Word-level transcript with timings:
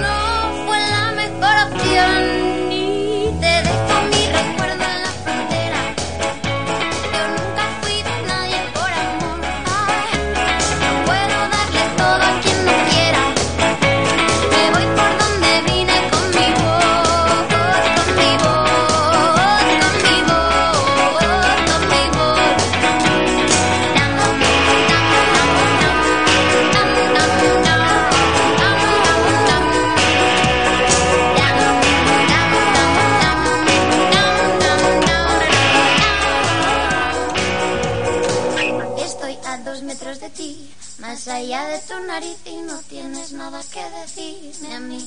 No 0.00 0.66
fue 0.66 0.78
la 0.78 1.12
mejor 1.12 1.54
opción 1.72 2.72
y 2.72 3.30
te 3.40 3.62
dejo 3.62 3.95
allá 41.36 41.66
de 41.68 41.78
tu 41.80 42.00
nariz 42.00 42.38
y 42.46 42.56
no 42.62 42.78
tienes 42.88 43.32
nada 43.32 43.60
que 43.70 43.84
decirme 44.00 44.74
a 44.74 44.80
mí. 44.80 45.06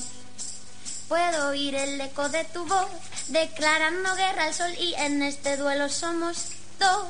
Puedo 1.08 1.48
oír 1.48 1.74
el 1.74 2.00
eco 2.00 2.28
de 2.28 2.44
tu 2.44 2.64
voz, 2.66 2.88
declarando 3.28 4.14
guerra 4.14 4.44
al 4.44 4.54
sol 4.54 4.70
y 4.78 4.94
en 4.94 5.22
este 5.24 5.56
duelo 5.56 5.88
somos 5.88 6.52
dos. 6.78 7.08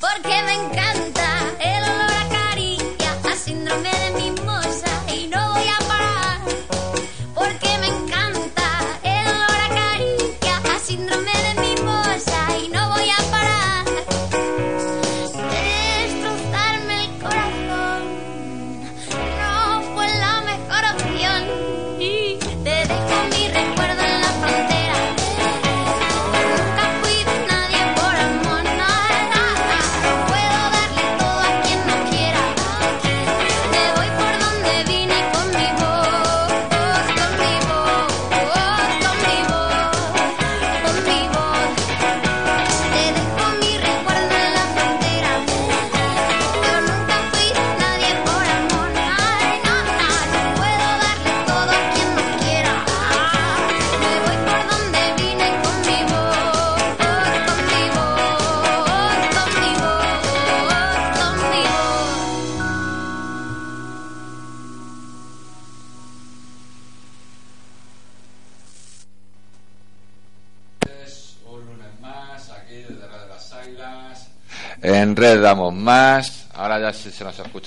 Porque 0.00 0.42
me 0.42 0.54
encanta 0.54 1.28
el 1.60 1.82
olor 1.82 2.12
a 2.12 2.28
caricia, 2.28 3.18
a 3.30 3.36
síndrome 3.36 3.90
de 3.90 4.10
mimosa 4.22 4.95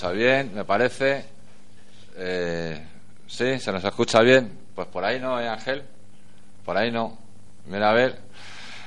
bien, 0.10 0.52
me 0.56 0.64
parece. 0.64 1.26
Eh, 2.16 2.82
sí, 3.28 3.60
se 3.60 3.72
nos 3.72 3.84
escucha 3.84 4.22
bien. 4.22 4.58
Pues 4.74 4.88
por 4.88 5.04
ahí 5.04 5.20
no, 5.20 5.40
¿eh, 5.40 5.48
Ángel? 5.50 5.84
Por 6.66 6.78
ahí 6.78 6.92
no. 6.92 7.18
Mira, 7.66 7.90
a 7.92 7.94
ver. 7.94 8.18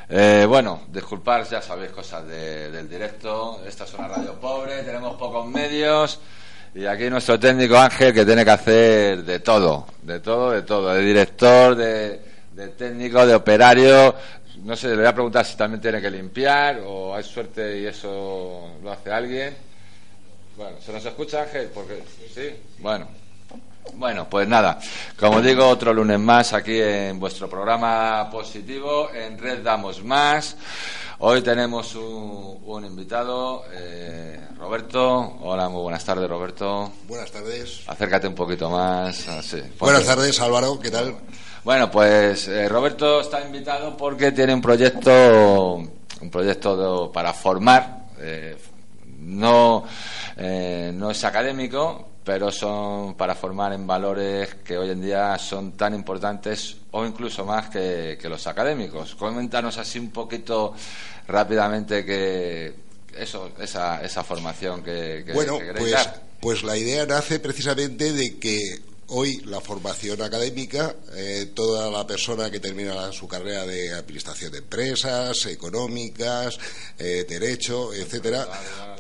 Eh, 0.08 0.44
bueno, 0.48 0.82
disculpar, 0.88 1.44
ya 1.48 1.60
sabéis 1.62 1.90
cosas 1.92 2.26
de- 2.26 2.70
del 2.70 2.88
directo. 2.88 3.62
Esta 3.66 3.84
es 3.84 3.94
una 3.94 4.08
radio 4.08 4.34
pobre, 4.40 4.82
tenemos 4.82 5.16
pocos 5.16 5.46
medios. 5.46 6.18
Y 6.74 6.86
aquí 6.86 7.10
nuestro 7.10 7.38
técnico 7.38 7.76
Ángel 7.76 8.14
que 8.14 8.24
tiene 8.24 8.44
que 8.44 8.50
hacer 8.50 9.22
de 9.24 9.40
todo, 9.40 9.86
de 10.02 10.20
todo, 10.20 10.50
de 10.52 10.62
todo, 10.62 10.94
de 10.94 11.02
director, 11.02 11.74
de, 11.76 12.20
de 12.52 12.68
técnico, 12.68 13.26
de 13.26 13.34
operario. 13.34 14.14
No 14.64 14.74
sé, 14.76 14.88
le 14.88 14.96
voy 14.96 15.06
a 15.06 15.12
preguntar 15.14 15.44
si 15.44 15.56
también 15.56 15.80
tiene 15.82 16.00
que 16.00 16.10
limpiar 16.10 16.80
o 16.86 17.14
hay 17.14 17.24
suerte 17.24 17.78
y 17.80 17.86
eso 17.86 18.70
lo 18.82 18.90
hace 18.90 19.10
alguien. 19.12 19.54
Bueno, 20.56 20.76
¿se 20.84 20.92
nos 20.92 21.04
escucha 21.04 21.42
Ángel? 21.42 21.70
Porque 21.74 22.02
sí, 22.34 22.50
bueno. 22.78 23.06
Bueno, 23.94 24.28
pues 24.30 24.46
nada, 24.46 24.78
como 25.18 25.42
digo, 25.42 25.66
otro 25.66 25.92
lunes 25.92 26.18
más 26.18 26.52
aquí 26.52 26.80
en 26.80 27.18
vuestro 27.18 27.50
programa 27.50 28.30
positivo, 28.30 29.10
en 29.12 29.36
Red 29.36 29.62
Damos 29.64 30.04
Más. 30.04 30.56
Hoy 31.18 31.42
tenemos 31.42 31.94
un, 31.96 32.60
un 32.64 32.84
invitado, 32.84 33.64
eh, 33.72 34.38
Roberto. 34.56 35.36
Hola, 35.42 35.68
muy 35.68 35.82
buenas 35.82 36.04
tardes, 36.04 36.28
Roberto. 36.30 36.92
Buenas 37.08 37.30
tardes. 37.32 37.80
Acércate 37.88 38.28
un 38.28 38.34
poquito 38.36 38.70
más. 38.70 39.26
así. 39.28 39.60
Buenas 39.80 40.04
tardes, 40.06 40.40
Álvaro. 40.40 40.78
¿Qué 40.78 40.90
tal? 40.90 41.16
Bueno, 41.64 41.90
pues 41.90 42.46
eh, 42.48 42.68
Roberto 42.68 43.20
está 43.20 43.44
invitado 43.44 43.96
porque 43.96 44.30
tiene 44.32 44.54
un 44.54 44.62
proyecto, 44.62 45.74
un 46.20 46.30
proyecto 46.30 47.06
de- 47.08 47.12
para 47.12 47.32
formar. 47.32 48.06
eh, 48.18 48.56
no, 49.22 49.84
eh, 50.36 50.90
no 50.94 51.10
es 51.10 51.24
académico, 51.24 52.08
pero 52.24 52.50
son 52.52 53.14
para 53.14 53.34
formar 53.34 53.72
en 53.72 53.86
valores 53.86 54.54
que 54.64 54.76
hoy 54.78 54.90
en 54.90 55.00
día 55.00 55.36
son 55.38 55.72
tan 55.72 55.94
importantes 55.94 56.76
o 56.92 57.04
incluso 57.04 57.44
más 57.44 57.68
que, 57.68 58.18
que 58.20 58.28
los 58.28 58.46
académicos. 58.46 59.14
Coméntanos 59.14 59.78
así 59.78 59.98
un 59.98 60.10
poquito 60.10 60.74
rápidamente 61.26 62.04
que 62.04 62.74
eso, 63.16 63.50
esa, 63.60 64.02
esa 64.04 64.22
formación 64.24 64.82
que, 64.82 65.22
que- 65.26 65.32
bueno, 65.32 65.58
pues, 65.76 65.92
dar. 65.92 66.22
pues 66.40 66.62
la 66.62 66.76
idea 66.76 67.06
nace 67.06 67.38
precisamente 67.40 68.12
de 68.12 68.38
que 68.38 68.60
hoy 69.14 69.42
la 69.44 69.60
formación 69.60 70.22
académica, 70.22 70.96
eh, 71.14 71.50
toda 71.54 71.90
la 71.90 72.06
persona 72.06 72.50
que 72.50 72.60
termina 72.60 73.12
su 73.12 73.28
carrera 73.28 73.66
de 73.66 73.92
administración 73.92 74.52
de 74.52 74.58
empresas, 74.58 75.46
económicas, 75.46 76.58
eh, 76.98 77.26
derecho, 77.28 77.92
etcétera, 77.92 78.48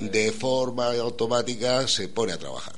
de 0.00 0.32
forma 0.32 0.92
automática 0.92 1.88
se 1.88 2.08
pone 2.08 2.32
a 2.32 2.38
trabajar. 2.38 2.74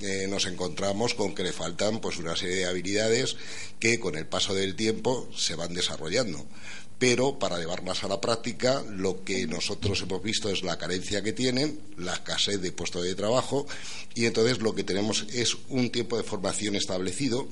Eh, 0.00 0.26
nos 0.28 0.46
encontramos 0.46 1.14
con 1.14 1.34
que 1.34 1.42
le 1.42 1.52
faltan 1.52 2.00
pues 2.00 2.16
una 2.16 2.34
serie 2.34 2.56
de 2.56 2.66
habilidades 2.66 3.36
que 3.78 4.00
con 4.00 4.16
el 4.16 4.26
paso 4.26 4.54
del 4.54 4.74
tiempo 4.74 5.28
se 5.36 5.54
van 5.54 5.74
desarrollando. 5.74 6.44
Pero 6.98 7.38
para 7.38 7.58
llevarlas 7.58 8.04
a 8.04 8.08
la 8.08 8.20
práctica, 8.20 8.82
lo 8.88 9.24
que 9.24 9.46
nosotros 9.46 10.00
hemos 10.02 10.22
visto 10.22 10.48
es 10.48 10.62
la 10.62 10.78
carencia 10.78 11.22
que 11.22 11.32
tienen, 11.32 11.80
la 11.98 12.14
escasez 12.14 12.60
de 12.60 12.72
puestos 12.72 13.02
de 13.02 13.14
trabajo, 13.14 13.66
y 14.14 14.26
entonces 14.26 14.60
lo 14.60 14.74
que 14.74 14.84
tenemos 14.84 15.26
es 15.32 15.56
un 15.68 15.90
tiempo 15.90 16.16
de 16.16 16.22
formación 16.22 16.76
establecido 16.76 17.48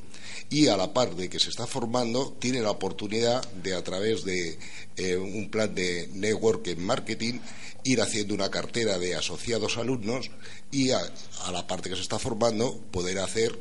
y 0.48 0.68
a 0.68 0.76
la 0.76 0.92
par 0.92 1.16
de 1.16 1.28
que 1.28 1.40
se 1.40 1.50
está 1.50 1.66
formando, 1.66 2.36
tiene 2.38 2.60
la 2.60 2.70
oportunidad 2.70 3.42
de 3.54 3.74
a 3.74 3.82
través 3.82 4.24
de 4.24 4.58
eh, 4.96 5.16
un 5.16 5.50
plan 5.50 5.74
de 5.74 6.08
network 6.12 6.76
marketing 6.76 7.40
ir 7.84 8.00
haciendo 8.00 8.34
una 8.34 8.50
cartera 8.50 8.98
de 8.98 9.14
asociados 9.14 9.76
alumnos 9.76 10.30
y 10.70 10.90
a, 10.90 11.00
a 11.44 11.52
la 11.52 11.66
parte 11.66 11.88
que 11.88 11.96
se 11.96 12.02
está 12.02 12.18
formando 12.18 12.78
poder 12.90 13.18
hacer 13.18 13.58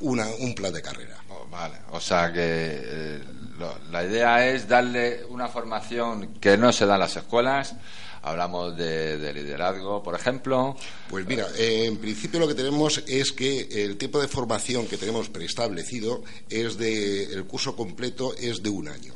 una, 0.00 0.26
un 0.40 0.54
plan 0.54 0.72
de 0.72 0.82
carrera. 0.82 1.22
Oh, 1.28 1.46
Vale, 1.50 1.76
o 1.90 2.00
sea 2.00 2.32
que 2.32 2.40
eh, 2.42 3.22
lo- 3.58 3.78
la 3.90 4.04
idea 4.04 4.48
es 4.48 4.68
darle 4.68 5.24
una 5.28 5.48
formación 5.48 6.34
que 6.40 6.56
no 6.56 6.72
se 6.72 6.86
da 6.86 6.94
en 6.94 7.00
las 7.00 7.16
escuelas 7.16 7.74
hablamos 8.22 8.76
de, 8.76 9.32
liderazgo, 9.32 10.02
por 10.02 10.16
ejemplo. 10.16 10.76
Pues 11.08 11.24
mira, 11.26 11.46
en 11.56 11.96
principio 11.98 12.40
lo 12.40 12.48
que 12.48 12.54
tenemos 12.54 13.00
es 13.06 13.30
que 13.30 13.68
el 13.84 13.96
tiempo 13.98 14.20
de 14.20 14.26
formación 14.26 14.86
que 14.88 14.96
tenemos 14.96 15.28
preestablecido 15.28 16.24
es 16.50 16.76
de 16.76 17.22
el 17.32 17.44
curso 17.44 17.76
completo 17.76 18.34
es 18.36 18.62
de 18.64 18.68
un 18.70 18.88
año. 18.88 19.12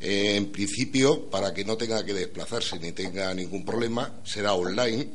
en 0.00 0.50
principio, 0.50 1.30
para 1.30 1.54
que 1.54 1.64
no 1.64 1.76
tenga 1.76 2.04
que 2.04 2.12
desplazarse 2.12 2.78
ni 2.80 2.90
tenga 2.92 3.32
ningún 3.32 3.64
problema, 3.64 4.12
será 4.24 4.52
online, 4.52 5.10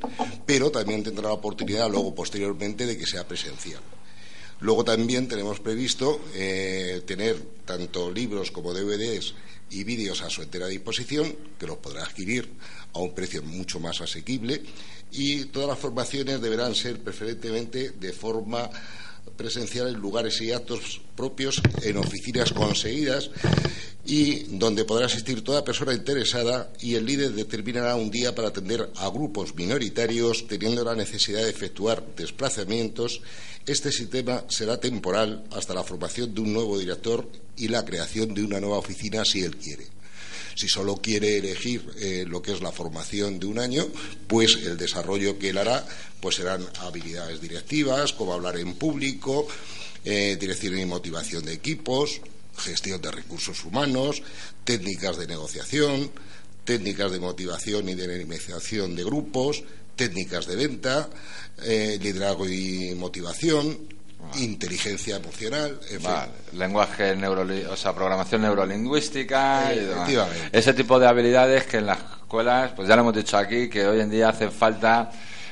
pero 0.46 0.72
también 0.72 1.04
tendrá 1.04 1.28
la 1.28 1.34
oportunidad 1.34 1.90
luego 1.92 2.16
posteriormente 2.16 2.86
de 2.88 2.98
que 2.98 3.06
sea 3.06 3.28
presencial. 3.28 3.82
Luego 4.62 4.84
también 4.84 5.28
tenemos 5.28 5.60
previsto 5.60 6.20
eh, 6.34 7.02
tener 7.06 7.38
tanto 7.66 8.12
libros 8.12 8.52
como 8.52 8.74
DVDs 8.74 9.34
y 9.70 9.84
vídeos 9.84 10.22
a 10.22 10.30
su 10.30 10.42
entera 10.42 10.68
disposición, 10.68 11.34
que 11.58 11.68
los 11.68 11.78
podrá 11.78 12.04
adquirir 12.04 12.50
a 12.94 13.00
un 13.00 13.14
precio 13.14 13.42
mucho 13.44 13.80
más 13.80 14.02
asequible 14.02 14.64
y 15.12 15.46
todas 15.46 15.70
las 15.70 15.80
formaciones 15.80 16.42
deberán 16.42 16.76
ser 16.76 17.00
preferentemente 17.00 17.92
de 17.92 18.14
forma 18.14 18.70
presencial 19.38 19.88
en 19.88 20.00
lugares 20.00 20.42
y 20.42 20.52
actos 20.52 21.02
propios, 21.16 21.62
en 21.84 21.98
oficinas 21.98 22.52
conseguidas 22.52 23.32
y 24.10 24.58
donde 24.58 24.86
podrá 24.86 25.06
asistir 25.06 25.44
toda 25.44 25.64
persona 25.64 25.94
interesada 25.94 26.72
y 26.82 26.96
el 26.96 27.06
líder 27.06 27.32
determinará 27.32 27.96
un 27.96 28.10
día 28.10 28.34
para 28.34 28.48
atender 28.48 28.90
a 28.96 29.08
grupos 29.10 29.54
minoritarios 29.54 30.48
teniendo 30.48 30.84
la 30.84 30.96
necesidad 30.96 31.44
de 31.44 31.52
efectuar 31.52 32.04
desplazamientos. 32.16 33.22
Este 33.68 33.92
sistema 33.92 34.46
será 34.50 34.80
temporal 34.80 35.44
hasta 35.52 35.76
la 35.76 35.84
formación 35.84 36.34
de 36.34 36.42
un 36.42 36.54
nuevo 36.54 36.80
director 36.80 37.30
y 37.56 37.68
la 37.68 37.86
creación 37.86 38.34
de 38.34 38.44
una 38.44 38.60
nueva 38.60 38.80
oficina 38.80 39.24
si 39.24 39.44
él 39.44 39.58
quiere. 39.58 39.86
Si 40.56 40.68
solo 40.68 40.96
quiere 40.96 41.38
elegir 41.38 41.88
eh, 42.00 42.26
lo 42.28 42.42
que 42.42 42.54
es 42.54 42.62
la 42.62 42.72
formación 42.72 43.40
de 43.40 43.46
un 43.46 43.60
año, 43.60 43.88
pues 44.26 44.56
el 44.56 44.76
desarrollo 44.76 45.38
que 45.38 45.50
él 45.50 45.60
hará 45.60 45.86
pues 46.20 46.38
serán 46.38 46.66
habilidades 46.80 47.40
directivas, 47.40 48.14
como 48.14 48.34
hablar 48.34 48.58
en 48.58 48.74
público, 48.74 49.48
eh, 50.04 50.36
dirección 50.40 50.80
y 50.80 50.86
motivación 50.86 51.46
de 51.46 51.54
equipos, 51.54 52.22
gestión 52.60 53.02
de 53.02 53.12
recursos 53.12 53.64
humanos, 53.66 54.22
técnicas 54.64 55.18
de 55.18 55.28
negociación, 55.28 56.12
técnicas 56.64 57.12
de 57.12 57.20
motivación 57.20 57.90
y 57.90 57.96
de 57.96 58.08
dinamización 58.08 58.96
de 58.96 59.04
grupos, 59.04 59.64
técnicas 59.96 60.46
de 60.46 60.56
venta, 60.56 61.10
eh, 61.64 61.98
liderazgo 62.02 62.48
y 62.48 62.94
motivación, 62.96 63.78
inteligencia 64.38 65.16
emocional, 65.16 65.80
lenguaje 66.54 67.16
neuro, 67.16 67.46
o 67.72 67.76
sea, 67.76 67.94
programación 67.94 68.42
neurolingüística, 68.42 69.74
ese 70.52 70.74
tipo 70.74 71.00
de 71.00 71.08
habilidades 71.08 71.66
que 71.66 71.78
en 71.78 71.88
las 71.88 72.00
escuelas, 72.22 72.72
pues 72.76 72.88
ya 72.88 72.96
lo 72.96 73.02
hemos 73.02 73.16
dicho 73.16 73.38
aquí, 73.38 73.70
que 73.70 73.88
hoy 73.88 74.02
en 74.02 74.10
día 74.10 74.30
hacen 74.30 74.52
falta. 74.52 75.10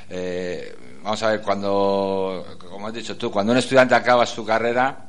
Eh, 0.10 0.76
vamos 1.04 1.24
a 1.24 1.32
ver, 1.32 1.42
cuando, 1.42 2.58
como 2.70 2.88
has 2.88 2.94
dicho 2.94 3.18
tú, 3.18 3.32
cuando 3.32 3.52
un 3.54 3.58
estudiante 3.58 3.96
acaba 3.96 4.26
su 4.26 4.46
carrera, 4.46 5.07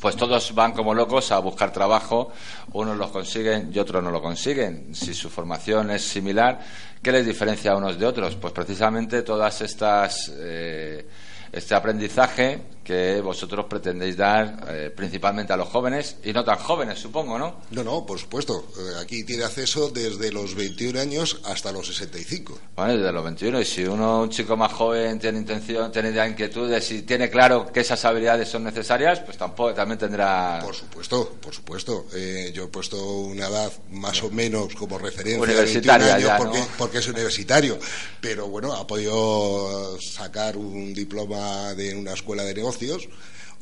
pues 0.00 0.16
todos 0.16 0.54
van 0.54 0.72
como 0.72 0.94
locos 0.94 1.32
a 1.32 1.38
buscar 1.38 1.72
trabajo, 1.72 2.32
unos 2.72 2.96
los 2.96 3.10
consiguen 3.10 3.70
y 3.72 3.78
otros 3.78 4.02
no 4.02 4.10
lo 4.10 4.20
consiguen. 4.20 4.94
Si 4.94 5.14
su 5.14 5.28
formación 5.30 5.90
es 5.90 6.02
similar, 6.04 6.60
¿qué 7.02 7.12
les 7.12 7.26
diferencia 7.26 7.72
a 7.72 7.76
unos 7.76 7.98
de 7.98 8.06
otros? 8.06 8.36
Pues 8.36 8.52
precisamente 8.52 9.22
todas 9.22 9.60
estas 9.60 10.32
eh, 10.36 11.06
este 11.52 11.74
aprendizaje 11.74 12.75
que 12.86 13.20
vosotros 13.20 13.66
pretendéis 13.68 14.16
dar 14.16 14.64
eh, 14.68 14.92
principalmente 14.94 15.52
a 15.52 15.56
los 15.56 15.66
jóvenes 15.66 16.18
y 16.22 16.32
no 16.32 16.44
tan 16.44 16.56
jóvenes, 16.56 17.00
supongo, 17.00 17.36
¿no? 17.36 17.62
No, 17.72 17.82
no, 17.82 18.06
por 18.06 18.16
supuesto. 18.16 18.68
Eh, 18.78 19.02
aquí 19.02 19.24
tiene 19.24 19.42
acceso 19.42 19.90
desde 19.90 20.30
los 20.30 20.54
21 20.54 21.00
años 21.00 21.40
hasta 21.46 21.72
los 21.72 21.88
65. 21.88 22.56
Bueno, 22.76 22.96
desde 22.96 23.10
los 23.10 23.24
21. 23.24 23.60
Y 23.60 23.64
si 23.64 23.84
uno, 23.84 24.22
un 24.22 24.30
chico 24.30 24.56
más 24.56 24.72
joven, 24.72 25.18
tiene 25.18 25.38
intención, 25.38 25.90
tiene 25.90 26.12
ya 26.12 26.28
inquietudes 26.28 26.88
y 26.92 27.02
tiene 27.02 27.28
claro 27.28 27.66
que 27.72 27.80
esas 27.80 28.04
habilidades 28.04 28.48
son 28.48 28.62
necesarias, 28.62 29.18
pues 29.18 29.36
tampoco 29.36 29.74
también 29.74 29.98
tendrá. 29.98 30.60
Por 30.62 30.76
supuesto, 30.76 31.32
por 31.40 31.52
supuesto. 31.52 32.06
Eh, 32.14 32.52
yo 32.54 32.64
he 32.64 32.68
puesto 32.68 33.02
una 33.04 33.48
edad 33.48 33.72
más 33.90 34.22
o 34.22 34.30
menos 34.30 34.76
como 34.76 34.96
referencia. 34.96 35.42
Universitaria, 35.42 36.36
porque, 36.38 36.62
porque 36.78 36.98
es 36.98 37.08
universitario. 37.08 37.80
Pero 38.20 38.46
bueno, 38.46 38.72
ha 38.72 38.86
podido 38.86 40.00
sacar 40.00 40.56
un 40.56 40.94
diploma 40.94 41.74
de 41.74 41.92
una 41.92 42.12
escuela 42.12 42.44
de 42.44 42.54
negocios 42.54 42.75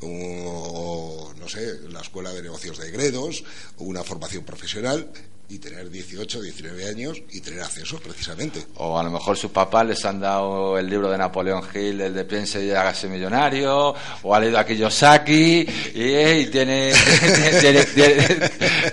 o, 0.00 1.32
no 1.38 1.48
sé, 1.48 1.80
la 1.90 2.00
Escuela 2.00 2.32
de 2.32 2.42
Negocios 2.42 2.78
de 2.78 2.90
Gredos, 2.90 3.44
una 3.78 4.02
formación 4.02 4.44
profesional 4.44 5.08
y 5.48 5.58
tener 5.58 5.90
18, 5.90 6.40
19 6.40 6.88
años 6.88 7.22
y 7.30 7.40
tener 7.40 7.60
acceso 7.60 7.98
precisamente. 7.98 8.64
O 8.76 8.98
a 8.98 9.02
lo 9.02 9.10
mejor 9.10 9.36
sus 9.36 9.50
papás 9.50 9.86
les 9.86 10.04
han 10.04 10.18
dado 10.18 10.78
el 10.78 10.88
libro 10.88 11.10
de 11.10 11.18
Napoleón 11.18 11.62
Hill, 11.72 12.00
el 12.00 12.14
de 12.14 12.24
Piense 12.24 12.64
y 12.64 12.70
hágase 12.70 13.08
millonario, 13.08 13.94
o 14.22 14.34
ha 14.34 14.40
leído 14.40 14.58
a 14.58 14.64
Kiyosaki 14.64 15.66
y, 15.94 16.46
tiene, 16.50 16.92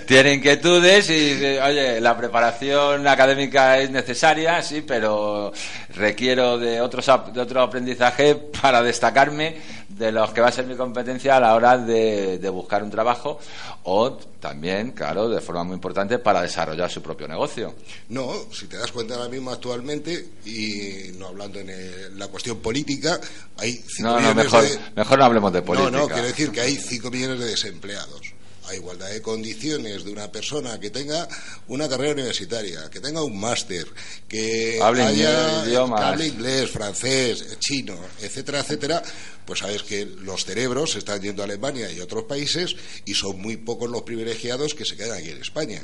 tiene, 0.06 0.34
inquietudes 0.34 1.08
y 1.08 1.42
oye, 1.58 2.00
la 2.00 2.16
preparación 2.16 3.08
académica 3.08 3.78
es 3.78 3.90
necesaria, 3.90 4.62
sí, 4.62 4.82
pero 4.86 5.52
requiero 5.94 6.58
de, 6.58 6.82
otros, 6.82 7.06
de 7.32 7.40
otro 7.40 7.62
aprendizaje 7.62 8.34
para 8.34 8.82
destacarme 8.82 9.81
de 10.02 10.12
los 10.12 10.32
que 10.32 10.40
va 10.40 10.48
a 10.48 10.52
ser 10.52 10.66
mi 10.66 10.74
competencia 10.74 11.36
a 11.36 11.40
la 11.40 11.54
hora 11.54 11.78
de, 11.78 12.38
buscar 12.50 12.82
un 12.82 12.90
trabajo 12.90 13.38
o 13.84 14.12
también, 14.12 14.90
claro, 14.90 15.28
de 15.28 15.40
forma 15.40 15.64
muy 15.64 15.74
importante 15.74 16.18
para 16.18 16.42
desarrollar 16.42 16.90
su 16.90 17.00
propio 17.00 17.28
negocio. 17.28 17.74
No, 18.08 18.32
si 18.52 18.66
te 18.66 18.76
das 18.76 18.90
cuenta 18.90 19.14
ahora 19.14 19.28
mismo 19.28 19.50
actualmente, 19.50 20.30
y 20.44 21.12
no 21.16 21.28
hablando 21.28 21.60
en 21.60 22.18
la 22.18 22.28
cuestión 22.28 22.58
política, 22.58 23.20
hay 23.56 23.82
5 23.86 24.08
no, 24.08 24.20
no, 24.20 24.34
mejor, 24.34 24.64
mejor 24.96 25.18
no 25.18 25.24
hablemos 25.24 25.52
de 25.52 25.62
política. 25.62 25.90
No, 25.90 25.98
no, 25.98 26.08
quiero 26.08 26.26
decir 26.26 26.50
que 26.50 26.60
hay 26.60 26.76
5 26.76 27.10
millones 27.10 27.38
de 27.38 27.46
desempleados 27.46 28.34
a 28.68 28.74
igualdad 28.74 29.10
de 29.10 29.22
condiciones 29.22 30.04
de 30.04 30.12
una 30.12 30.30
persona 30.30 30.78
que 30.78 30.90
tenga 30.90 31.28
una 31.68 31.88
carrera 31.88 32.12
universitaria, 32.12 32.88
que 32.90 33.00
tenga 33.00 33.22
un 33.22 33.38
máster, 33.38 33.86
que 34.28 34.78
hable, 34.82 35.02
haya, 35.02 35.62
hable 35.62 36.26
inglés, 36.26 36.70
francés, 36.70 37.58
chino, 37.58 37.98
etcétera, 38.20 38.60
etcétera, 38.60 39.02
pues 39.44 39.60
sabes 39.60 39.82
que 39.82 40.06
los 40.06 40.44
cerebros 40.44 40.96
están 40.96 41.20
yendo 41.20 41.42
a 41.42 41.46
Alemania 41.46 41.90
y 41.90 42.00
otros 42.00 42.24
países 42.24 42.76
y 43.04 43.14
son 43.14 43.40
muy 43.40 43.56
pocos 43.56 43.90
los 43.90 44.02
privilegiados 44.02 44.74
que 44.74 44.84
se 44.84 44.96
quedan 44.96 45.18
aquí 45.18 45.30
en 45.30 45.40
España. 45.40 45.82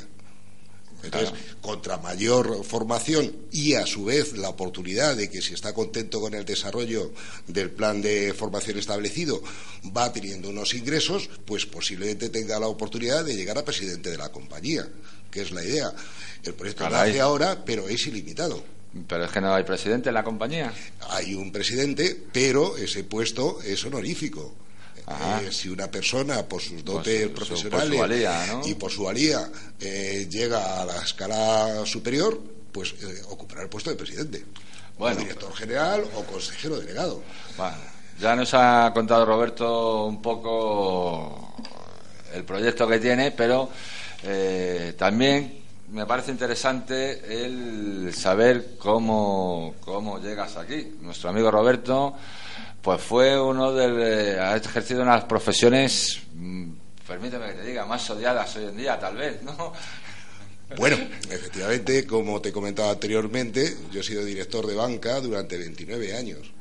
Entonces, 1.03 1.33
contra 1.61 1.97
mayor 1.97 2.63
formación 2.63 3.31
y 3.51 3.73
a 3.73 3.85
su 3.85 4.05
vez 4.05 4.37
la 4.37 4.49
oportunidad 4.49 5.15
de 5.15 5.29
que 5.29 5.41
si 5.41 5.53
está 5.53 5.73
contento 5.73 6.19
con 6.19 6.33
el 6.33 6.45
desarrollo 6.45 7.11
del 7.47 7.71
plan 7.71 8.01
de 8.01 8.33
formación 8.33 8.77
establecido 8.77 9.41
va 9.95 10.11
teniendo 10.11 10.49
unos 10.49 10.73
ingresos, 10.73 11.29
pues 11.45 11.65
posiblemente 11.65 12.29
tenga 12.29 12.59
la 12.59 12.67
oportunidad 12.67 13.23
de 13.23 13.35
llegar 13.35 13.57
a 13.57 13.65
presidente 13.65 14.11
de 14.11 14.17
la 14.17 14.29
compañía, 14.29 14.87
que 15.31 15.41
es 15.41 15.51
la 15.51 15.63
idea. 15.63 15.93
El 16.43 16.53
proyecto 16.53 16.89
nace 16.89 17.19
ahora, 17.21 17.63
pero 17.65 17.87
es 17.87 18.05
ilimitado. 18.07 18.63
Pero 19.07 19.25
es 19.25 19.31
que 19.31 19.41
no 19.41 19.53
hay 19.53 19.63
presidente 19.63 20.09
en 20.09 20.15
la 20.15 20.23
compañía. 20.23 20.73
Hay 21.09 21.35
un 21.35 21.51
presidente, 21.51 22.17
pero 22.33 22.75
ese 22.75 23.03
puesto 23.03 23.61
es 23.61 23.83
honorífico. 23.85 24.53
Eh, 25.09 25.51
si 25.51 25.69
una 25.69 25.89
persona, 25.89 26.43
por 26.43 26.61
sus 26.61 26.85
dotes 26.85 27.29
profesionales 27.29 28.29
y 28.65 28.75
por 28.75 28.91
su 28.91 29.05
valía, 29.05 29.49
eh, 29.79 30.27
llega 30.29 30.81
a 30.81 30.85
la 30.85 30.97
escala 30.97 31.83
superior, 31.85 32.39
pues 32.71 32.93
eh, 33.01 33.21
ocupará 33.29 33.63
el 33.63 33.69
puesto 33.69 33.89
de 33.89 33.95
presidente. 33.95 34.45
Bueno. 34.97 35.21
director 35.21 35.53
general 35.55 36.03
o 36.13 36.23
consejero 36.23 36.77
delegado. 36.77 37.23
ya 38.19 38.35
nos 38.35 38.53
ha 38.53 38.91
contado 38.93 39.25
Roberto 39.25 40.05
un 40.05 40.21
poco 40.21 41.55
el 42.33 42.43
proyecto 42.43 42.85
que 42.85 42.99
tiene, 42.99 43.31
pero 43.31 43.69
también 44.97 45.63
me 45.91 46.05
parece 46.05 46.31
interesante 46.31 47.43
el 47.43 48.13
saber 48.13 48.75
cómo, 48.77 49.75
cómo 49.79 50.19
llegas 50.19 50.57
aquí. 50.57 50.97
Nuestro 51.01 51.29
amigo 51.29 51.49
Roberto 51.49 52.15
pues 52.81 53.01
fue 53.01 53.39
uno 53.39 53.73
de 53.73 54.39
ha 54.39 54.55
ejercido 54.55 55.01
unas 55.01 55.25
profesiones 55.25 56.19
mm, 56.33 56.71
permíteme 57.07 57.47
que 57.47 57.53
te 57.53 57.65
diga 57.65 57.85
más 57.85 58.09
odiadas 58.09 58.55
hoy 58.55 58.65
en 58.65 58.77
día 58.77 58.99
tal 58.99 59.15
vez 59.15 59.41
no 59.43 59.73
bueno, 60.77 60.97
efectivamente, 61.29 62.05
como 62.05 62.39
te 62.41 62.49
he 62.49 62.51
comentado 62.51 62.91
anteriormente, 62.91 63.75
yo 63.91 64.01
he 64.01 64.03
sido 64.03 64.23
director 64.23 64.67
de 64.67 64.75
banca 64.75 65.19
durante 65.19 65.57
29 65.57 66.15
años. 66.15 66.51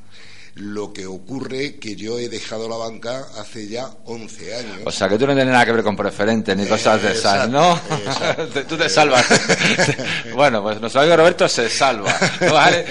Lo 0.59 0.93
que 0.93 1.07
ocurre 1.07 1.77
que 1.77 1.97
yo 1.97 2.19
he 2.19 2.29
dejado 2.29 2.69
la 2.69 2.77
banca 2.77 3.27
hace 3.39 3.69
ya 3.69 3.89
11 4.05 4.55
años. 4.55 4.79
O 4.85 4.91
sea, 4.91 5.09
que 5.09 5.17
tú 5.17 5.27
no 5.27 5.35
tienes 5.35 5.53
nada 5.53 5.65
que 5.65 5.73
ver 5.73 5.85
con 5.85 5.97
preferentes 5.97 6.57
ni 6.57 6.67
cosas 6.67 7.03
de 7.03 7.13
esas, 7.13 7.49
¿no? 7.49 7.81
tú 8.69 8.77
te 8.77 8.89
salvas. 8.89 9.27
bueno, 10.35 10.63
pues 10.63 10.81
nuestro 10.81 11.01
amigo 11.01 11.17
Roberto 11.17 11.49
se 11.49 11.69
salva. 11.69 12.15
¿vale? 12.41 12.85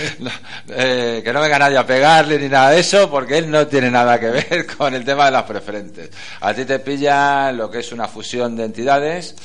Eh, 0.69 1.21
que 1.23 1.33
no 1.33 1.41
venga 1.41 1.59
nadie 1.59 1.77
a 1.77 1.85
pegarle 1.85 2.39
ni 2.39 2.49
nada 2.49 2.71
de 2.71 2.79
eso, 2.79 3.09
porque 3.09 3.37
él 3.37 3.51
no 3.51 3.67
tiene 3.67 3.91
nada 3.91 4.19
que 4.19 4.29
ver 4.29 4.65
con 4.77 4.93
el 4.93 5.03
tema 5.03 5.25
de 5.25 5.31
las 5.31 5.43
preferentes. 5.43 6.09
A 6.41 6.53
ti 6.53 6.65
te 6.65 6.79
pilla 6.79 7.51
lo 7.51 7.69
que 7.69 7.79
es 7.79 7.91
una 7.91 8.07
fusión 8.07 8.55
de 8.55 8.65
entidades 8.65 9.35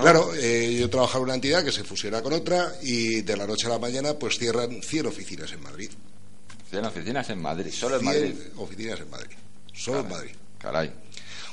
Claro, 0.00 0.34
eh, 0.34 0.76
yo 0.78 0.90
trabajaba 0.90 1.20
en 1.20 1.24
una 1.24 1.34
entidad 1.34 1.64
que 1.64 1.72
se 1.72 1.84
fusiona 1.84 2.22
con 2.22 2.32
otra 2.32 2.74
y 2.82 3.22
de 3.22 3.36
la 3.36 3.46
noche 3.46 3.66
a 3.66 3.70
la 3.70 3.78
mañana 3.78 4.14
pues 4.14 4.38
cierran 4.38 4.82
100 4.82 5.06
oficinas 5.06 5.52
en 5.52 5.62
Madrid. 5.62 5.90
100 6.70 6.84
oficinas 6.84 7.30
en 7.30 7.40
Madrid, 7.40 7.72
solo 7.72 7.96
en 7.96 8.00
100 8.02 8.12
Madrid. 8.14 8.34
oficinas 8.56 9.00
en 9.00 9.10
Madrid, 9.10 9.36
solo 9.72 10.00
en 10.00 10.08
Madrid. 10.08 10.30
Caray. 10.58 10.92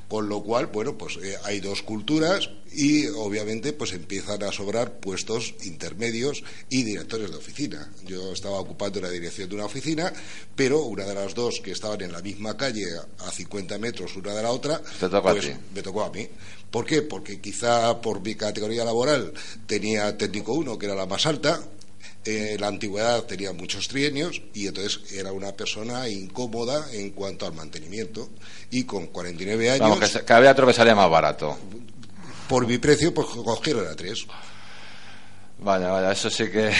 Con 0.07 0.29
lo 0.29 0.43
cual, 0.43 0.67
bueno, 0.67 0.95
pues 0.97 1.17
eh, 1.23 1.37
hay 1.43 1.59
dos 1.59 1.81
culturas 1.81 2.49
y 2.71 3.07
obviamente 3.07 3.73
pues 3.73 3.93
empiezan 3.93 4.43
a 4.43 4.51
sobrar 4.51 4.99
puestos 4.99 5.55
intermedios 5.63 6.43
y 6.69 6.83
directores 6.83 7.31
de 7.31 7.37
oficina. 7.37 7.89
Yo 8.05 8.31
estaba 8.33 8.59
ocupando 8.59 9.01
la 9.01 9.09
dirección 9.09 9.49
de 9.49 9.55
una 9.55 9.65
oficina, 9.65 10.13
pero 10.55 10.81
una 10.83 11.05
de 11.05 11.15
las 11.15 11.33
dos 11.33 11.61
que 11.63 11.71
estaban 11.71 12.01
en 12.01 12.11
la 12.11 12.21
misma 12.21 12.55
calle 12.57 12.85
a 13.19 13.31
50 13.31 13.77
metros 13.79 14.15
una 14.15 14.33
de 14.35 14.43
la 14.43 14.51
otra, 14.51 14.79
Te 14.99 15.09
tocó 15.09 15.29
a 15.29 15.31
pues 15.33 15.45
ti. 15.47 15.53
me 15.73 15.81
tocó 15.81 16.03
a 16.03 16.11
mí. 16.11 16.27
¿Por 16.69 16.85
qué? 16.85 17.01
Porque 17.03 17.39
quizá 17.39 17.99
por 18.01 18.21
mi 18.21 18.35
categoría 18.35 18.83
laboral 18.83 19.33
tenía 19.65 20.15
técnico 20.17 20.53
1, 20.53 20.77
que 20.77 20.85
era 20.87 20.95
la 20.95 21.05
más 21.05 21.25
alta, 21.25 21.59
eh, 22.25 22.57
la 22.59 22.67
antigüedad 22.67 23.23
tenía 23.23 23.51
muchos 23.53 23.87
trienios 23.87 24.41
y 24.53 24.67
entonces 24.67 25.11
era 25.11 25.31
una 25.31 25.51
persona 25.51 26.07
incómoda 26.07 26.91
en 26.93 27.11
cuanto 27.11 27.45
al 27.45 27.53
mantenimiento 27.53 28.29
y 28.71 28.85
con 28.85 29.07
49 29.07 29.71
años 29.71 29.89
Vamos, 29.89 30.21
que, 30.25 30.33
había 30.33 30.51
otro 30.51 30.67
que 30.67 30.73
salía 30.73 30.95
más 30.95 31.09
barato. 31.09 31.57
por 32.47 32.65
mi 32.65 32.77
precio 32.77 33.13
pues 33.13 33.27
cogieron 33.27 33.87
a 33.87 33.95
tres 33.95 34.25
Vaya, 35.59 35.91
vaya, 35.91 36.11
eso 36.11 36.29
sí 36.29 36.49
que. 36.49 36.73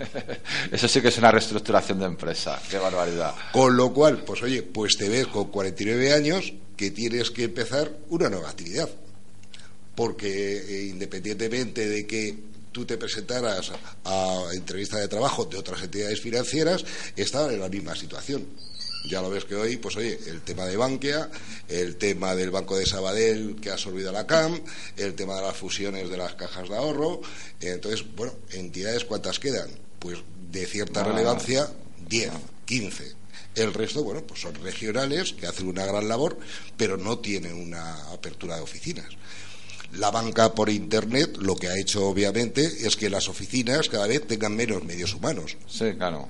eso 0.70 0.86
sí 0.86 1.00
que 1.00 1.08
es 1.08 1.18
una 1.18 1.32
reestructuración 1.32 1.98
de 1.98 2.04
empresa. 2.04 2.60
Qué 2.70 2.78
barbaridad. 2.78 3.34
con 3.52 3.76
lo 3.76 3.92
cual 3.92 4.22
pues 4.24 4.42
oye 4.42 4.62
pues 4.62 4.96
te 4.96 5.08
ves 5.08 5.26
con 5.26 5.50
49 5.50 6.12
años 6.12 6.52
que 6.76 6.90
tienes 6.90 7.30
que 7.30 7.44
empezar 7.44 7.90
una 8.10 8.28
nueva 8.28 8.50
actividad 8.50 8.88
porque 9.94 10.58
eh, 10.58 10.86
independientemente 10.86 11.88
de 11.88 12.06
que 12.06 12.53
tú 12.74 12.84
te 12.84 12.98
presentaras 12.98 13.70
a 14.04 14.42
entrevistas 14.52 15.00
de 15.00 15.08
trabajo 15.08 15.44
de 15.46 15.56
otras 15.56 15.80
entidades 15.82 16.20
financieras 16.20 16.84
estaban 17.16 17.54
en 17.54 17.60
la 17.60 17.68
misma 17.70 17.94
situación 17.94 18.46
ya 19.06 19.20
lo 19.20 19.28
ves 19.28 19.44
que 19.44 19.54
hoy, 19.54 19.76
pues 19.76 19.96
oye, 19.96 20.18
el 20.28 20.40
tema 20.40 20.64
de 20.64 20.78
Bankia, 20.78 21.30
el 21.68 21.96
tema 21.96 22.34
del 22.34 22.50
Banco 22.50 22.78
de 22.78 22.86
Sabadell 22.86 23.56
que 23.60 23.68
ha 23.68 23.74
absorbido 23.74 24.08
a 24.08 24.12
la 24.14 24.26
CAM, 24.26 24.58
el 24.96 25.14
tema 25.14 25.36
de 25.36 25.42
las 25.42 25.56
fusiones 25.58 26.08
de 26.08 26.16
las 26.16 26.34
cajas 26.36 26.70
de 26.70 26.76
ahorro. 26.76 27.20
Entonces, 27.60 28.02
bueno, 28.16 28.32
entidades, 28.52 29.04
¿cuántas 29.04 29.38
quedan? 29.38 29.68
Pues 29.98 30.20
de 30.50 30.64
cierta 30.64 31.02
Ah. 31.02 31.04
relevancia, 31.04 31.70
10, 32.08 32.30
15. 32.64 33.12
El 33.56 33.74
resto, 33.74 34.02
bueno, 34.02 34.22
pues 34.26 34.40
son 34.40 34.54
regionales 34.54 35.34
que 35.34 35.46
hacen 35.46 35.68
una 35.68 35.84
gran 35.84 36.08
labor, 36.08 36.38
pero 36.78 36.96
no 36.96 37.18
tienen 37.18 37.52
una 37.54 38.10
apertura 38.10 38.56
de 38.56 38.62
oficinas. 38.62 39.06
La 39.98 40.10
banca 40.10 40.54
por 40.54 40.70
Internet 40.70 41.36
lo 41.38 41.56
que 41.56 41.68
ha 41.68 41.78
hecho, 41.78 42.06
obviamente, 42.06 42.64
es 42.64 42.96
que 42.96 43.10
las 43.10 43.28
oficinas 43.28 43.88
cada 43.88 44.06
vez 44.06 44.26
tengan 44.26 44.56
menos 44.56 44.84
medios 44.84 45.14
humanos. 45.14 45.56
Sí, 45.68 45.94
claro. 45.96 46.28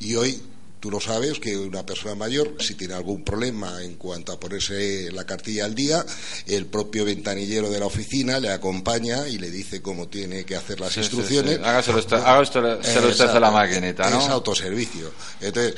Y 0.00 0.14
hoy 0.14 0.40
tú 0.84 0.90
lo 0.90 1.00
sabes 1.00 1.38
que 1.40 1.56
una 1.56 1.86
persona 1.86 2.14
mayor, 2.14 2.56
si 2.60 2.74
tiene 2.74 2.92
algún 2.92 3.24
problema 3.24 3.82
en 3.82 3.94
cuanto 3.94 4.32
a 4.32 4.38
ponerse 4.38 5.10
la 5.12 5.24
cartilla 5.24 5.64
al 5.64 5.74
día, 5.74 6.04
el 6.46 6.66
propio 6.66 7.06
ventanillero 7.06 7.70
de 7.70 7.80
la 7.80 7.86
oficina 7.86 8.38
le 8.38 8.50
acompaña 8.50 9.26
y 9.26 9.38
le 9.38 9.50
dice 9.50 9.80
cómo 9.80 10.08
tiene 10.08 10.44
que 10.44 10.56
hacer 10.56 10.80
las 10.80 10.90
Sí, 10.92 10.96
sí, 10.96 11.06
instrucciones. 11.06 11.56
sí. 11.56 11.62
Hágaselo 11.64 11.98
usted- 12.00 12.16
hágaselo 12.18 13.08
usted 13.08 13.28
a 13.30 13.40
la 13.40 13.50
maquinita, 13.50 14.10
¿no? 14.10 14.20
Es 14.20 14.28
autoservicio. 14.28 15.10
Entonces, 15.40 15.74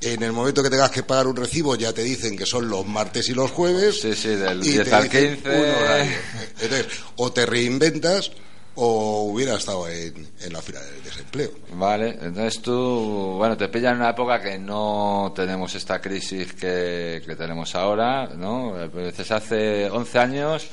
en 0.00 0.22
el 0.22 0.30
momento 0.30 0.62
que 0.62 0.70
tengas 0.70 0.92
que 0.92 1.02
pagar 1.02 1.26
un 1.26 1.34
recibo, 1.34 1.74
ya 1.74 1.92
te 1.92 2.04
dicen 2.04 2.36
que 2.38 2.46
son 2.46 2.68
los 2.68 2.86
martes 2.86 3.28
y 3.28 3.34
los 3.34 3.50
jueves. 3.50 4.02
Sí, 4.02 4.14
sí, 4.14 4.28
del 4.28 4.60
y 4.64 4.70
10 4.70 4.84
te 4.88 4.94
al 4.94 5.02
dicen 5.02 5.34
15. 5.34 5.48
un 5.50 5.68
horario. 5.82 6.16
Entonces, 6.60 6.86
o 7.16 7.32
te 7.32 7.44
reinventas 7.44 8.30
o 8.76 9.24
hubiera 9.32 9.54
estado 9.56 9.88
en, 9.88 10.26
en 10.40 10.52
la 10.52 10.60
fila 10.60 10.80
del 10.80 11.02
desempleo. 11.04 11.50
Vale, 11.74 12.18
entonces 12.20 12.60
tú, 12.62 13.34
bueno, 13.36 13.56
te 13.56 13.68
pilla 13.68 13.90
en 13.90 13.96
una 13.98 14.10
época 14.10 14.40
que 14.40 14.58
no 14.58 15.32
tenemos 15.34 15.74
esta 15.74 16.00
crisis 16.00 16.52
que, 16.54 17.22
que 17.24 17.36
tenemos 17.36 17.74
ahora, 17.74 18.26
¿no? 18.36 18.80
Eh, 18.82 18.88
pues 18.92 19.06
Dices, 19.08 19.30
hace 19.30 19.90
11 19.90 20.18
años. 20.18 20.66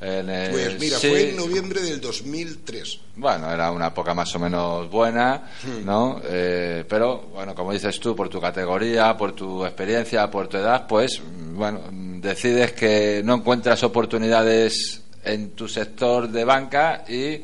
en 0.00 0.28
el- 0.28 0.50
Pues 0.50 0.80
mira, 0.80 0.98
sí, 0.98 1.08
fue 1.08 1.30
en 1.30 1.36
noviembre 1.36 1.80
del 1.80 2.00
2003. 2.00 2.98
Bueno, 3.16 3.50
era 3.50 3.70
una 3.70 3.86
época 3.86 4.12
más 4.12 4.34
o 4.34 4.38
menos 4.38 4.90
buena, 4.90 5.50
Hmm. 5.62 5.84
¿no? 5.84 6.20
Eh, 6.24 6.84
pero, 6.88 7.28
bueno, 7.32 7.54
como 7.54 7.72
dices 7.72 7.98
tú, 8.00 8.14
por 8.14 8.28
tu 8.28 8.40
categoría, 8.40 9.16
por 9.16 9.32
tu 9.32 9.64
experiencia, 9.64 10.30
por 10.30 10.48
tu 10.48 10.56
edad, 10.58 10.86
pues, 10.86 11.22
bueno, 11.52 11.80
decides 12.20 12.72
que 12.72 13.22
no 13.24 13.34
encuentras 13.36 13.82
oportunidades 13.84 15.00
en 15.24 15.50
tu 15.50 15.68
sector 15.68 16.30
de 16.30 16.44
banca 16.44 17.04
y, 17.08 17.40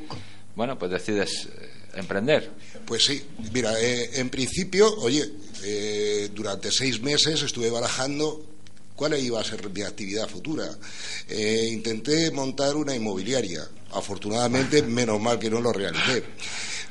bueno, 0.54 0.78
pues 0.78 0.90
decides 0.90 1.46
eh, 1.46 1.70
emprender. 1.94 2.50
Pues 2.84 3.04
sí, 3.04 3.22
mira, 3.52 3.78
eh, 3.80 4.10
en 4.14 4.30
principio, 4.30 4.92
oye, 4.98 5.24
eh, 5.62 6.30
durante 6.34 6.70
seis 6.70 7.00
meses 7.00 7.42
estuve 7.42 7.70
barajando 7.70 8.44
cuál 8.96 9.18
iba 9.18 9.40
a 9.40 9.44
ser 9.44 9.68
mi 9.70 9.82
actividad 9.82 10.28
futura. 10.28 10.68
Eh, 11.28 11.68
intenté 11.72 12.30
montar 12.30 12.76
una 12.76 12.94
inmobiliaria. 12.94 13.66
Afortunadamente, 13.92 14.82
menos 14.82 15.20
mal 15.20 15.38
que 15.38 15.48
no 15.48 15.60
lo 15.60 15.72
realicé. 15.72 16.22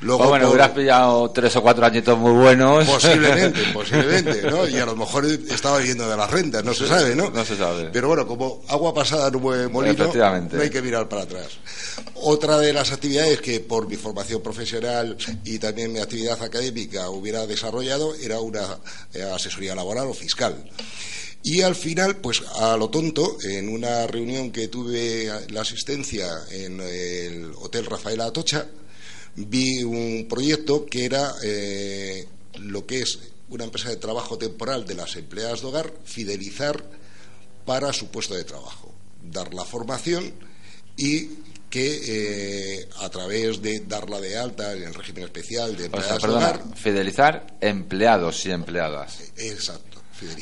Luego, 0.02 0.18
Pues 0.20 0.30
bueno, 0.30 0.46
por- 0.46 0.54
hubieras 0.54 0.70
pillado 0.72 1.30
tres 1.30 1.54
o 1.56 1.62
cuatro 1.62 1.84
añitos 1.84 2.16
muy 2.18 2.32
buenos. 2.32 2.88
Posiblemente, 2.88 3.60
posiblemente, 3.74 4.42
¿no? 4.50 4.66
Y 4.66 4.78
a 4.78 4.86
lo 4.86 4.96
mejor 4.96 5.26
estaba 5.26 5.76
viviendo 5.78 6.08
de 6.08 6.16
las 6.16 6.30
rentas, 6.30 6.64
no 6.64 6.72
se 6.72 6.88
sabe, 6.88 7.14
¿no? 7.14 7.28
No 7.30 7.44
se 7.44 7.56
sabe. 7.56 7.90
Pero 7.92 8.08
bueno, 8.08 8.26
como 8.26 8.62
agua 8.68 8.94
pasada 8.94 9.30
no 9.30 9.38
mueve 9.40 9.68
molino, 9.68 10.10
no 10.12 10.62
hay 10.62 10.70
que 10.70 10.80
mirar 10.80 11.06
para 11.08 11.22
atrás. 11.22 11.48
Otra 12.14 12.58
de 12.58 12.72
las 12.72 12.92
actividades 12.92 13.40
que 13.42 13.60
por 13.60 13.88
mi 13.88 13.96
formación 13.96 14.42
profesional 14.42 15.16
y 15.44 15.58
también 15.58 15.92
mi 15.92 15.98
actividad 16.00 16.42
académica 16.42 17.10
hubiera 17.10 17.46
desarrollado 17.46 18.14
era 18.14 18.40
una 18.40 18.78
eh, 19.12 19.22
asesoría 19.22 19.74
laboral 19.74 20.06
o 20.06 20.14
fiscal. 20.14 20.64
Y 21.42 21.62
al 21.62 21.74
final, 21.74 22.16
pues 22.16 22.42
a 22.58 22.76
lo 22.76 22.88
tonto, 22.90 23.36
en 23.42 23.68
una 23.68 24.06
reunión 24.06 24.50
que 24.50 24.68
tuve 24.68 25.30
la 25.50 25.62
asistencia 25.62 26.26
en 26.50 26.80
el 26.80 27.52
Hotel 27.60 27.86
Rafael 27.86 28.20
Atocha, 28.20 28.66
vi 29.48 29.82
un 29.82 30.26
proyecto 30.28 30.86
que 30.86 31.04
era 31.04 31.32
eh, 31.42 32.26
lo 32.58 32.86
que 32.86 33.02
es 33.02 33.18
una 33.48 33.64
empresa 33.64 33.88
de 33.88 33.96
trabajo 33.96 34.38
temporal 34.38 34.86
de 34.86 34.94
las 34.94 35.16
empleadas 35.16 35.60
de 35.60 35.66
hogar, 35.66 35.92
fidelizar 36.04 36.82
para 37.64 37.92
su 37.92 38.08
puesto 38.08 38.34
de 38.34 38.44
trabajo, 38.44 38.94
dar 39.22 39.52
la 39.54 39.64
formación 39.64 40.32
y 40.96 41.30
que 41.68 42.80
eh, 42.80 42.88
a 43.00 43.08
través 43.08 43.62
de 43.62 43.80
darla 43.80 44.20
de 44.20 44.36
alta 44.36 44.72
en 44.72 44.82
el 44.82 44.94
régimen 44.94 45.24
especial 45.24 45.76
de 45.76 45.84
O 45.84 45.86
empleadas 45.86 46.22
de 46.22 46.28
hogar, 46.28 46.62
fidelizar 46.74 47.46
empleados 47.60 48.44
y 48.46 48.50
empleadas. 48.50 49.20
exacto, 49.36 49.89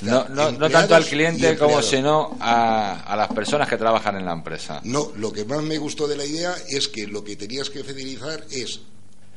No, 0.02 0.28
no, 0.28 0.70
tanto 0.70 0.94
al 0.94 1.04
cliente 1.04 1.56
como 1.56 1.82
sino 1.82 2.37
a, 2.40 3.00
a 3.00 3.16
las 3.16 3.28
personas 3.28 3.68
que 3.68 3.76
trabajan 3.76 4.16
en 4.16 4.25
la 4.25 4.32
empresa. 4.32 4.80
No, 4.85 5.12
lo 5.16 5.32
que 5.32 5.44
más 5.44 5.62
me 5.62 5.78
gustó 5.78 6.08
de 6.08 6.16
la 6.16 6.25
idea 6.25 6.54
es 6.68 6.88
que 6.88 7.06
lo 7.06 7.23
que 7.25 7.37
tenías 7.37 7.70
que 7.70 7.85
fidelizar 7.85 8.44
es 8.50 8.80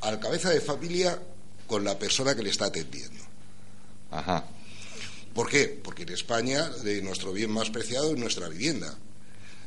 al 0.01 0.19
cabeza 0.19 0.49
de 0.49 0.61
familia 0.61 1.19
con 1.67 1.83
la 1.83 1.97
persona 1.97 2.35
que 2.35 2.43
le 2.43 2.49
está 2.49 2.65
atendiendo. 2.65 3.23
Ajá. 4.11 4.45
¿Por 5.33 5.49
qué? 5.49 5.79
Porque 5.81 6.03
en 6.03 6.09
España 6.09 6.69
eh, 6.85 6.99
nuestro 7.01 7.31
bien 7.31 7.51
más 7.51 7.69
preciado 7.69 8.11
es 8.11 8.17
nuestra 8.17 8.49
vivienda. 8.49 8.97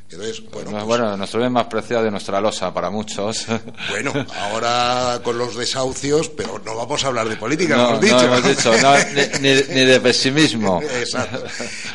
Entonces, 0.07 0.43
bueno, 0.51 0.85
Bueno, 0.85 1.05
pues, 1.07 1.17
nuestro 1.17 1.39
bien 1.39 1.51
más 1.51 1.65
preciado 1.65 2.03
de 2.03 2.11
nuestra 2.11 2.39
losa 2.39 2.71
para 2.73 2.89
muchos. 2.91 3.45
bueno, 3.89 4.13
ahora 4.35 5.19
con 5.23 5.37
los 5.37 5.55
desahucios, 5.55 6.29
pero 6.29 6.61
no 6.63 6.75
vamos 6.75 7.03
a 7.03 7.07
hablar 7.07 7.27
de 7.27 7.35
política, 7.37 7.75
no, 7.75 7.89
hemos 7.89 8.01
dicho. 8.01 8.15
no 8.15 8.23
hemos 8.23 8.43
dicho, 8.47 8.71
no, 8.81 8.95
ni, 8.97 9.39
ni- 9.39 9.63
ni 9.73 9.85
de 9.85 9.99
pesimismo. 9.99 10.79
Exacto. 10.99 11.43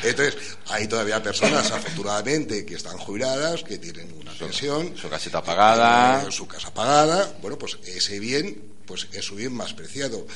Entonces, 0.02 0.36
hay 0.68 0.88
todavía 0.88 1.22
personas, 1.22 1.70
afortunadamente, 1.70 2.66
que 2.66 2.74
están 2.74 2.98
jubiladas, 2.98 3.62
que 3.62 3.78
tienen 3.78 4.12
una 4.20 4.32
pensión. 4.32 4.92
Su 4.96 5.08
casita 5.08 5.42
pagada. 5.42 6.24
eh, 6.26 6.32
su 6.32 6.48
casa 6.48 6.74
pagada. 6.74 7.32
Bueno, 7.40 7.56
pues 7.58 7.78
ese 7.86 8.18
bien, 8.18 8.60
pues 8.86 9.06
es 9.12 9.24
su 9.24 9.36
bien 9.36 9.52
más 9.52 9.72
preciado. 9.72 10.26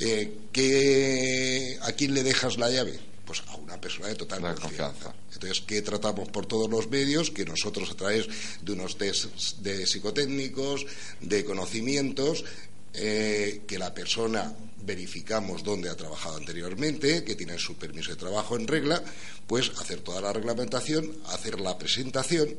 Eh, 0.00 0.32
¿qué- 0.50 1.78
¿A 1.82 1.92
quién 1.92 2.14
le 2.14 2.22
dejas 2.22 2.56
la 2.56 2.70
llave? 2.70 2.98
Pues 3.28 3.42
a 3.48 3.56
una 3.56 3.78
persona 3.78 4.08
de 4.08 4.14
total 4.14 4.40
De 4.40 4.54
confianza. 4.54 5.12
Entonces, 5.34 5.60
¿qué 5.66 5.82
tratamos 5.82 6.30
por 6.30 6.46
todos 6.46 6.70
los 6.70 6.88
medios? 6.88 7.30
Que 7.30 7.44
nosotros 7.44 7.90
a 7.90 7.94
través 7.94 8.26
de 8.62 8.72
unos 8.72 8.96
test 8.96 9.26
de 9.58 9.86
psicotécnicos, 9.86 10.86
de 11.20 11.44
conocimientos, 11.44 12.46
eh, 12.94 13.64
que 13.66 13.78
la 13.78 13.92
persona 13.92 14.50
verificamos 14.82 15.62
dónde 15.62 15.90
ha 15.90 15.94
trabajado 15.94 16.38
anteriormente, 16.38 17.22
que 17.22 17.34
tiene 17.34 17.58
su 17.58 17.76
permiso 17.76 18.12
de 18.12 18.16
trabajo 18.16 18.56
en 18.56 18.66
regla, 18.66 19.02
pues 19.46 19.72
hacer 19.78 20.00
toda 20.00 20.22
la 20.22 20.32
reglamentación, 20.32 21.18
hacer 21.26 21.60
la 21.60 21.76
presentación 21.76 22.56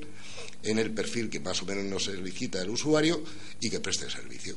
en 0.61 0.77
el 0.77 0.91
perfil 0.91 1.31
que 1.31 1.39
más 1.39 1.63
o 1.63 1.65
menos 1.65 1.85
nos 1.85 2.03
solicita 2.03 2.61
el 2.61 2.69
usuario 2.69 3.23
y 3.59 3.71
que 3.71 3.79
preste 3.79 4.05
el 4.05 4.11
servicio, 4.11 4.55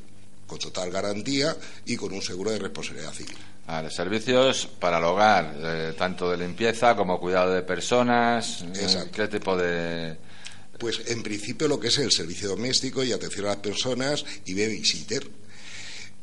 con 0.53 0.59
total 0.59 0.91
garantía 0.91 1.57
y 1.85 1.95
con 1.95 2.13
un 2.13 2.21
seguro 2.21 2.51
de 2.51 2.59
responsabilidad 2.59 3.11
civil. 3.11 3.35
Vale, 3.65 3.89
servicios 3.89 4.67
para 4.79 4.99
el 4.99 5.03
hogar, 5.05 5.55
eh, 5.57 5.93
tanto 5.97 6.29
de 6.29 6.37
limpieza 6.37 6.95
como 6.95 7.19
cuidado 7.19 7.53
de 7.53 7.63
personas. 7.63 8.61
eh, 8.61 8.83
Exacto. 8.83 9.11
¿Qué 9.13 9.27
tipo 9.27 9.57
de, 9.57 10.15
Pues 10.77 11.01
en 11.07 11.23
principio 11.23 11.67
lo 11.67 11.79
que 11.79 11.87
es 11.87 11.97
el 11.97 12.11
servicio 12.11 12.49
doméstico 12.49 13.03
y 13.03 13.11
atención 13.11 13.45
a 13.45 13.49
las 13.49 13.57
personas 13.57 14.25
y 14.45 14.53
babysitter. 14.53 15.27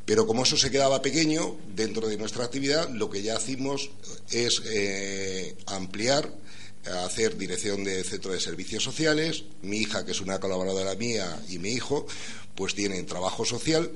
Pero 0.04 0.26
como 0.26 0.42
eso 0.44 0.56
se 0.56 0.70
quedaba 0.70 1.02
pequeño 1.02 1.56
dentro 1.74 2.08
de 2.08 2.16
nuestra 2.16 2.44
actividad, 2.44 2.88
lo 2.90 3.10
que 3.10 3.22
ya 3.22 3.36
hacemos 3.36 3.90
es 4.30 4.62
eh, 4.66 5.56
ampliar, 5.66 6.30
hacer 7.04 7.36
dirección 7.36 7.84
de 7.84 8.02
centro 8.04 8.32
de 8.32 8.40
servicios 8.40 8.82
sociales. 8.82 9.44
Mi 9.62 9.78
hija, 9.78 10.04
que 10.04 10.12
es 10.12 10.20
una 10.20 10.38
colaboradora 10.38 10.94
mía, 10.94 11.40
y 11.48 11.58
mi 11.58 11.70
hijo, 11.70 12.06
pues 12.54 12.74
tienen 12.74 13.06
trabajo 13.06 13.44
social 13.44 13.90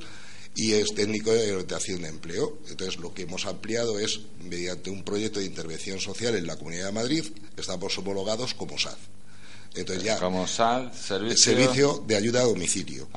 y 0.54 0.74
es 0.74 0.94
técnico 0.94 1.32
de 1.32 1.52
orientación 1.52 2.02
de 2.02 2.08
empleo. 2.08 2.58
Entonces, 2.68 2.98
lo 2.98 3.12
que 3.12 3.22
hemos 3.22 3.46
ampliado 3.46 3.98
es, 3.98 4.20
mediante 4.40 4.90
un 4.90 5.02
proyecto 5.02 5.40
de 5.40 5.46
intervención 5.46 6.00
social 6.00 6.36
en 6.36 6.46
la 6.46 6.56
Comunidad 6.56 6.86
de 6.86 6.92
Madrid, 6.92 7.24
estamos 7.56 7.96
homologados 7.98 8.54
como 8.54 8.78
SAD. 8.78 8.96
Entonces 9.74 10.04
ya. 10.04 10.18
Como 10.18 10.46
SAD, 10.46 10.92
servicio... 10.92 11.36
servicio 11.36 12.04
de 12.06 12.16
ayuda 12.16 12.42
a 12.42 12.44
domicilio. 12.44 13.08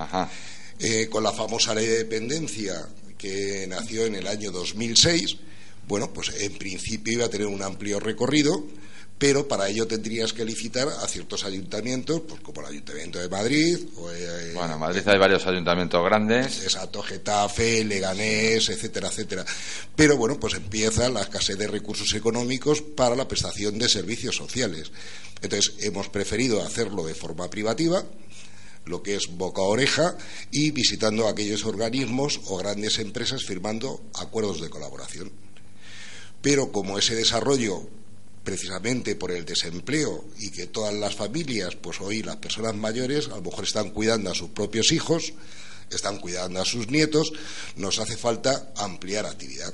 Eh, 0.79 1.07
con 1.09 1.23
la 1.23 1.31
famosa 1.31 1.73
ley 1.75 1.85
de 1.85 1.97
dependencia 1.99 2.87
que 3.17 3.65
nació 3.67 4.05
en 4.05 4.15
el 4.15 4.27
año 4.27 4.51
2006, 4.51 5.37
bueno, 5.87 6.11
pues 6.13 6.29
en 6.39 6.53
principio 6.57 7.13
iba 7.13 7.25
a 7.25 7.29
tener 7.29 7.47
un 7.47 7.61
amplio 7.61 7.99
recorrido 7.99 8.63
pero 9.17 9.47
para 9.47 9.67
ello 9.67 9.87
tendrías 9.87 10.31
que 10.31 10.45
licitar 10.45 10.87
a 10.87 11.07
ciertos 11.07 11.43
ayuntamientos, 11.43 12.21
pues 12.27 12.39
como 12.41 12.61
el 12.61 12.67
Ayuntamiento 12.67 13.17
de 13.17 13.27
Madrid. 13.27 13.79
Eh, 14.13 14.51
bueno, 14.53 14.75
en 14.75 14.79
Madrid 14.79 15.01
hay 15.07 15.17
varios 15.17 15.45
ayuntamientos 15.47 16.03
grandes. 16.03 16.61
Exacto, 16.61 17.01
Getafe, 17.01 17.83
Leganés, 17.83 18.69
etcétera, 18.69 19.07
etcétera. 19.07 19.43
Pero 19.95 20.17
bueno, 20.17 20.39
pues 20.39 20.53
empieza 20.53 21.09
la 21.09 21.21
escasez 21.21 21.57
de 21.57 21.67
recursos 21.67 22.13
económicos 22.13 22.81
para 22.81 23.15
la 23.15 23.27
prestación 23.27 23.79
de 23.79 23.89
servicios 23.89 24.35
sociales. 24.35 24.91
Entonces, 25.41 25.73
hemos 25.79 26.09
preferido 26.09 26.63
hacerlo 26.63 27.03
de 27.03 27.15
forma 27.15 27.49
privativa, 27.49 28.03
lo 28.85 29.01
que 29.01 29.15
es 29.15 29.27
boca 29.35 29.61
a 29.61 29.65
oreja, 29.65 30.15
y 30.51 30.69
visitando 30.71 31.27
aquellos 31.27 31.65
organismos 31.65 32.39
o 32.45 32.57
grandes 32.57 32.99
empresas 32.99 33.43
firmando 33.43 34.01
acuerdos 34.13 34.61
de 34.61 34.69
colaboración. 34.69 35.31
Pero 36.41 36.71
como 36.71 36.99
ese 36.99 37.15
desarrollo 37.15 37.89
precisamente 38.47 39.17
por 39.17 39.31
el 39.31 39.43
desempleo 39.43 40.23
y 40.39 40.51
que 40.51 40.67
todas 40.67 40.93
las 40.93 41.15
familias, 41.15 41.75
pues 41.75 41.99
hoy 41.99 42.23
las 42.23 42.37
personas 42.37 42.75
mayores 42.75 43.27
a 43.27 43.35
lo 43.35 43.41
mejor 43.41 43.65
están 43.65 43.89
cuidando 43.89 44.31
a 44.31 44.35
sus 44.35 44.51
propios 44.51 44.93
hijos, 44.93 45.33
están 45.91 46.19
cuidando 46.19 46.61
a 46.61 46.63
sus 46.63 46.87
nietos, 46.87 47.33
nos 47.75 47.99
hace 47.99 48.15
falta 48.15 48.71
ampliar 48.77 49.25
actividad. 49.25 49.73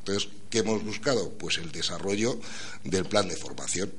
Entonces, 0.00 0.28
¿qué 0.50 0.58
hemos 0.58 0.84
buscado? 0.84 1.30
Pues 1.30 1.56
el 1.56 1.72
desarrollo 1.72 2.38
del 2.84 3.06
plan 3.06 3.26
de 3.26 3.36
formación. 3.36 3.90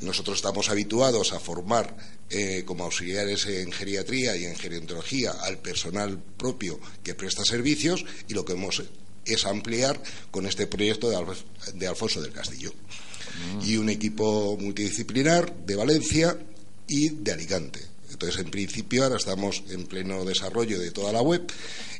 Nosotros 0.00 0.36
estamos 0.36 0.68
habituados 0.68 1.32
a 1.32 1.40
formar 1.40 1.96
eh, 2.30 2.62
como 2.64 2.84
auxiliares 2.84 3.46
en 3.46 3.72
geriatría 3.72 4.36
y 4.36 4.44
en 4.44 4.54
gerontología 4.54 5.32
al 5.32 5.58
personal 5.58 6.22
propio 6.36 6.78
que 7.02 7.16
presta 7.16 7.44
servicios 7.44 8.04
y 8.28 8.34
lo 8.34 8.44
que 8.44 8.52
hemos 8.52 8.80
es 9.24 9.44
ampliar 9.44 10.00
con 10.30 10.46
este 10.46 10.68
proyecto 10.68 11.10
de 11.74 11.86
Alfonso 11.88 12.22
del 12.22 12.32
Castillo 12.32 12.72
y 13.64 13.76
un 13.76 13.88
equipo 13.88 14.56
multidisciplinar 14.60 15.54
de 15.64 15.76
Valencia 15.76 16.36
y 16.86 17.10
de 17.10 17.32
Alicante. 17.32 17.80
Entonces, 18.10 18.40
en 18.40 18.50
principio, 18.50 19.04
ahora 19.04 19.16
estamos 19.16 19.62
en 19.70 19.86
pleno 19.86 20.24
desarrollo 20.24 20.78
de 20.80 20.90
toda 20.90 21.12
la 21.12 21.22
web 21.22 21.42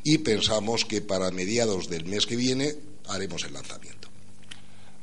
y 0.02 0.18
pensamos 0.18 0.84
que 0.84 1.00
para 1.02 1.30
mediados 1.30 1.88
del 1.88 2.06
mes 2.06 2.26
que 2.26 2.36
viene 2.36 2.74
haremos 3.08 3.44
el 3.44 3.52
lanzamiento. 3.52 4.08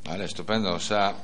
Vale, 0.03 0.25
estupendo. 0.25 0.73
O 0.73 0.79
sea, 0.79 1.15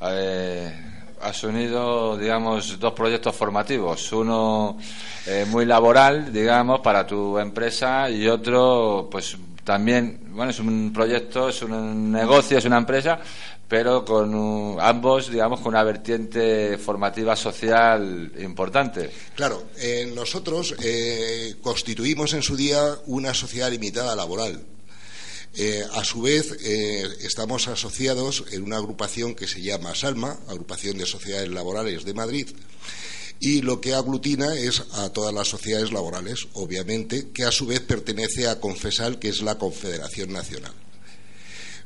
eh, 0.00 0.72
has 1.20 1.42
unido, 1.44 2.16
digamos, 2.16 2.78
dos 2.78 2.92
proyectos 2.92 3.34
formativos. 3.34 4.12
Uno 4.12 4.78
eh, 5.26 5.46
muy 5.48 5.64
laboral, 5.64 6.32
digamos, 6.32 6.80
para 6.80 7.06
tu 7.06 7.38
empresa 7.38 8.10
y 8.10 8.28
otro, 8.28 9.08
pues 9.10 9.36
también, 9.64 10.20
bueno, 10.30 10.50
es 10.50 10.58
un 10.60 10.92
proyecto, 10.92 11.48
es 11.48 11.62
un 11.62 12.12
negocio, 12.12 12.58
es 12.58 12.64
una 12.66 12.76
empresa, 12.76 13.18
pero 13.68 14.04
con 14.04 14.76
ambos, 14.80 15.30
digamos, 15.30 15.60
con 15.60 15.70
una 15.70 15.82
vertiente 15.82 16.78
formativa 16.78 17.34
social 17.36 18.32
importante. 18.38 19.10
Claro, 19.34 19.64
eh, 19.78 20.10
nosotros 20.14 20.74
eh, 20.82 21.56
constituimos 21.62 22.34
en 22.34 22.42
su 22.42 22.56
día 22.56 22.98
una 23.06 23.32
sociedad 23.32 23.70
limitada 23.70 24.14
laboral. 24.14 24.62
Eh, 25.56 25.84
a 25.92 26.04
su 26.04 26.22
vez, 26.22 26.50
estamos 27.22 27.68
asociados 27.68 28.44
en 28.50 28.64
una 28.64 28.76
agrupación 28.76 29.36
que 29.36 29.46
se 29.46 29.62
llama 29.62 29.94
SALMA, 29.94 30.36
Agrupación 30.48 30.98
de 30.98 31.06
Sociedades 31.06 31.48
Laborales 31.48 32.04
de 32.04 32.12
Madrid, 32.12 32.48
y 33.38 33.62
lo 33.62 33.80
que 33.80 33.94
aglutina 33.94 34.56
es 34.56 34.82
a 34.94 35.10
todas 35.10 35.32
las 35.32 35.48
sociedades 35.48 35.92
laborales, 35.92 36.48
obviamente, 36.54 37.30
que 37.32 37.44
a 37.44 37.52
su 37.52 37.66
vez 37.66 37.80
pertenece 37.80 38.48
a 38.48 38.58
Confesal, 38.58 39.20
que 39.20 39.28
es 39.28 39.42
la 39.42 39.56
Confederación 39.56 40.32
Nacional. 40.32 40.72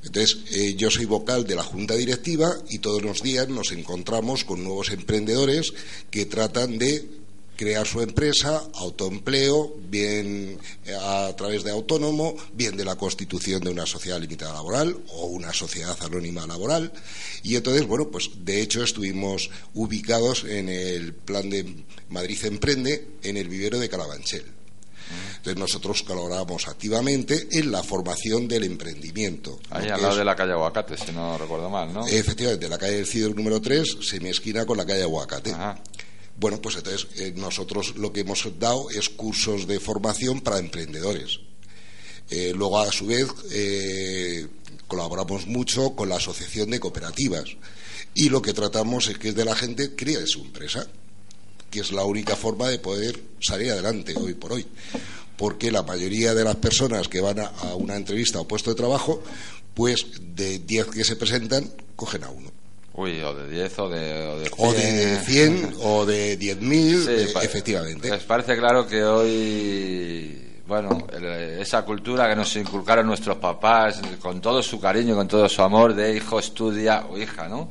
Entonces, 0.05 0.39
eh, 0.53 0.75
yo 0.75 0.91
soy 0.91 1.05
vocal 1.05 1.47
de 1.47 1.57
la 1.57 1.63
Junta 1.63 1.95
Directiva 1.95 2.51
y 2.69 2.79
todos 2.79 3.03
los 3.03 3.23
días 3.23 3.49
nos 3.49 3.73
encontramos 3.73 4.45
con 4.45 4.63
nuevos 4.63 4.91
emprendedores 4.91 5.73
que 6.11 6.27
tratan 6.27 6.79
de 6.79 7.19
crear 7.59 7.85
su 7.89 8.01
empresa, 8.01 8.63
autoempleo, 8.75 9.75
bien 9.91 10.59
eh, 10.87 10.95
a 10.95 11.35
través 11.37 11.65
de 11.65 11.73
autónomo, 11.73 12.37
bien 12.55 12.77
de 12.77 12.85
la 12.85 12.95
constitución 12.95 13.61
de 13.61 13.71
una 13.71 13.85
sociedad 13.85 14.21
limitada 14.21 14.55
laboral 14.55 14.97
o 15.09 15.27
una 15.27 15.53
sociedad 15.53 15.99
anónima 16.03 16.47
laboral. 16.47 16.93
Y 17.43 17.57
entonces, 17.57 17.85
bueno, 17.85 18.09
pues 18.09 18.31
de 18.45 18.63
hecho 18.63 18.85
estuvimos 18.85 19.51
ubicados 19.75 20.45
en 20.45 20.69
el 20.69 21.13
plan 21.13 21.51
de 21.51 21.67
Madrid 22.11 22.39
Emprende 22.45 23.09
en 23.25 23.37
el 23.37 23.49
vivero 23.49 23.81
de 23.81 23.89
Calabanchel. 23.89 24.58
Entonces 25.37 25.57
nosotros 25.57 26.03
colaboramos 26.03 26.68
activamente 26.68 27.49
en 27.53 27.71
la 27.71 27.83
formación 27.83 28.49
del 28.49 28.64
emprendimiento. 28.64 29.59
Ahí 29.71 29.88
al 29.88 30.03
lado 30.03 30.16
de 30.16 30.25
la 30.25 30.37
calle 30.37 30.53
Aguacate, 30.53 30.97
si 30.97 31.12
no 31.12 31.38
recuerdo 31.38 31.71
mal, 31.71 31.92
¿no? 31.92 32.07
Efectivamente, 32.07 32.68
la 32.68 32.79
calle 32.79 32.97
del 32.97 33.07
Cidro 33.07 33.35
número 33.35 33.61
3, 33.61 33.99
semi-esquina 34.03 34.66
con 34.66 34.77
la 34.77 34.87
calle 34.87 35.03
Aguacate. 35.03 35.55
Bueno, 36.38 36.61
pues 36.62 36.77
entonces 36.77 37.09
eh, 37.16 37.33
nosotros 37.37 37.97
lo 37.97 38.12
que 38.12 38.21
hemos 38.21 38.47
dado 38.59 38.90
es 38.90 39.09
cursos 39.09 39.66
de 39.66 39.81
formación 39.81 40.40
para 40.40 40.59
emprendedores. 40.59 41.40
Eh, 42.31 42.53
luego, 42.55 42.79
a 42.79 42.92
su 42.92 43.07
vez, 43.07 43.27
eh, 43.51 44.47
colaboramos 44.87 45.47
mucho 45.47 45.97
con 45.97 46.09
la 46.09 46.16
Asociación 46.16 46.71
de 46.71 46.79
Cooperativas 46.79 47.57
y 48.14 48.29
lo 48.29 48.42
que 48.42 48.53
tratamos 48.53 49.09
es 49.09 49.18
que 49.18 49.33
de 49.33 49.44
la 49.44 49.57
gente 49.57 49.97
crea 49.97 50.27
su 50.27 50.40
empresa, 50.40 50.87
que 51.71 51.81
es 51.81 51.93
la 51.93 52.05
única 52.05 52.37
forma 52.37 52.69
de 52.69 52.79
poder 52.79 53.21
salir 53.41 53.73
adelante 53.73 54.15
hoy 54.17 54.35
por 54.35 54.53
hoy. 54.53 54.67
Porque 55.37 55.71
la 55.71 55.83
mayoría 55.83 56.35
de 56.35 56.45
las 56.45 56.57
personas 56.57 57.09
que 57.09 57.21
van 57.21 57.39
a, 57.39 57.47
a 57.47 57.75
una 57.75 57.97
entrevista 57.97 58.41
o 58.41 58.49
puesto 58.49 58.71
de 58.71 58.77
trabajo, 58.77 59.23
pues 59.75 60.07
de 60.35 60.59
10 60.59 60.87
que 60.87 61.05
se 61.05 61.17
presentan, 61.17 61.71
cogen 61.95 62.25
a 62.25 62.31
uno. 62.31 62.51
Uy, 62.99 63.21
o 63.23 63.33
de 63.33 63.49
10 63.49 63.79
o 63.79 63.89
de, 63.89 64.51
o 64.57 64.73
de 64.73 65.21
100. 65.25 65.75
o 65.81 66.05
de 66.05 66.37
10.000, 66.37 67.09
eh, 67.09 67.29
efectivamente. 67.45 68.11
Les 68.11 68.25
parece 68.25 68.57
claro 68.57 68.89
que 68.89 69.05
hoy, 69.05 70.48
bueno, 70.69 71.07
esa 71.59 71.83
cultura 71.83 72.29
que 72.29 72.37
nos 72.37 72.55
inculcaron 72.57 73.07
nuestros 73.07 73.39
papás 73.39 74.03
con 74.21 74.39
todo 74.43 74.63
su 74.63 74.79
cariño, 74.79 75.17
con 75.17 75.27
todo 75.27 75.49
su 75.49 75.63
amor 75.63 75.95
de 75.95 76.15
hijo 76.15 76.39
estudia 76.39 77.07
o 77.09 77.17
hija, 77.17 77.49
¿no? 77.49 77.71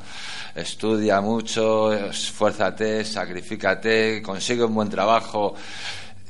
Estudia 0.56 1.22
mucho, 1.22 1.94
esfuérzate, 1.94 3.06
sacrifícate, 3.06 4.24
consigue 4.24 4.64
un 4.64 4.74
buen 4.74 4.90
trabajo 4.90 5.54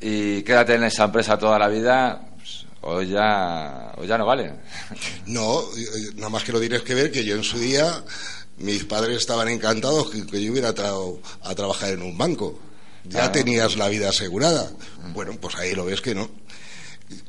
y 0.02 0.44
quédate 0.44 0.76
en 0.76 0.84
esa 0.84 1.06
empresa 1.06 1.40
toda 1.40 1.58
la 1.58 1.70
vida, 1.70 2.22
pues, 2.36 2.66
hoy 2.82 3.08
ya, 3.08 3.94
ya 4.06 4.18
no 4.18 4.26
vale. 4.26 4.52
No, 5.28 5.62
nada 6.16 6.30
más 6.30 6.44
que 6.44 6.52
lo 6.52 6.60
tienes 6.60 6.82
que 6.82 6.96
ver 6.96 7.12
que 7.14 7.24
yo 7.24 7.38
en 7.38 7.44
su 7.44 7.58
día 7.60 8.04
mis 8.58 8.84
padres 8.84 9.20
estaban 9.20 9.48
encantados 9.48 10.10
que, 10.10 10.44
yo 10.44 10.52
hubiera 10.52 10.70
entrado 10.70 11.22
a 11.44 11.56
trabajar 11.56 11.92
en 11.92 12.02
un 12.02 12.18
banco. 12.18 12.60
Ya 13.06 13.32
tenías 13.32 13.78
la 13.78 13.88
vida 13.88 14.10
asegurada. 14.10 14.70
Bueno, 15.14 15.32
pues 15.40 15.56
ahí 15.56 15.74
lo 15.74 15.86
ves 15.86 16.02
que 16.02 16.14
no. 16.14 16.30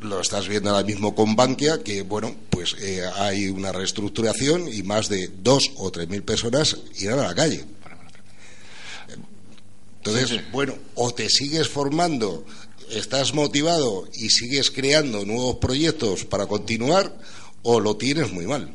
Lo 0.00 0.20
estás 0.20 0.48
viendo 0.48 0.70
ahora 0.70 0.84
mismo 0.84 1.14
con 1.14 1.36
Bankia, 1.36 1.82
que 1.82 2.02
bueno, 2.02 2.34
pues 2.50 2.74
eh, 2.80 3.02
hay 3.16 3.48
una 3.48 3.72
reestructuración 3.72 4.72
y 4.72 4.82
más 4.82 5.08
de 5.08 5.28
dos 5.42 5.70
o 5.76 5.90
tres 5.90 6.08
mil 6.08 6.22
personas 6.22 6.76
irán 6.98 7.20
a 7.20 7.28
la 7.28 7.34
calle. 7.34 7.64
Entonces, 9.98 10.40
bueno, 10.52 10.74
o 10.94 11.12
te 11.12 11.28
sigues 11.28 11.68
formando, 11.68 12.44
estás 12.90 13.34
motivado 13.34 14.08
y 14.14 14.30
sigues 14.30 14.70
creando 14.70 15.24
nuevos 15.24 15.56
proyectos 15.56 16.24
para 16.24 16.46
continuar, 16.46 17.16
o 17.62 17.80
lo 17.80 17.96
tienes 17.96 18.32
muy 18.32 18.46
mal. 18.46 18.74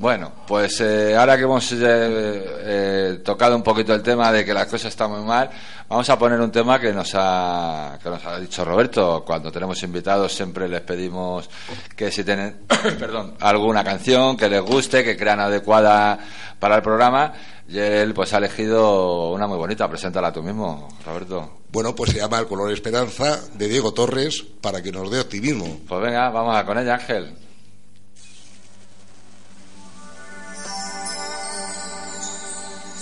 Bueno, 0.00 0.32
pues 0.46 0.80
eh, 0.80 1.14
ahora 1.14 1.36
que 1.36 1.42
hemos 1.42 1.72
eh, 1.72 1.76
eh, 1.82 3.20
tocado 3.22 3.54
un 3.54 3.62
poquito 3.62 3.92
el 3.92 4.02
tema 4.02 4.32
de 4.32 4.46
que 4.46 4.54
las 4.54 4.64
cosas 4.64 4.86
están 4.86 5.10
muy 5.10 5.20
mal, 5.20 5.50
vamos 5.90 6.08
a 6.08 6.18
poner 6.18 6.40
un 6.40 6.50
tema 6.50 6.80
que 6.80 6.90
nos 6.90 7.12
ha, 7.16 7.98
que 8.02 8.08
nos 8.08 8.24
ha 8.24 8.40
dicho 8.40 8.64
Roberto. 8.64 9.22
Cuando 9.26 9.52
tenemos 9.52 9.82
invitados 9.82 10.32
siempre 10.32 10.68
les 10.68 10.80
pedimos 10.80 11.50
que 11.94 12.10
si 12.10 12.24
tienen 12.24 12.60
perdón, 12.98 13.34
alguna 13.40 13.84
canción 13.84 14.38
que 14.38 14.48
les 14.48 14.62
guste, 14.62 15.04
que 15.04 15.18
crean 15.18 15.38
adecuada 15.38 16.18
para 16.58 16.76
el 16.76 16.82
programa. 16.82 17.34
Y 17.68 17.78
él 17.78 18.14
pues 18.14 18.32
ha 18.32 18.38
elegido 18.38 19.32
una 19.32 19.46
muy 19.46 19.58
bonita. 19.58 19.86
Preséntala 19.86 20.32
tú 20.32 20.42
mismo, 20.42 20.88
Roberto. 21.04 21.58
Bueno, 21.70 21.94
pues 21.94 22.12
se 22.12 22.20
llama 22.20 22.38
El 22.38 22.46
color 22.46 22.72
esperanza 22.72 23.38
de 23.52 23.68
Diego 23.68 23.92
Torres 23.92 24.42
para 24.62 24.82
que 24.82 24.92
nos 24.92 25.10
dé 25.10 25.20
optimismo. 25.20 25.80
Pues 25.86 26.00
venga, 26.00 26.30
vamos 26.30 26.56
a 26.56 26.64
con 26.64 26.78
ella, 26.78 26.94
Ángel. 26.94 27.49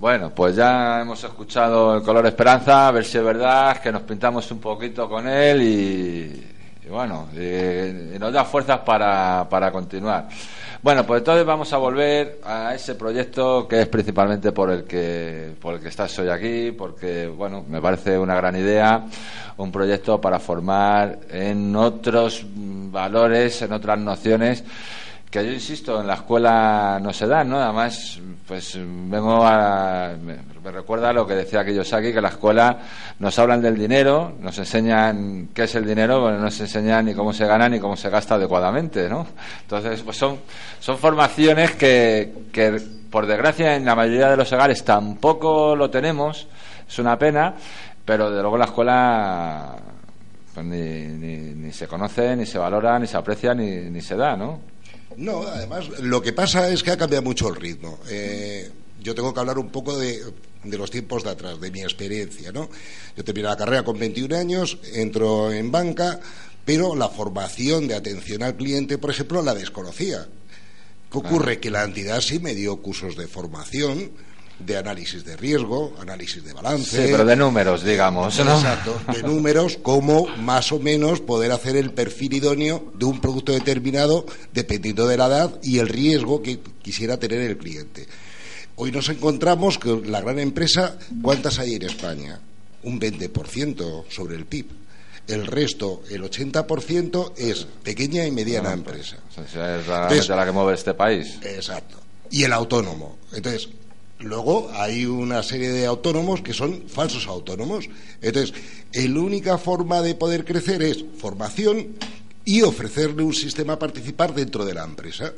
Bueno, 0.00 0.30
pues 0.34 0.56
ya 0.56 1.02
hemos 1.02 1.22
escuchado 1.22 1.94
el 1.94 2.02
color 2.02 2.24
esperanza, 2.24 2.88
a 2.88 2.90
ver 2.90 3.04
si 3.04 3.18
es 3.18 3.22
verdad 3.22 3.82
que 3.82 3.92
nos 3.92 4.00
pintamos 4.00 4.50
un 4.50 4.58
poquito 4.58 5.06
con 5.06 5.28
él 5.28 5.60
y, 5.60 6.88
bueno, 6.88 7.28
y, 7.34 8.18
nos 8.18 8.32
da 8.32 8.46
fuerzas 8.46 8.78
para, 8.78 9.46
para 9.50 9.70
continuar. 9.70 10.26
Bueno, 10.82 11.04
pues 11.04 11.18
entonces 11.18 11.44
vamos 11.44 11.70
a 11.74 11.76
volver 11.76 12.40
a 12.46 12.74
ese 12.74 12.94
proyecto 12.94 13.68
que 13.68 13.82
es 13.82 13.88
principalmente 13.88 14.52
por 14.52 14.70
el 14.70 14.84
que 14.84 15.54
por 15.60 15.74
el 15.74 15.82
que 15.82 15.88
estás 15.88 16.18
hoy 16.18 16.30
aquí, 16.30 16.72
porque 16.72 17.26
bueno, 17.26 17.66
me 17.68 17.82
parece 17.82 18.18
una 18.18 18.34
gran 18.34 18.56
idea, 18.56 19.04
un 19.58 19.70
proyecto 19.70 20.18
para 20.18 20.38
formar 20.38 21.18
en 21.28 21.76
otros 21.76 22.46
valores, 22.54 23.60
en 23.60 23.72
otras 23.74 23.98
nociones 23.98 24.64
que 25.30 25.46
yo 25.46 25.52
insisto 25.52 26.00
en 26.00 26.08
la 26.08 26.14
escuela 26.14 26.98
no 27.00 27.12
se 27.12 27.26
dan, 27.28 27.48
¿no? 27.48 27.60
Además, 27.60 28.18
pues 28.48 28.76
vengo 28.76 29.44
a 29.46 30.10
me, 30.20 30.36
recuerda 30.72 31.12
lo 31.12 31.24
que 31.24 31.34
decía 31.34 31.64
Kiyosaki 31.64 32.12
que 32.12 32.20
la 32.20 32.30
escuela 32.30 32.78
nos 33.20 33.38
hablan 33.38 33.62
del 33.62 33.78
dinero, 33.78 34.32
nos 34.40 34.58
enseñan 34.58 35.50
qué 35.54 35.64
es 35.64 35.74
el 35.76 35.86
dinero, 35.86 36.20
pero 36.24 36.36
no 36.36 36.42
nos 36.42 36.60
enseñan 36.60 37.04
ni 37.04 37.14
cómo 37.14 37.32
se 37.32 37.46
gana 37.46 37.68
ni 37.68 37.78
cómo 37.78 37.96
se 37.96 38.10
gasta 38.10 38.34
adecuadamente, 38.34 39.08
¿no? 39.08 39.24
Entonces, 39.62 40.02
pues 40.02 40.16
son 40.16 40.38
son 40.80 40.98
formaciones 40.98 41.76
que, 41.76 42.46
que 42.52 42.82
por 43.08 43.26
desgracia 43.26 43.76
en 43.76 43.84
la 43.84 43.94
mayoría 43.94 44.30
de 44.30 44.36
los 44.36 44.52
hogares 44.52 44.84
tampoco 44.84 45.76
lo 45.76 45.90
tenemos, 45.90 46.48
es 46.88 46.98
una 46.98 47.16
pena, 47.16 47.54
pero 48.04 48.32
de 48.32 48.40
luego 48.40 48.58
la 48.58 48.64
escuela 48.64 49.76
pues 50.54 50.66
ni, 50.66 51.06
ni, 51.06 51.36
ni 51.54 51.72
se 51.72 51.86
conoce, 51.86 52.34
ni 52.34 52.46
se 52.46 52.58
valora, 52.58 52.98
ni 52.98 53.06
se 53.06 53.16
aprecia, 53.16 53.54
ni, 53.54 53.88
ni 53.90 54.00
se 54.00 54.16
da, 54.16 54.36
¿no? 54.36 54.79
No, 55.16 55.42
además, 55.42 55.88
lo 56.00 56.22
que 56.22 56.32
pasa 56.32 56.68
es 56.70 56.82
que 56.82 56.92
ha 56.92 56.96
cambiado 56.96 57.22
mucho 57.22 57.48
el 57.48 57.56
ritmo. 57.56 57.98
Eh, 58.08 58.70
yo 59.02 59.14
tengo 59.14 59.34
que 59.34 59.40
hablar 59.40 59.58
un 59.58 59.70
poco 59.70 59.98
de, 59.98 60.22
de, 60.64 60.78
los 60.78 60.90
tiempos 60.90 61.24
de 61.24 61.30
atrás, 61.30 61.60
de 61.60 61.70
mi 61.70 61.82
experiencia, 61.82 62.52
¿no? 62.52 62.68
Yo 63.16 63.24
terminé 63.24 63.48
la 63.48 63.56
carrera 63.56 63.82
con 63.82 63.98
21 63.98 64.36
años, 64.36 64.78
entro 64.94 65.52
en 65.52 65.70
banca, 65.70 66.20
pero 66.64 66.94
la 66.94 67.08
formación 67.08 67.88
de 67.88 67.94
atención 67.94 68.42
al 68.42 68.56
cliente, 68.56 68.98
por 68.98 69.10
ejemplo, 69.10 69.42
la 69.42 69.54
desconocía. 69.54 70.28
¿Qué 71.10 71.18
ocurre? 71.18 71.58
Que 71.58 71.70
la 71.70 71.82
entidad 71.82 72.20
sí 72.20 72.38
me 72.38 72.54
dio 72.54 72.76
cursos 72.76 73.16
de 73.16 73.26
formación, 73.26 74.12
de 74.64 74.76
análisis 74.76 75.24
de 75.24 75.36
riesgo, 75.36 75.94
análisis 76.00 76.44
de 76.44 76.52
balance. 76.52 77.06
Sí, 77.06 77.08
pero 77.12 77.24
de 77.24 77.36
números, 77.36 77.84
digamos, 77.84 78.38
¿no? 78.38 78.54
Exacto, 78.56 79.00
de 79.12 79.22
números, 79.22 79.78
cómo 79.82 80.26
más 80.38 80.70
o 80.72 80.78
menos 80.78 81.20
poder 81.20 81.52
hacer 81.52 81.76
el 81.76 81.92
perfil 81.92 82.34
idóneo 82.34 82.92
de 82.94 83.04
un 83.06 83.20
producto 83.20 83.52
determinado 83.52 84.26
dependiendo 84.52 85.06
de 85.06 85.16
la 85.16 85.26
edad 85.26 85.58
y 85.62 85.78
el 85.78 85.88
riesgo 85.88 86.42
que 86.42 86.60
quisiera 86.82 87.18
tener 87.18 87.40
el 87.40 87.56
cliente. 87.56 88.06
Hoy 88.76 88.92
nos 88.92 89.08
encontramos 89.08 89.78
que 89.78 90.00
la 90.06 90.20
gran 90.20 90.38
empresa, 90.38 90.96
¿cuántas 91.22 91.58
hay 91.58 91.74
en 91.74 91.82
España? 91.82 92.40
Un 92.82 92.98
20% 93.00 94.04
sobre 94.08 94.36
el 94.36 94.46
PIB. 94.46 94.66
El 95.28 95.46
resto, 95.46 96.02
el 96.10 96.22
80%, 96.22 97.32
es 97.36 97.66
pequeña 97.84 98.26
y 98.26 98.30
mediana 98.30 98.70
Bueno, 98.70 98.84
pues, 98.84 99.12
empresa. 99.12 99.52
sea, 99.52 99.76
es 99.76 99.86
Entonces- 99.86 100.28
la 100.28 100.44
que 100.46 100.50
mueve 100.52 100.74
este 100.74 100.94
país. 100.94 101.38
Exacto. 101.42 101.98
Y 102.30 102.42
el 102.44 102.52
autónomo. 102.52 103.18
Entonces, 103.32 103.68
luego 104.20 104.70
hay 104.74 105.06
una 105.06 105.42
serie 105.42 105.70
de 105.70 105.86
autónomos 105.86 106.40
que 106.42 106.52
son 106.52 106.84
falsos 106.88 107.26
autónomos. 107.26 107.88
Entonces, 108.22 108.54
la 108.92 109.20
única 109.20 109.58
forma 109.58 110.02
de 110.02 110.14
poder 110.14 110.44
crecer 110.44 110.82
es 110.82 111.04
formación 111.18 111.88
y 112.44 112.62
ofrecerle 112.62 113.22
un 113.22 113.34
sistema 113.34 113.74
a 113.74 113.78
participar 113.78 114.34
dentro 114.34 114.64
de 114.64 114.74
la 114.74 114.84
empresa. 114.84 115.32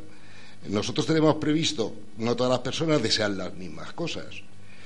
Nosotros 0.69 1.07
tenemos 1.07 1.37
previsto, 1.37 1.93
no 2.19 2.37
todas 2.37 2.51
las 2.51 2.61
personas 2.61 3.03
desean 3.03 3.37
las 3.37 3.53
mismas 3.55 3.93
cosas. 3.93 4.27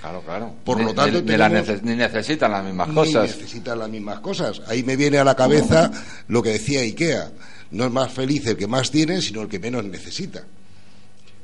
Claro, 0.01 0.23
claro. 0.23 0.55
Por 0.65 0.79
Ni- 0.79 0.85
lo 0.85 0.95
tanto, 0.95 1.21
ni, 1.21 1.27
ni 1.33 1.37
nece- 1.37 1.83
ni 1.83 1.97
necesitan 1.97 2.51
las 2.53 2.65
mismas 2.65 2.89
Ni 2.89 2.95
cosas. 2.95 3.37
necesitan 3.37 3.79
las 3.79 3.89
mismas 3.91 4.21
cosas. 4.21 4.63
Ahí 4.69 4.83
me 4.83 4.97
viene 4.97 5.19
a 5.19 5.25
la 5.25 5.35
cabeza 5.35 5.91
lo 6.29 6.43
que 6.43 6.51
decía 6.51 6.81
Ikea. 6.81 7.31
No 7.73 7.85
es 7.87 7.91
más 7.91 8.13
feliz 8.13 8.47
el 8.47 8.57
que 8.57 8.67
más 8.67 8.91
tiene, 8.91 9.21
sino 9.21 9.43
el 9.43 9.49
que 9.49 9.59
menos 9.59 9.85
necesita. 9.85 10.45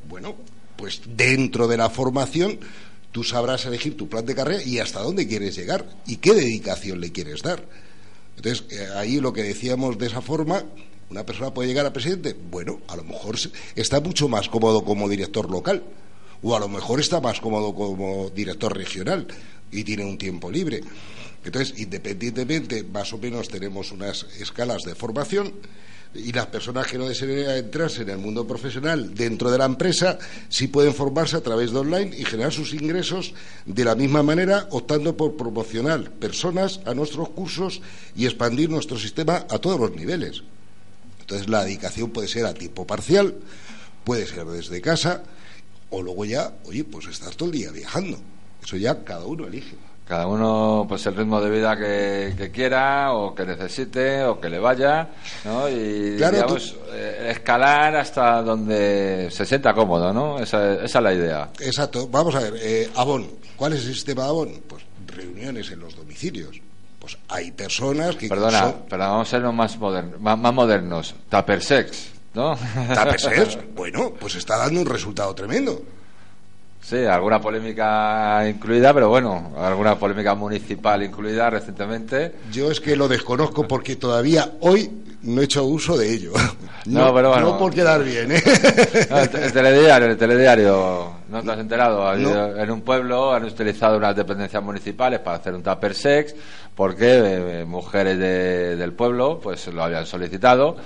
Bueno, 0.09 0.35
pues 0.83 1.01
dentro 1.17 1.69
de 1.69 1.77
la 1.77 1.91
formación 1.91 2.59
tú 3.13 3.23
sabrás 3.23 3.65
elegir 3.67 3.97
tu 3.97 4.09
plan 4.09 4.27
de 4.27 4.35
carrera 4.35 4.65
y 4.65 4.81
hasta 4.81 4.99
dónde 4.99 5.29
quieres 5.29 5.55
llegar 5.55 5.89
y 6.09 6.17
qué 6.17 6.35
dedicación 6.35 7.01
le 7.01 7.13
quieres 7.13 7.41
dar. 7.41 7.65
Entonces, 8.37 8.65
eh, 8.73 8.89
ahí 8.97 9.21
lo 9.21 9.33
que 9.33 9.45
decíamos 9.45 9.97
de 9.97 10.09
esa 10.09 10.21
forma, 10.21 10.65
una 11.09 11.25
persona 11.25 11.55
puede 11.55 11.69
llegar 11.69 11.87
a 11.87 11.93
presidente. 11.93 12.35
Bueno, 12.51 12.81
a 12.89 12.97
lo 12.97 13.05
mejor 13.05 13.37
está 13.77 14.01
mucho 14.01 14.29
más 14.29 14.49
cómodo 14.49 14.85
como 14.85 15.09
director 15.09 15.49
local 15.49 15.85
o 16.43 16.57
a 16.57 16.59
lo 16.59 16.69
mejor 16.69 16.99
está 16.99 17.21
más 17.21 17.41
cómodo 17.41 17.77
como 17.77 18.31
director 18.31 18.77
regional 18.77 19.29
y 19.71 19.85
tiene 19.85 20.05
un 20.05 20.19
tiempo 20.19 20.51
libre. 20.51 20.81
Entonces, 21.45 21.79
independientemente, 21.79 22.83
más 22.83 23.13
o 23.13 23.19
menos 23.19 23.49
tenemos 23.49 23.93
unas 23.93 24.27
escalas 24.41 24.83
de 24.83 24.97
formación 24.97 25.53
y 26.15 26.33
las 26.33 26.47
personas 26.47 26.87
que 26.87 26.99
no 26.99 27.09
deseen 27.09 27.49
entrarse 27.51 28.03
en 28.03 28.11
el 28.11 28.19
mundo 28.19 28.47
profesional 28.47 29.15
dentro 29.15 29.51
de 29.51 29.59
la 29.59 29.65
empresa 29.65 30.19
sí 30.49 30.69
pueden 30.69 30.95
formarse 30.95 31.37
a 31.37 31.41
través 31.41 31.73
de 31.73 31.79
online 31.79 32.17
y 32.17 32.25
generar 32.25 32.53
sus 32.53 32.75
ingresos 32.75 33.35
de 33.65 33.85
la 33.85 33.95
misma 33.95 34.23
manera, 34.23 34.67
optando 34.71 35.17
por 35.17 35.37
promocionar 35.37 36.11
personas 36.11 36.81
a 36.85 36.95
nuestros 36.95 37.31
cursos 37.31 37.81
y 38.15 38.27
expandir 38.27 38.69
nuestro 38.69 38.99
sistema 38.99 39.47
a 39.49 39.59
todos 39.59 39.81
los 39.81 39.93
niveles. 39.93 40.43
Entonces, 41.21 41.49
la 41.49 41.65
dedicación 41.65 42.11
puede 42.11 42.29
ser 42.29 42.47
a 42.47 42.55
tiempo 42.55 42.87
parcial, 42.87 43.35
puede 44.05 44.27
ser 44.27 44.45
desde 44.47 44.81
casa, 44.81 45.23
o 45.91 46.03
luego 46.03 46.25
ya, 46.25 46.55
oye, 46.65 46.85
pues 46.85 47.07
estar 47.07 47.35
todo 47.35 47.49
el 47.51 47.57
día 47.57 47.71
viajando. 47.71 48.19
Eso 48.63 48.77
ya 48.77 49.05
cada 49.05 49.27
uno 49.27 49.47
elige. 49.47 49.77
Cada 50.07 50.27
uno, 50.27 50.85
pues 50.89 51.07
el 51.07 51.15
ritmo 51.15 51.41
de 51.41 51.51
vida 51.51 51.77
que, 51.77 52.35
que 52.37 52.51
quiera, 52.51 53.13
o 53.13 53.35
que 53.35 53.47
necesite, 53.47 54.25
o 54.25 54.41
que 54.41 54.51
le 54.51 54.59
vaya, 54.59 55.09
¿no? 55.45 55.69
Y, 55.69 56.17
Claro, 56.17 56.37
digamos, 56.37 56.77
eh, 56.93 57.29
escalar 57.31 57.97
hasta 57.97 58.43
donde 58.43 59.29
se 59.31 59.47
sienta 59.47 59.73
cómodo, 59.73 60.13
¿no? 60.13 60.39
Esa, 60.39 60.85
esa 60.85 60.99
es 60.99 61.03
la 61.03 61.15
idea. 61.15 61.51
Exacto. 61.61 62.09
Vamos 62.09 62.35
a 62.35 62.41
ver, 62.41 62.55
eh, 62.61 62.91
Avon. 62.97 63.27
¿Cuál 63.57 63.75
es 63.75 63.87
el 63.87 63.95
sistema 63.95 64.25
de 64.25 64.29
Avon? 64.29 64.63
Pues 64.67 64.83
reuniones 65.07 65.71
en 65.71 65.81
los 65.81 65.95
domicilios. 65.97 66.61
Pues 66.99 67.19
hay 67.29 67.51
personas 67.51 68.15
que 68.17 68.29
Perdona, 68.29 68.61
son 68.61 68.75
pero 68.89 69.03
vamos 69.03 69.29
a 69.29 69.31
ser 69.31 69.43
más, 69.53 69.79
modernos, 69.79 70.21
más, 70.21 70.39
más 70.39 70.55
modernos. 70.55 71.15
Tupper 71.29 71.63
sex, 71.63 72.11
¿no? 72.35 72.57
tapesers. 72.95 73.59
bueno, 73.75 74.13
pues 74.19 74.37
está 74.37 74.57
dando 74.57 74.81
un 74.81 74.87
resultado 74.87 75.35
tremendo. 75.35 75.83
Sí, 76.83 77.05
alguna 77.05 77.41
polémica 77.41 78.47
incluida, 78.49 78.93
pero 78.93 79.09
bueno, 79.09 79.53
alguna 79.57 79.97
polémica 79.97 80.35
municipal 80.35 81.03
incluida 81.03 81.49
recientemente. 81.49 82.35
Yo 82.53 82.71
es 82.71 82.81
que 82.81 82.97
lo 82.97 83.07
desconozco 83.09 83.67
porque 83.69 83.97
todavía 83.97 84.53
hoy 84.61 84.91
no 85.23 85.41
he 85.41 85.45
hecho 85.45 85.65
uso 85.65 85.97
de 85.97 86.13
ello. 86.13 86.33
No, 86.85 87.15
pero 87.15 87.29
bueno. 87.29 87.51
no 87.53 87.59
por 87.59 87.73
quedar 87.73 88.03
bien, 88.03 88.33
¿eh? 88.33 88.43
No, 89.09 89.19
el, 89.21 89.29
te- 89.31 89.45
el 89.45 89.53
telediario, 89.53 90.09
el 90.09 90.17
telediario, 90.17 91.13
¿no 91.29 91.41
te 91.41 91.53
has 91.53 91.59
enterado? 91.61 92.13
No. 92.17 92.57
En 92.57 92.71
un 92.73 92.81
pueblo 92.81 93.33
han 93.33 93.45
utilizado 93.45 93.99
unas 93.99 94.17
dependencias 94.17 94.61
municipales 94.65 95.21
para 95.21 95.37
hacer 95.37 95.55
un 95.55 95.63
tupper 95.63 95.95
sex 95.95 96.35
porque 96.75 97.61
eh, 97.61 97.65
mujeres 97.65 98.19
de- 98.19 98.75
del 98.75 98.95
pueblo 98.95 99.39
pues 99.41 99.65
lo 99.69 99.85
habían 99.85 100.07
solicitado 100.07 100.77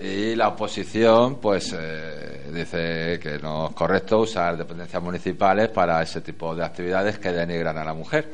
y 0.00 0.34
la 0.34 0.48
oposición 0.48 1.36
pues 1.36 1.74
eh, 1.78 2.50
dice 2.52 3.20
que 3.20 3.38
no 3.40 3.68
es 3.68 3.74
correcto 3.74 4.20
usar 4.20 4.56
dependencias 4.56 5.02
municipales 5.02 5.68
para 5.68 6.02
ese 6.02 6.20
tipo 6.20 6.54
de 6.54 6.64
actividades 6.64 7.18
que 7.18 7.32
denigran 7.32 7.76
a 7.76 7.84
la 7.84 7.94
mujer. 7.94 8.28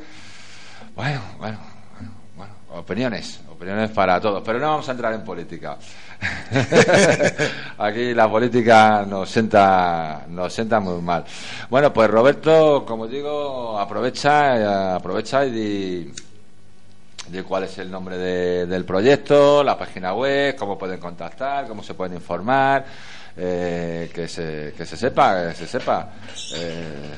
Bueno, 0.95 1.21
bueno, 1.37 1.57
bueno, 1.95 2.11
bueno, 2.35 2.53
opiniones, 2.79 3.41
opiniones 3.51 3.91
para 3.91 4.19
todos, 4.19 4.41
pero 4.45 4.59
no 4.59 4.67
vamos 4.67 4.87
a 4.87 4.91
entrar 4.93 5.13
en 5.13 5.23
política. 5.23 5.77
Aquí 7.77 8.13
la 8.13 8.29
política 8.29 9.05
nos 9.05 9.29
sienta, 9.29 10.25
nos 10.27 10.53
sienta 10.53 10.79
muy 10.79 11.01
mal. 11.01 11.23
Bueno, 11.69 11.93
pues 11.93 12.09
Roberto, 12.09 12.85
como 12.85 13.07
digo, 13.07 13.77
aprovecha, 13.77 14.57
eh, 14.57 14.95
aprovecha 14.95 15.45
y 15.45 16.11
di 17.31 17.41
cuál 17.43 17.63
es 17.65 17.77
el 17.77 17.89
nombre 17.91 18.17
de- 18.17 18.65
del 18.65 18.85
proyecto, 18.85 19.63
la 19.63 19.77
página 19.77 20.13
web, 20.13 20.55
cómo 20.55 20.77
pueden 20.77 20.99
contactar, 20.99 21.67
cómo 21.67 21.83
se 21.83 21.93
pueden 21.93 22.15
informar, 22.15 22.85
eh, 23.37 24.09
que 24.13 24.27
se, 24.27 24.73
que 24.75 24.85
se 24.85 24.97
sepa, 24.97 25.49
que 25.49 25.55
se 25.55 25.67
sepa. 25.67 26.09
Eh, 26.55 27.15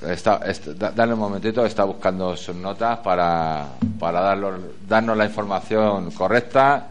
Está, 0.00 0.40
est- 0.46 0.68
da- 0.78 0.92
dale 0.92 1.12
un 1.12 1.18
momentito, 1.18 1.66
está 1.66 1.82
buscando 1.82 2.36
sus 2.36 2.54
notas 2.54 2.98
para, 3.00 3.66
para 3.98 4.20
darnos 4.86 5.16
la 5.16 5.24
información 5.24 6.12
correcta. 6.12 6.86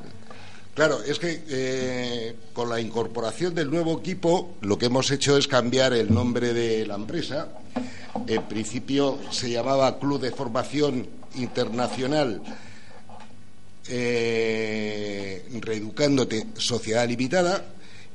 Claro, 0.78 1.02
es 1.02 1.18
que 1.18 1.42
eh, 1.50 2.36
con 2.54 2.70
la 2.70 2.80
incorporación 2.80 3.56
del 3.56 3.72
nuevo 3.72 3.98
equipo 3.98 4.58
lo 4.62 4.78
que 4.78 4.86
hemos 4.86 5.10
hecho 5.10 5.36
es 5.36 5.48
cambiar 5.48 5.94
el 5.94 6.14
nombre 6.14 6.54
de 6.54 6.86
la 6.86 6.94
empresa. 6.94 7.48
En 8.28 8.44
principio 8.44 9.18
se 9.32 9.50
llamaba 9.50 9.98
Club 9.98 10.22
de 10.22 10.30
Formación 10.30 11.08
Internacional 11.34 12.44
eh, 13.90 15.48
Reeducándote 15.60 16.46
Sociedad 16.58 17.08
Limitada 17.08 17.66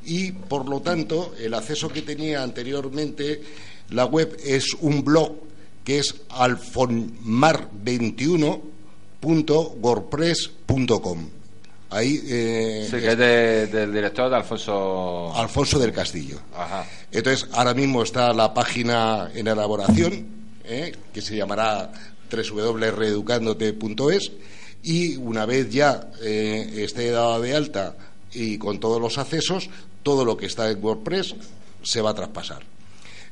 y 0.05 0.31
por 0.31 0.69
lo 0.69 0.83
tanto 0.83 1.35
el 1.41 1.55
acceso 1.55 1.89
que 1.89 2.03
tenía 2.03 2.45
anteriormente 2.45 3.43
la 3.91 4.05
web 4.05 4.37
es 4.45 4.75
un 4.81 5.03
blog 5.03 5.33
que 5.83 5.99
es 5.99 6.15
alfonmar21 6.29 8.61
wordpress.com. 9.21 11.42
Ahí 11.93 12.21
eh, 12.27 12.89
Sí, 12.91 12.97
que 12.99 13.13
es 13.13 13.19
de- 13.19 13.67
del 13.69 13.93
director 13.93 14.29
de 14.31 14.37
Alfonso. 14.37 15.33
Alfonso 15.37 15.79
del 15.79 15.93
Castillo. 15.93 16.39
Ajá. 16.57 16.85
Entonces, 17.13 17.47
ahora 17.53 17.75
mismo 17.75 18.03
está 18.03 18.33
la 18.33 18.53
página 18.55 19.31
en 19.35 19.47
elaboración, 19.47 20.27
¿eh? 20.65 20.93
que 21.13 21.21
se 21.21 21.37
llamará 21.37 21.93
www.reeducandote.es, 22.31 24.33
y 24.83 25.17
una 25.17 25.47
vez 25.47 25.71
ya 25.71 26.09
eh, 26.23 26.83
esté 26.85 27.11
dada 27.11 27.39
de 27.39 27.55
alta 27.55 27.95
y 28.33 28.59
con 28.59 28.81
todos 28.81 29.01
los 29.01 29.19
accesos, 29.19 29.69
todo 30.03 30.25
lo 30.25 30.37
que 30.37 30.47
está 30.47 30.71
en 30.71 30.83
WordPress 30.83 31.35
se 31.83 32.01
va 32.01 32.11
a 32.11 32.15
traspasar. 32.15 32.63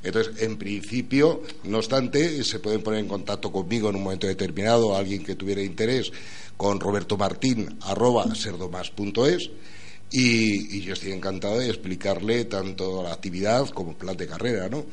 Entonces, 0.03 0.43
en 0.43 0.57
principio, 0.57 1.43
no 1.65 1.79
obstante, 1.79 2.43
se 2.45 2.59
pueden 2.59 2.83
poner 2.83 3.01
en 3.01 3.09
contacto 3.09 3.53
conmigo 3.53 3.91
en 3.91 3.97
un 3.97 4.03
momento 4.05 4.27
determinado, 4.27 4.97
alguien 4.97 5.25
que 5.25 5.35
tuviera 5.35 5.63
interés, 5.63 6.11
con 6.61 6.79
Roberto 6.79 7.17
Martín, 7.17 7.79
arroba 7.87 8.35
serdomas.es, 8.35 9.51
y, 10.11 10.77
y 10.77 10.83
yo 10.83 10.93
estoy 10.93 11.13
encantado 11.13 11.59
de 11.59 11.71
explicarle 11.71 12.45
tanto 12.45 13.03
la 13.03 13.15
actividad 13.15 13.67
como 13.71 13.93
el 13.93 13.97
plan 13.97 14.15
de 14.15 14.27
carrera, 14.27 14.69
¿no? 14.69 14.85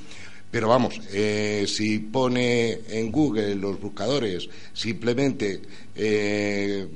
Pero 0.50 0.70
vamos, 0.70 0.98
eh, 1.12 1.66
si 1.68 2.00
pone 2.00 2.84
en 2.88 3.12
Google 3.12 3.56
los 3.56 3.82
buscadores 3.82 4.48
simplemente 4.72 5.62
eh, 5.94 6.88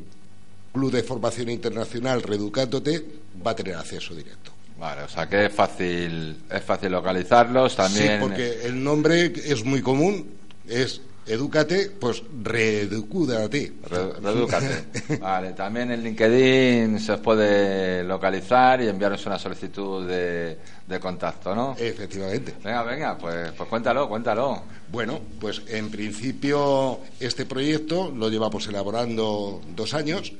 Club 0.72 0.90
de 0.90 1.04
Formación 1.04 1.50
Internacional 1.50 2.24
Reeducándote, 2.24 3.06
va 3.46 3.52
a 3.52 3.56
tener 3.58 3.76
acceso 3.76 4.16
directo. 4.16 4.54
Vale, 4.80 5.04
o 5.04 5.10
sea 5.10 5.28
que 5.28 5.48
es 5.48 5.54
fácil, 5.54 6.44
es 6.50 6.64
fácil 6.64 6.94
localizarlos 6.94 7.76
también. 7.76 8.08
Sí, 8.08 8.18
porque 8.22 8.62
el 8.64 8.82
nombre 8.82 9.34
es 9.36 9.66
muy 9.66 9.82
común, 9.82 10.32
es 10.66 11.02
Edúcate, 11.26 11.92
pues 12.00 12.24
reeducúdate. 12.44 13.74
Re- 13.84 14.14
Redúcate. 14.22 15.18
Vale, 15.22 15.52
también 15.54 15.92
en 15.92 16.04
LinkedIn 16.04 17.00
se 17.00 17.12
os 17.14 17.20
puede 17.20 18.04
localizar 18.04 18.82
y 18.82 18.88
enviaros 18.88 19.26
una 19.28 19.38
solicitud 19.38 20.08
de, 20.08 20.58
de 20.88 21.00
contacto, 21.00 21.54
¿no? 21.54 21.76
Efectivamente. 21.78 22.56
Venga, 22.64 22.84
venga, 22.84 23.18
pues, 23.18 23.52
pues 23.56 23.70
cuéntalo, 23.70 24.10
cuéntalo. 24.10 24.64
Bueno, 24.92 25.20
pues 25.40 25.62
en 25.68 25.90
principio 25.92 27.00
este 27.20 27.46
proyecto 27.46 28.12
lo 28.12 28.28
llevamos 28.30 28.68
elaborando 28.68 29.62
dos 29.76 29.94
años. 29.94 30.34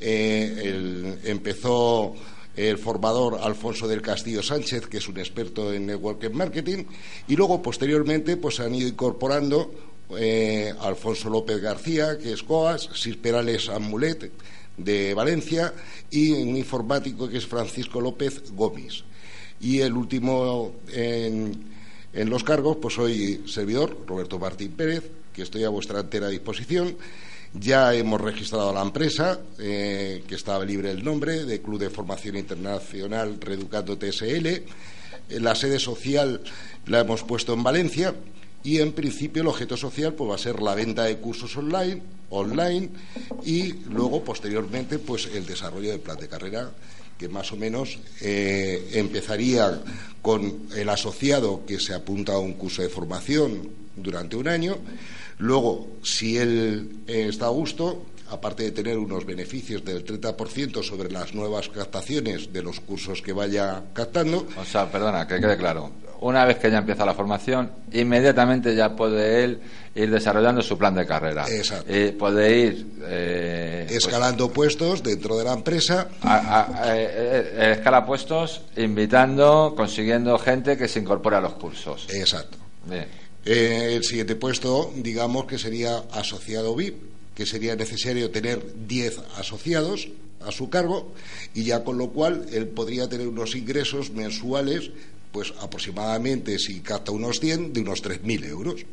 Eh, 0.00 0.62
el- 0.64 1.18
empezó 1.24 2.14
el 2.56 2.78
formador 2.78 3.38
Alfonso 3.42 3.86
del 3.88 4.02
Castillo 4.02 4.42
Sánchez, 4.42 4.88
que 4.88 4.98
es 4.98 5.08
un 5.08 5.18
experto 5.18 5.72
en 5.72 5.86
network 5.86 6.28
marketing, 6.32 6.84
y 7.28 7.36
luego 7.36 7.62
posteriormente 7.62 8.36
pues 8.36 8.60
han 8.60 8.74
ido 8.74 8.88
incorporando 8.88 9.72
eh, 10.16 10.72
Alfonso 10.80 11.30
López 11.30 11.60
García, 11.60 12.18
que 12.18 12.32
es 12.32 12.42
COAS, 12.42 12.90
Sis 12.94 13.16
Perales 13.16 13.68
Amulet 13.68 14.30
de 14.76 15.14
Valencia 15.14 15.72
y 16.10 16.32
un 16.32 16.56
informático 16.56 17.28
que 17.28 17.38
es 17.38 17.46
Francisco 17.46 18.00
López 18.00 18.52
Gómez. 18.52 19.04
Y 19.60 19.80
el 19.80 19.94
último 19.94 20.74
en, 20.92 21.72
los 22.12 22.44
cargos, 22.44 22.76
pues 22.80 22.94
soy 22.94 23.42
servidor, 23.46 23.96
Roberto 24.06 24.38
Martín 24.38 24.72
Pérez, 24.72 25.04
que 25.32 25.42
estoy 25.42 25.64
a 25.64 25.68
vuestra 25.68 26.00
entera 26.00 26.28
disposición. 26.28 26.96
Ya 27.54 27.94
hemos 27.94 28.20
registrado 28.20 28.72
la 28.72 28.82
empresa, 28.82 29.40
eh, 29.58 30.24
que 30.26 30.34
estaba 30.34 30.64
libre 30.64 30.90
el 30.90 31.04
nombre, 31.04 31.44
de 31.44 31.62
Club 31.62 31.78
de 31.78 31.90
Formación 31.90 32.36
Internacional 32.36 33.40
Reeducando 33.40 33.96
TSL. 33.96 34.46
Eh, 34.46 34.64
La 35.40 35.54
sede 35.54 35.78
social 35.78 36.40
la 36.86 37.00
hemos 37.00 37.22
puesto 37.22 37.54
en 37.54 37.62
Valencia 37.62 38.14
y 38.64 38.80
en 38.80 38.92
principio 38.92 39.42
el 39.42 39.48
objeto 39.48 39.76
social 39.76 40.14
pues 40.14 40.30
va 40.30 40.34
a 40.34 40.38
ser 40.38 40.60
la 40.60 40.74
venta 40.74 41.04
de 41.04 41.18
cursos 41.18 41.56
online, 41.56 42.02
online 42.30 42.88
y 43.44 43.72
luego 43.90 44.24
posteriormente 44.24 44.98
pues 44.98 45.28
el 45.32 45.46
desarrollo 45.46 45.90
del 45.90 46.00
plan 46.00 46.18
de 46.18 46.28
carrera 46.28 46.70
que 47.18 47.28
más 47.28 47.52
o 47.52 47.56
menos 47.56 47.98
eh, 48.22 48.90
empezaría 48.94 49.80
con 50.20 50.66
el 50.74 50.88
asociado 50.88 51.64
que 51.66 51.78
se 51.78 51.94
apunta 51.94 52.32
a 52.32 52.38
un 52.38 52.54
curso 52.54 52.82
de 52.82 52.88
formación 52.88 53.68
durante 53.94 54.34
un 54.34 54.48
año. 54.48 54.78
Luego, 55.38 55.98
si 56.02 56.38
él 56.38 57.02
eh, 57.06 57.26
está 57.28 57.46
a 57.46 57.50
gusto, 57.50 58.06
aparte 58.30 58.64
de 58.64 58.72
tener 58.72 58.98
unos 58.98 59.24
beneficios 59.24 59.84
del 59.84 60.04
30% 60.04 60.82
sobre 60.82 61.10
las 61.10 61.34
nuevas 61.34 61.68
captaciones 61.68 62.52
de 62.52 62.62
los 62.62 62.80
cursos 62.80 63.22
que 63.22 63.32
vaya 63.32 63.84
captando, 63.92 64.46
O 64.56 64.64
sea, 64.64 64.90
perdona, 64.90 65.26
que 65.26 65.40
quede 65.40 65.56
claro. 65.56 65.92
Una 66.24 66.46
vez 66.46 66.56
que 66.56 66.70
ya 66.70 66.78
empieza 66.78 67.04
la 67.04 67.12
formación, 67.12 67.70
inmediatamente 67.92 68.74
ya 68.74 68.96
puede 68.96 69.44
él 69.44 69.60
ir 69.94 70.10
desarrollando 70.10 70.62
su 70.62 70.78
plan 70.78 70.94
de 70.94 71.04
carrera. 71.04 71.46
Exacto. 71.46 71.94
Y 71.94 72.12
puede 72.12 72.58
ir 72.60 72.86
eh, 73.02 73.84
pues, 73.86 74.06
escalando 74.06 74.50
puestos 74.50 75.02
dentro 75.02 75.36
de 75.36 75.44
la 75.44 75.52
empresa, 75.52 76.08
a, 76.22 76.94
eh, 76.96 77.52
eh, 77.56 77.72
escala 77.76 78.06
puestos, 78.06 78.62
invitando, 78.76 79.74
consiguiendo 79.76 80.38
gente 80.38 80.78
que 80.78 80.88
se 80.88 81.00
incorpore 81.00 81.36
a 81.36 81.42
los 81.42 81.56
cursos. 81.56 82.06
exacto. 82.08 82.56
Bien. 82.86 83.04
Eh, 83.44 83.96
el 83.96 84.04
siguiente 84.04 84.34
puesto, 84.34 84.90
digamos 84.96 85.44
que 85.44 85.58
sería 85.58 86.04
asociado 86.12 86.74
VIP, 86.74 87.02
que 87.34 87.44
sería 87.44 87.76
necesario 87.76 88.30
tener 88.30 88.62
10 88.86 89.18
asociados 89.36 90.08
a 90.46 90.52
su 90.52 90.70
cargo 90.70 91.12
y 91.54 91.64
ya 91.64 91.84
con 91.84 91.98
lo 91.98 92.10
cual 92.10 92.46
él 92.52 92.68
podría 92.68 93.08
tener 93.08 93.28
unos 93.28 93.54
ingresos 93.54 94.10
mensuales, 94.10 94.90
pues 95.34 95.52
aproximadamente, 95.60 96.60
si 96.60 96.80
capta 96.80 97.10
unos 97.10 97.40
100, 97.40 97.72
de 97.72 97.80
unos 97.80 98.04
3.000 98.04 98.46
euros, 98.46 98.86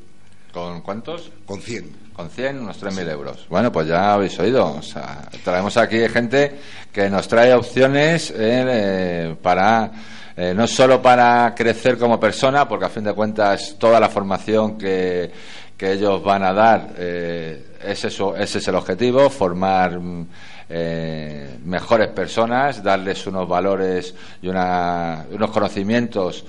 ¿Con 0.52 0.82
cuántos? 0.82 1.32
con 1.46 1.62
100. 1.62 2.12
Con 2.14 2.30
100, 2.32 2.60
unos 2.60 2.82
3.000 2.82 3.12
euros. 3.12 3.46
Bueno, 3.48 3.72
pues 3.72 3.88
ya 3.88 4.16
habéis 4.16 4.38
oído. 4.40 4.76
O 4.76 4.82
sea, 4.82 5.30
traemos 5.44 5.78
aquí 5.78 6.00
gente 6.10 6.60
que 6.92 7.12
nos 7.12 7.28
trae 7.28 7.54
opciones 7.54 8.34
eh, 8.36 9.36
para, 9.40 9.92
eh, 10.36 10.54
no 10.56 10.66
solo 10.66 11.00
para 11.00 11.54
crecer 11.56 11.98
como 12.00 12.20
persona, 12.20 12.68
porque 12.68 12.86
a 12.86 12.90
fin 12.90 13.04
de 13.04 13.14
cuentas 13.14 13.76
toda 13.78 14.00
la 14.00 14.10
formación 14.10 14.80
que, 14.80 15.32
que 15.78 15.94
ellos 15.94 16.24
van 16.24 16.44
a 16.44 16.54
dar, 16.54 16.96
eh, 16.98 17.78
es 17.86 18.04
eso, 18.04 18.36
ese 18.36 18.58
es 18.58 18.68
el 18.68 18.76
objetivo, 18.76 19.30
formar 19.30 20.00
mm, 20.00 20.28
eh, 20.74 21.58
mejores 21.66 22.08
personas, 22.10 22.82
darles 22.82 23.28
unos 23.28 23.48
valores 23.48 24.14
y 24.42 24.48
una- 24.48 25.26
unos 25.32 25.52
conocimientos 25.52 26.46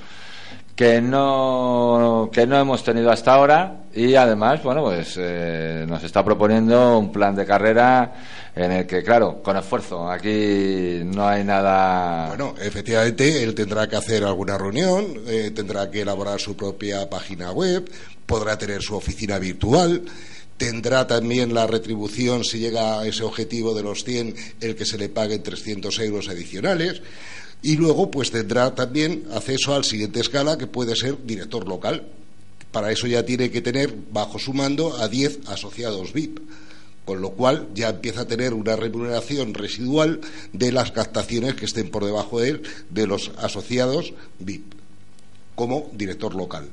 que 0.76 1.02
no 1.02 2.30
que 2.32 2.46
no 2.46 2.58
hemos 2.58 2.82
tenido 2.82 3.10
hasta 3.10 3.34
ahora. 3.34 3.76
Y 3.94 4.14
además 4.14 4.62
bueno 4.62 4.82
pues 4.84 5.16
eh, 5.18 5.84
nos 5.88 6.02
está 6.02 6.24
proponiendo 6.24 6.98
un 6.98 7.12
plan 7.12 7.34
de 7.36 7.44
carrera 7.44 8.12
en 8.54 8.72
el 8.72 8.86
que 8.86 9.02
claro 9.02 9.42
con 9.42 9.56
esfuerzo. 9.56 10.10
Aquí 10.10 11.02
no 11.04 11.26
hay 11.28 11.44
nada 11.44 12.28
Bueno, 12.28 12.54
efectivamente, 12.60 13.42
él 13.42 13.54
tendrá 13.54 13.86
que 13.88 13.96
hacer 13.96 14.24
alguna 14.24 14.56
reunión, 14.56 15.04
eh, 15.26 15.50
tendrá 15.54 15.90
que 15.90 16.02
elaborar 16.02 16.40
su 16.40 16.56
propia 16.56 17.08
página 17.10 17.50
web, 17.52 17.90
podrá 18.24 18.56
tener 18.56 18.80
su 18.82 18.94
oficina 18.96 19.38
virtual, 19.38 20.02
tendrá 20.62 21.08
también 21.08 21.54
la 21.54 21.66
retribución, 21.66 22.44
si 22.44 22.60
llega 22.60 23.00
a 23.00 23.06
ese 23.08 23.24
objetivo 23.24 23.74
de 23.74 23.82
los 23.82 24.04
100, 24.04 24.32
el 24.60 24.76
que 24.76 24.86
se 24.86 24.96
le 24.96 25.08
paguen 25.08 25.42
300 25.42 25.98
euros 25.98 26.28
adicionales. 26.28 27.02
Y 27.62 27.76
luego, 27.76 28.12
pues 28.12 28.30
tendrá 28.30 28.72
también 28.72 29.24
acceso 29.32 29.74
al 29.74 29.82
siguiente 29.82 30.20
escala, 30.20 30.56
que 30.56 30.68
puede 30.68 30.94
ser 30.94 31.16
director 31.26 31.66
local. 31.66 32.06
Para 32.70 32.92
eso 32.92 33.08
ya 33.08 33.24
tiene 33.24 33.50
que 33.50 33.60
tener 33.60 33.92
bajo 34.12 34.38
su 34.38 34.54
mando 34.54 34.96
a 34.98 35.08
10 35.08 35.48
asociados 35.48 36.12
VIP 36.12 36.38
con 37.04 37.20
lo 37.20 37.30
cual 37.30 37.66
ya 37.74 37.88
empieza 37.88 38.20
a 38.20 38.28
tener 38.28 38.54
una 38.54 38.76
remuneración 38.76 39.54
residual 39.54 40.20
de 40.52 40.70
las 40.70 40.92
captaciones 40.92 41.56
que 41.56 41.64
estén 41.64 41.90
por 41.90 42.04
debajo 42.04 42.38
de 42.38 42.50
él 42.50 42.62
de 42.90 43.08
los 43.08 43.32
asociados 43.38 44.14
VIP 44.38 44.74
como 45.56 45.90
director 45.94 46.36
local. 46.36 46.68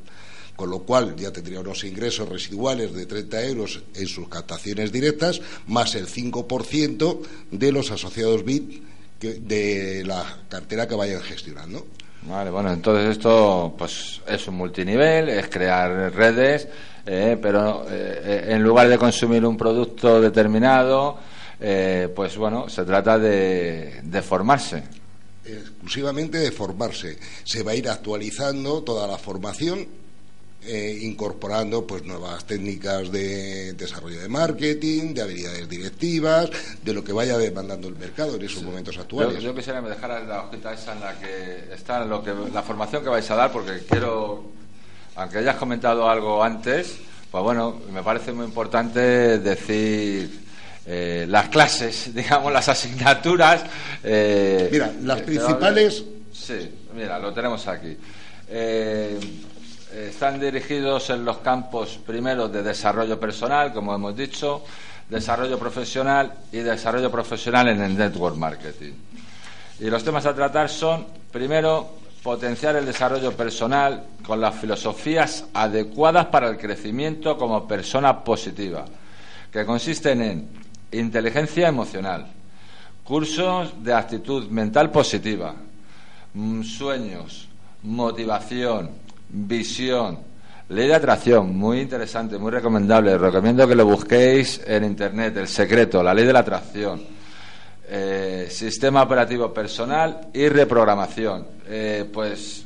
Con 0.60 0.70
lo 0.72 0.80
cual 0.80 1.16
ya 1.16 1.32
tendría 1.32 1.62
unos 1.62 1.86
ingresos 1.86 2.28
residuales 2.28 2.94
de 2.94 3.06
30 3.06 3.46
euros 3.46 3.80
en 3.96 4.08
sus 4.08 4.28
captaciones 4.28 4.92
directas, 4.92 5.40
más 5.68 5.96
el 5.96 6.06
5% 6.06 7.22
de 7.50 7.72
los 7.72 7.90
asociados 7.92 8.44
que- 8.44 9.36
de 9.36 10.04
la 10.06 10.40
cartera 10.50 10.86
que 10.86 10.96
vayan 10.96 11.22
gestionando. 11.22 11.88
Vale, 12.24 12.50
bueno, 12.50 12.74
entonces 12.74 13.12
esto 13.12 13.74
pues 13.78 14.20
es 14.28 14.46
un 14.50 14.56
multinivel, 14.56 15.30
es 15.30 15.48
crear 15.48 16.14
redes, 16.14 16.68
eh, 17.06 17.38
pero 17.42 17.86
eh, 17.90 18.22
eh, 18.22 18.46
en 18.50 18.62
lugar 18.62 18.90
de 18.90 18.98
consumir 18.98 19.46
un 19.46 19.56
producto 19.56 20.20
determinado, 20.20 21.18
eh, 21.62 22.10
pues 22.14 22.36
bueno, 22.36 22.68
se 22.68 22.84
trata 22.84 23.18
de, 23.18 24.02
de 24.04 24.22
formarse. 24.22 24.84
exclusivamente 25.46 26.38
de 26.38 26.52
formarse. 26.52 27.18
Se 27.46 27.64
va 27.64 27.72
a 27.72 27.76
ir 27.76 27.88
actualizando 27.88 28.84
toda 28.84 29.08
la 29.08 29.18
formación, 29.18 29.88
eh, 30.66 31.00
incorporando 31.04 31.88
pues 31.88 32.04
nuevas 32.04 32.46
técnicas 32.46 33.12
de 33.12 33.74
desarrollo 33.74 34.20
de 34.20 34.28
marketing, 34.28 35.14
de 35.14 35.22
habilidades 35.22 35.70
directivas, 35.70 36.50
de 36.84 36.94
lo 36.94 37.04
que 37.04 37.14
vaya 37.14 37.38
demandando 37.38 37.88
el 37.88 37.96
mercado 37.96 38.36
en 38.36 38.42
esos 38.44 38.64
momentos 38.64 38.98
actuales. 38.98 39.42
yo 39.42 39.56
quisiera 39.56 39.80
que 39.80 39.84
me 39.88 39.96
dejaras 39.96 40.28
la 40.28 40.44
hojita 40.44 40.74
esa 40.74 40.94
en 40.94 41.00
la 41.00 41.18
que 41.20 41.74
está 41.74 42.04
lo 42.06 42.22
que, 42.24 42.34
la 42.54 42.62
formación 42.62 43.04
que 43.04 43.10
vais 43.10 43.30
a 43.32 43.36
dar, 43.36 43.52
porque 43.52 43.80
quiero, 43.90 44.44
aunque 45.16 45.38
hayas 45.38 45.56
comentado 45.56 46.10
algo 46.10 46.44
antes, 46.44 46.98
pues 47.32 47.44
bueno, 47.44 47.80
me 47.94 48.04
parece 48.04 48.34
muy 48.34 48.46
importante 48.46 49.00
decir 49.40 50.42
eh, 50.86 51.26
las 51.30 51.48
clases, 51.50 52.14
digamos, 52.16 52.52
las 52.52 52.68
asignaturas. 52.68 53.64
eh, 54.04 54.68
Mira, 54.72 54.92
las 55.04 55.22
principales- 55.22 56.04
Sí, 56.34 56.70
mira, 56.96 57.18
lo 57.20 57.34
tenemos 57.34 57.68
aquí. 57.68 57.96
Eh, 58.52 59.20
están 60.10 60.40
dirigidos 60.40 61.10
en 61.10 61.24
los 61.24 61.38
campos 61.38 62.00
primero 62.06 62.50
de 62.50 62.64
desarrollo 62.64 63.20
personal, 63.20 63.72
como 63.72 63.94
hemos 63.94 64.16
dicho, 64.16 64.64
desarrollo 65.10 65.58
profesional 65.58 66.34
y 66.52 66.58
desarrollo 66.58 67.12
profesional 67.12 67.68
en 67.70 67.82
el 67.82 67.98
network 67.98 68.36
marketing. 68.36 68.94
Y 69.80 69.90
los 69.90 70.04
temas 70.04 70.26
a 70.26 70.36
tratar 70.36 70.70
son, 70.70 71.06
primero, 71.32 72.00
potenciar 72.22 72.76
el 72.76 72.86
desarrollo 72.86 73.32
personal 73.36 74.04
con 74.26 74.42
las 74.42 74.56
filosofías 74.56 75.46
adecuadas 75.54 76.26
para 76.28 76.50
el 76.50 76.58
crecimiento 76.58 77.38
como 77.38 77.68
persona 77.68 78.24
positiva, 78.24 78.86
que 79.52 79.66
consisten 79.66 80.22
en 80.22 80.50
inteligencia 80.92 81.68
emocional, 81.68 82.28
cursos 83.04 83.84
de 83.84 83.94
actitud 83.94 84.48
mental 84.50 84.92
positiva, 84.92 85.56
mm, 86.34 86.64
sueños, 86.64 87.48
motivación, 87.84 88.92
visión, 89.30 90.20
ley 90.70 90.88
de 90.88 90.96
atracción, 90.96 91.56
muy 91.58 91.80
interesante, 91.82 92.38
muy 92.38 92.52
recomendable. 92.52 93.18
Recomiendo 93.18 93.68
que 93.68 93.76
lo 93.76 93.86
busquéis 93.86 94.62
en 94.66 94.84
internet, 94.84 95.38
el 95.38 95.48
secreto, 95.48 96.02
la 96.04 96.14
ley 96.14 96.26
de 96.26 96.34
la 96.34 96.40
atracción 96.40 97.02
eh, 97.92 98.48
sistema 98.52 99.02
operativo 99.02 99.52
personal 99.54 100.28
y 100.34 100.48
reprogramación. 100.48 101.48
Eh, 101.68 102.08
pues, 102.14 102.64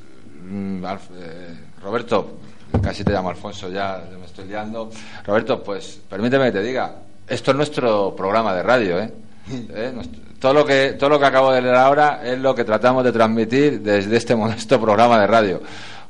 mm, 0.50 0.84
Alf- 0.84 1.12
eh, 1.16 1.56
Roberto, 1.82 2.38
casi 2.82 3.06
te 3.06 3.12
llamo 3.14 3.30
Alfonso, 3.30 3.70
ya 3.70 4.04
me 4.20 4.26
estoy 4.26 4.48
liando. 4.48 4.90
Roberto, 5.26 5.64
pues 5.64 6.00
permíteme 6.10 6.46
que 6.48 6.52
te 6.60 6.62
diga, 6.64 6.96
esto 7.26 7.52
es 7.52 7.58
nuestro 7.58 8.14
programa 8.16 8.54
de 8.54 8.64
radio, 8.64 9.00
¿eh? 9.00 9.14
¿Eh? 9.74 9.92
Nuestro- 9.96 10.22
todo, 10.40 10.54
lo 10.54 10.66
que, 10.66 10.92
todo 11.00 11.10
lo 11.12 11.20
que 11.20 11.26
acabo 11.26 11.54
de 11.54 11.62
leer 11.62 11.76
ahora 11.76 12.20
es 12.22 12.38
lo 12.38 12.54
que 12.54 12.66
tratamos 12.66 13.02
de 13.06 13.14
transmitir 13.14 13.80
desde 13.80 14.18
este 14.18 14.36
modesto 14.36 14.78
programa 14.82 15.22
de 15.22 15.28
radio. 15.28 15.62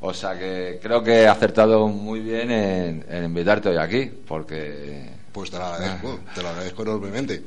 O 0.06 0.14
sea 0.14 0.38
que 0.38 0.80
creo 0.84 1.02
que 1.02 1.22
he 1.22 1.28
acertado 1.30 1.88
muy 1.88 2.20
bien 2.20 2.52
en, 2.52 3.06
en 3.10 3.24
invitarte 3.24 3.70
hoy 3.70 3.78
aquí, 3.78 4.12
porque 4.28 5.10
Pues 5.32 5.50
te 5.50 5.58
lo 5.58 5.64
agradezco, 5.66 6.20
te 6.36 6.42
lo 6.42 6.50
agradezco 6.50 6.82
enormemente. 6.82 7.42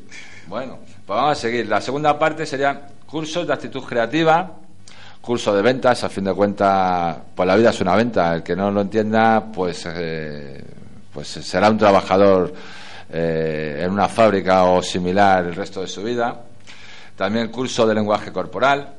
bueno, 0.46 0.78
pues 1.06 1.16
vamos 1.18 1.32
a 1.32 1.34
seguir. 1.34 1.68
La 1.68 1.82
segunda 1.82 2.18
parte 2.18 2.46
serían 2.46 2.80
cursos 3.06 3.46
de 3.46 3.52
actitud 3.52 3.82
creativa, 3.82 4.52
curso 5.20 5.54
de 5.54 5.60
ventas. 5.60 6.02
A 6.02 6.08
fin 6.08 6.24
de 6.24 6.32
cuentas, 6.32 7.18
pues 7.34 7.46
la 7.46 7.56
vida 7.56 7.68
es 7.70 7.80
una 7.82 7.94
venta. 7.94 8.34
El 8.36 8.42
que 8.42 8.56
no 8.56 8.70
lo 8.70 8.80
entienda, 8.80 9.44
pues, 9.54 9.86
eh, 9.94 10.64
pues 11.12 11.28
será 11.28 11.68
un 11.68 11.76
trabajador 11.76 12.54
eh, 13.12 13.82
en 13.84 13.90
una 13.90 14.08
fábrica 14.08 14.64
o 14.64 14.80
similar 14.82 15.44
el 15.44 15.54
resto 15.54 15.82
de 15.82 15.88
su 15.88 16.02
vida. 16.02 16.40
También 17.16 17.48
curso 17.48 17.86
de 17.86 17.94
lenguaje 17.94 18.32
corporal, 18.32 18.94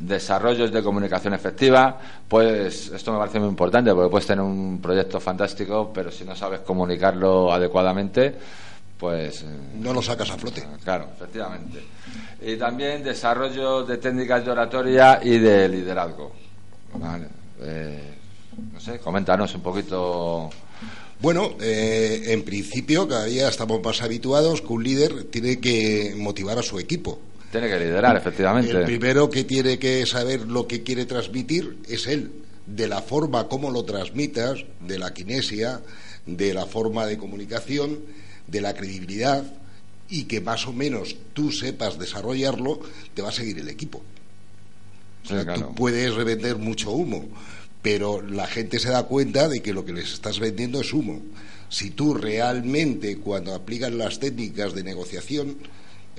desarrollos 0.00 0.72
de 0.72 0.82
comunicación 0.82 1.34
efectiva, 1.34 1.98
pues 2.26 2.88
esto 2.88 3.12
me 3.12 3.18
parece 3.18 3.38
muy 3.38 3.48
importante 3.48 3.92
porque 3.92 4.10
puedes 4.10 4.26
tener 4.26 4.44
un 4.44 4.80
proyecto 4.80 5.20
fantástico, 5.20 5.90
pero 5.92 6.10
si 6.10 6.24
no 6.24 6.34
sabes 6.34 6.60
comunicarlo 6.60 7.52
adecuadamente, 7.52 8.34
pues 8.98 9.42
eh, 9.42 9.46
No 9.78 9.92
lo 9.92 10.02
sacas 10.02 10.30
a 10.30 10.36
flote. 10.36 10.62
Claro, 10.84 11.08
efectivamente. 11.16 11.82
Y 12.42 12.56
también 12.56 13.02
desarrollo 13.02 13.84
de 13.84 13.98
técnicas 13.98 14.44
de 14.44 14.50
oratoria 14.50 15.20
y 15.22 15.38
de 15.38 15.68
liderazgo. 15.68 16.32
Vale. 16.94 17.28
Eh, 17.60 18.14
no 18.72 18.80
sé, 18.80 18.98
coméntanos 18.98 19.54
un 19.54 19.62
poquito. 19.62 20.50
Bueno, 21.20 21.50
eh, 21.60 22.24
en 22.28 22.42
principio 22.44 23.06
cada 23.06 23.24
día 23.24 23.48
estamos 23.48 23.82
más 23.82 24.00
habituados 24.02 24.62
que 24.62 24.72
un 24.72 24.82
líder 24.82 25.24
tiene 25.24 25.60
que 25.60 26.14
motivar 26.16 26.58
a 26.58 26.62
su 26.62 26.78
equipo. 26.78 27.18
Tiene 27.50 27.68
que 27.68 27.78
liderar, 27.78 28.16
efectivamente. 28.16 28.70
El 28.70 28.84
primero 28.84 29.28
que 29.28 29.44
tiene 29.44 29.78
que 29.78 30.06
saber 30.06 30.42
lo 30.42 30.66
que 30.66 30.82
quiere 30.82 31.04
transmitir 31.04 31.78
es 31.88 32.06
él, 32.06 32.30
de 32.66 32.86
la 32.86 33.02
forma 33.02 33.48
como 33.48 33.70
lo 33.70 33.84
transmitas, 33.84 34.64
de 34.80 34.98
la 34.98 35.12
kinesia, 35.12 35.80
de 36.26 36.54
la 36.54 36.66
forma 36.66 37.06
de 37.06 37.18
comunicación, 37.18 37.98
de 38.46 38.60
la 38.60 38.74
credibilidad 38.74 39.44
y 40.08 40.24
que 40.24 40.40
más 40.40 40.66
o 40.66 40.72
menos 40.72 41.16
tú 41.32 41.52
sepas 41.52 41.98
desarrollarlo, 41.98 42.80
te 43.14 43.22
va 43.22 43.28
a 43.28 43.32
seguir 43.32 43.58
el 43.58 43.68
equipo. 43.68 44.02
O 45.24 45.28
sea, 45.28 45.44
claro. 45.44 45.68
Tú 45.68 45.74
puedes 45.74 46.14
revender 46.14 46.56
mucho 46.56 46.90
humo, 46.90 47.28
pero 47.82 48.20
la 48.20 48.46
gente 48.46 48.78
se 48.78 48.90
da 48.90 49.04
cuenta 49.04 49.48
de 49.48 49.60
que 49.60 49.72
lo 49.72 49.84
que 49.84 49.92
les 49.92 50.12
estás 50.12 50.40
vendiendo 50.40 50.80
es 50.80 50.92
humo. 50.92 51.20
Si 51.68 51.90
tú 51.90 52.14
realmente, 52.14 53.18
cuando 53.18 53.54
aplicas 53.54 53.92
las 53.92 54.18
técnicas 54.18 54.74
de 54.74 54.82
negociación, 54.82 55.56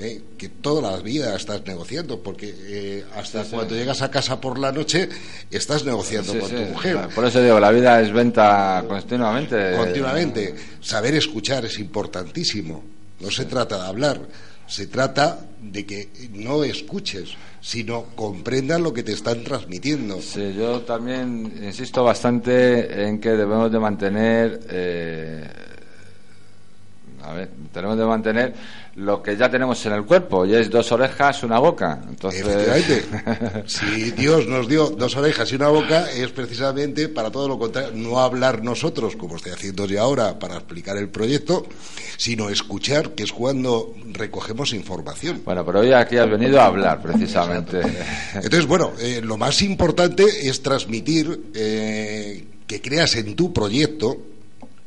eh, 0.02 0.22
que 0.38 0.50
toda 0.50 0.92
la 0.92 0.98
vida 0.98 1.36
estás 1.36 1.62
negociando, 1.66 2.20
porque 2.22 2.54
eh, 2.58 3.06
hasta 3.16 3.44
Sí, 3.44 3.50
sí. 3.52 3.56
cuando 3.56 3.76
llegas 3.76 4.02
a 4.02 4.10
casa 4.12 4.42
por 4.42 4.58
la 4.60 4.72
noche 4.72 5.08
estás 5.50 5.86
negociando 5.86 6.34
Sí, 6.34 6.40
con 6.40 6.50
tu 6.50 6.62
mujer. 6.64 7.08
Por 7.14 7.26
eso 7.26 7.42
digo, 7.42 7.60
la 7.60 7.72
vida 7.72 8.02
es 8.02 8.12
venta 8.12 8.84
continuamente. 8.88 9.76
Continuamente. 9.78 10.56
Saber 10.82 11.16
escuchar 11.16 11.66
es 11.66 11.78
importantísimo. 11.80 12.84
No 13.20 13.30
se 13.30 13.46
trata 13.46 13.78
de 13.84 13.88
hablar, 13.88 14.20
se 14.68 14.88
trata 14.88 15.40
de 15.62 15.86
que 15.86 16.10
no 16.34 16.64
escuches, 16.64 17.30
sino 17.62 18.06
comprendas 18.16 18.82
lo 18.82 18.92
que 18.92 19.04
te 19.04 19.12
están 19.12 19.44
transmitiendo. 19.44 20.20
Sí, 20.22 20.54
yo 20.58 20.82
también 20.82 21.54
insisto 21.62 22.04
bastante 22.04 23.04
en 23.06 23.20
que 23.22 23.30
debemos 23.30 23.72
de 23.72 23.78
mantener, 23.80 24.60
eh, 24.72 25.48
a 27.24 27.34
ver, 27.34 27.50
tenemos 27.72 27.98
de 28.00 28.06
mantener 28.06 28.54
lo 28.96 29.24
que 29.24 29.38
ya 29.38 29.50
tenemos 29.50 29.86
en 29.86 29.94
el 29.94 30.06
cuerpo 30.06 30.46
y 30.46 30.54
es 30.54 30.70
dos 30.70 30.92
orejas, 30.92 31.44
una 31.44 31.60
boca. 31.60 32.02
Entonces, 32.08 32.42
Efectivamente. 32.42 33.64
Si 33.68 34.12
Dios 34.12 34.48
nos 34.48 34.68
dio 34.68 34.90
dos 34.90 35.16
orejas 35.16 35.52
y 35.52 35.56
una 35.56 35.70
boca, 35.70 36.12
es 36.12 36.32
precisamente 36.32 37.08
para 37.08 37.32
todo 37.32 37.48
lo 37.48 37.58
contrario, 37.58 37.92
no 37.96 38.20
hablar 38.20 38.64
nosotros, 38.64 39.16
como 39.16 39.38
estoy 39.38 39.54
haciendo 39.54 39.86
yo 39.86 40.02
ahora 40.02 40.38
para 40.38 40.56
explicar 40.56 40.98
el 40.98 41.10
proyecto, 41.10 41.66
sino 42.18 42.50
escuchar, 42.50 43.12
que 43.12 43.24
es 43.24 43.32
cuando 43.32 43.96
recogemos 44.12 44.74
información. 44.74 45.42
bueno, 45.46 45.66
pero 45.66 45.80
hoy 45.80 45.94
aquí 45.94 46.18
has 46.18 46.30
venido 46.30 46.60
a 46.60 46.66
hablar 46.66 47.02
precisamente. 47.02 47.82
Entonces, 48.34 48.66
bueno, 48.66 48.92
eh, 49.00 49.22
lo 49.24 49.38
más 49.38 49.62
importante 49.62 50.24
es 50.24 50.62
transmitir 50.62 51.52
eh, 51.56 52.46
que 52.68 52.82
creas 52.82 53.16
en 53.16 53.36
tu 53.36 53.54
proyecto, 53.54 54.18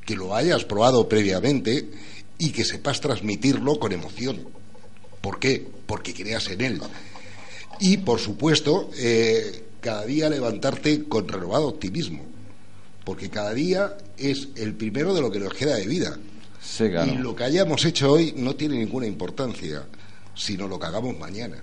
que 0.04 0.14
lo 0.14 0.34
hayas 0.34 0.64
probado 0.64 1.08
previamente 1.08 1.88
y 2.38 2.50
que 2.50 2.64
sepas 2.64 3.00
transmitirlo 3.00 3.78
con 3.78 3.92
emoción. 3.92 4.48
¿Por 5.20 5.38
qué? 5.38 5.66
Porque 5.86 6.14
creas 6.14 6.48
en 6.48 6.60
él. 6.60 6.80
Y, 7.80 7.98
por 7.98 8.20
supuesto, 8.20 8.90
eh, 8.96 9.64
cada 9.80 10.04
día 10.04 10.30
levantarte 10.30 11.04
con 11.04 11.28
renovado 11.28 11.68
optimismo, 11.68 12.24
porque 13.04 13.30
cada 13.30 13.52
día 13.52 13.96
es 14.16 14.48
el 14.56 14.74
primero 14.74 15.14
de 15.14 15.20
lo 15.20 15.30
que 15.30 15.40
nos 15.40 15.54
queda 15.54 15.76
de 15.76 15.86
vida. 15.86 16.18
Sí, 16.62 16.88
claro. 16.88 17.12
Y 17.12 17.16
lo 17.16 17.34
que 17.36 17.44
hayamos 17.44 17.84
hecho 17.84 18.12
hoy 18.12 18.32
no 18.36 18.54
tiene 18.56 18.76
ninguna 18.78 19.06
importancia, 19.06 19.84
sino 20.34 20.66
lo 20.68 20.78
que 20.78 20.86
hagamos 20.86 21.18
mañana. 21.18 21.62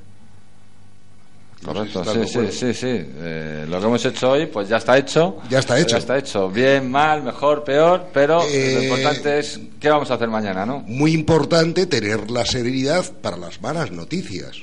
No 1.64 1.74
sé 1.74 1.88
si 1.88 1.94
Correcto, 1.94 2.06
sí, 2.06 2.28
sí, 2.28 2.52
sí, 2.52 2.74
sí. 2.74 2.88
Eh, 2.90 3.66
lo 3.70 3.80
que 3.80 3.86
hemos 3.86 4.04
hecho 4.06 4.32
hoy, 4.32 4.48
pues 4.48 4.68
ya 4.68 4.78
está 4.78 4.98
hecho. 4.98 5.38
Ya 5.50 5.60
está 5.60 5.80
hecho. 5.80 5.90
Ya 5.90 5.98
está 5.98 6.18
hecho. 6.18 6.50
Bien, 6.50 6.90
mal, 6.90 7.22
mejor, 7.22 7.64
peor, 7.64 8.08
pero 8.12 8.40
lo 8.40 8.50
Eh, 8.50 8.84
importante 8.84 9.40
es 9.40 9.60
qué 9.80 9.90
vamos 9.90 10.10
a 10.10 10.16
hacer 10.16 10.28
mañana, 10.28 10.66
¿no? 10.66 10.80
Muy 10.88 11.14
importante 11.14 11.86
tener 11.86 12.32
la 12.32 12.46
serenidad 12.46 13.06
para 13.22 13.38
las 13.38 13.62
malas 13.62 13.92
noticias. 13.92 14.58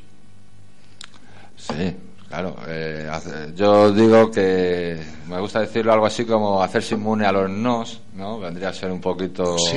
Sí, 1.56 1.94
claro. 2.28 2.56
eh, 2.66 3.08
yo 3.54 3.92
digo 3.92 4.30
que 4.30 4.98
me 5.28 5.40
gusta 5.40 5.60
decirlo 5.60 5.92
algo 5.92 6.06
así 6.06 6.24
como 6.24 6.62
hacerse 6.62 6.94
inmune 6.94 7.26
a 7.26 7.32
los 7.32 7.50
nos, 7.50 8.00
¿no? 8.14 8.38
Vendría 8.38 8.70
a 8.70 8.72
ser 8.72 8.90
un 8.90 9.00
poquito. 9.00 9.58
Sí, 9.58 9.76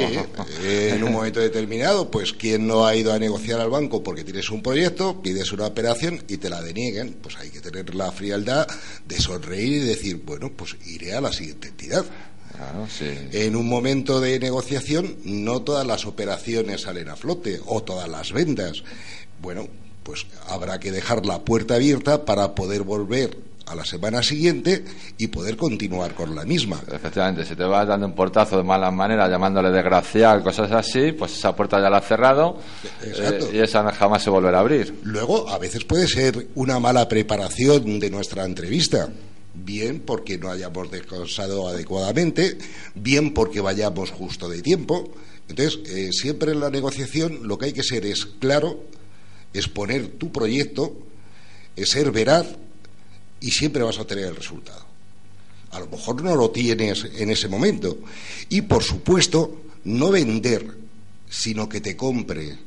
eh, 0.64 0.94
en 0.96 1.04
un 1.04 1.12
momento 1.12 1.40
determinado, 1.40 2.10
pues 2.10 2.34
quien 2.34 2.68
no 2.68 2.86
ha 2.86 2.96
ido 2.96 3.14
a 3.14 3.20
negociar 3.20 3.60
al 3.60 3.70
banco 3.70 4.02
porque 4.02 4.24
tienes 4.24 4.50
un 4.50 4.62
proyecto, 4.62 5.22
pides 5.22 5.52
una 5.52 5.66
operación 5.66 6.24
y 6.28 6.38
te 6.38 6.50
la 6.50 6.62
denieguen, 6.62 7.18
pues 7.22 7.38
hay 7.38 7.50
que 7.50 7.60
tener 7.60 7.94
la 7.96 8.12
frialdad 8.12 8.68
de 9.06 9.20
sonreír 9.20 9.84
y 9.84 9.86
decir, 9.88 10.22
bueno, 10.26 10.52
pues 10.56 10.76
iré 10.86 11.14
a 11.14 11.22
la 11.22 11.34
siguiente 11.34 11.70
entidad. 11.70 12.06
Claro, 12.56 12.88
sí. 12.88 13.10
En 13.32 13.56
un 13.56 13.68
momento 13.68 14.20
de 14.20 14.40
negociación, 14.40 15.18
no 15.24 15.62
todas 15.62 15.86
las 15.86 16.06
operaciones 16.06 16.82
salen 16.82 17.10
a 17.10 17.16
flote 17.16 17.60
o 17.66 17.82
todas 17.82 18.08
las 18.08 18.32
ventas. 18.34 18.84
Bueno, 19.42 19.68
pues 20.04 20.26
habrá 20.48 20.80
que 20.80 20.92
dejar 20.92 21.26
la 21.26 21.40
puerta 21.40 21.76
abierta 21.76 22.26
para 22.26 22.56
poder 22.56 22.84
volver 22.84 23.38
a 23.72 23.76
la 23.76 23.86
semana 23.86 24.22
siguiente 24.22 24.84
y 25.18 25.28
poder 25.28 25.56
continuar 25.56 26.14
con 26.14 26.36
la 26.36 26.44
misma. 26.44 26.82
Efectivamente, 26.92 27.46
si 27.46 27.56
te 27.56 27.64
vas 27.64 27.88
dando 27.88 28.06
un 28.06 28.14
portazo 28.14 28.58
de 28.58 28.64
mala 28.64 28.92
manera, 28.92 29.30
llamándole 29.30 29.72
desgraciado 29.72 30.44
cosas 30.44 30.72
así, 30.72 31.14
pues 31.14 31.38
esa 31.38 31.56
puerta 31.56 31.80
ya 31.82 31.90
la 31.90 31.98
has 31.98 32.08
cerrado 32.08 32.60
Exacto. 33.02 33.46
eh, 33.48 33.52
y 33.54 33.60
esa 33.60 33.90
jamás 33.94 34.24
se 34.24 34.30
volverá 34.30 34.58
a 34.58 34.62
abrir. 34.62 35.00
Luego, 35.04 35.48
a 35.50 35.58
veces 35.58 35.86
puede 35.86 36.08
ser 36.08 36.48
una 36.56 36.80
mala 36.80 37.08
preparación 37.08 38.00
de 38.00 38.10
nuestra 38.10 38.44
entrevista. 38.44 39.10
Bien 39.54 40.02
porque 40.02 40.38
no 40.38 40.50
hayamos 40.50 40.90
descansado 40.90 41.68
adecuadamente, 41.68 42.58
bien 42.96 43.34
porque 43.34 43.60
vayamos 43.60 44.12
justo 44.12 44.50
de 44.50 44.62
tiempo. 44.62 45.12
Entonces, 45.50 45.80
eh, 45.90 46.10
siempre 46.12 46.54
en 46.54 46.62
la 46.62 46.70
negociación 46.70 47.40
lo 47.48 47.58
que 47.58 47.66
hay 47.66 47.74
que 47.74 47.84
ser 47.84 48.06
es 48.06 48.26
claro, 48.26 48.80
exponer 49.54 50.08
tu 50.08 50.32
proyecto, 50.32 50.96
es 51.76 51.90
ser 51.90 52.12
veraz 52.12 52.48
y 53.40 53.52
siempre 53.52 53.84
vas 53.84 54.00
a 54.00 54.06
tener 54.06 54.26
el 54.26 54.36
resultado. 54.36 54.86
A 55.72 55.80
lo 55.80 55.88
mejor 55.88 56.22
no 56.22 56.36
lo 56.36 56.52
tienes 56.52 57.06
en 57.16 57.30
ese 57.30 57.48
momento. 57.48 57.98
Y, 58.50 58.62
por 58.62 58.84
supuesto, 58.84 59.62
no 59.86 60.12
vender, 60.12 60.66
sino 61.30 61.70
que 61.70 61.80
te 61.80 61.96
compre 61.96 62.58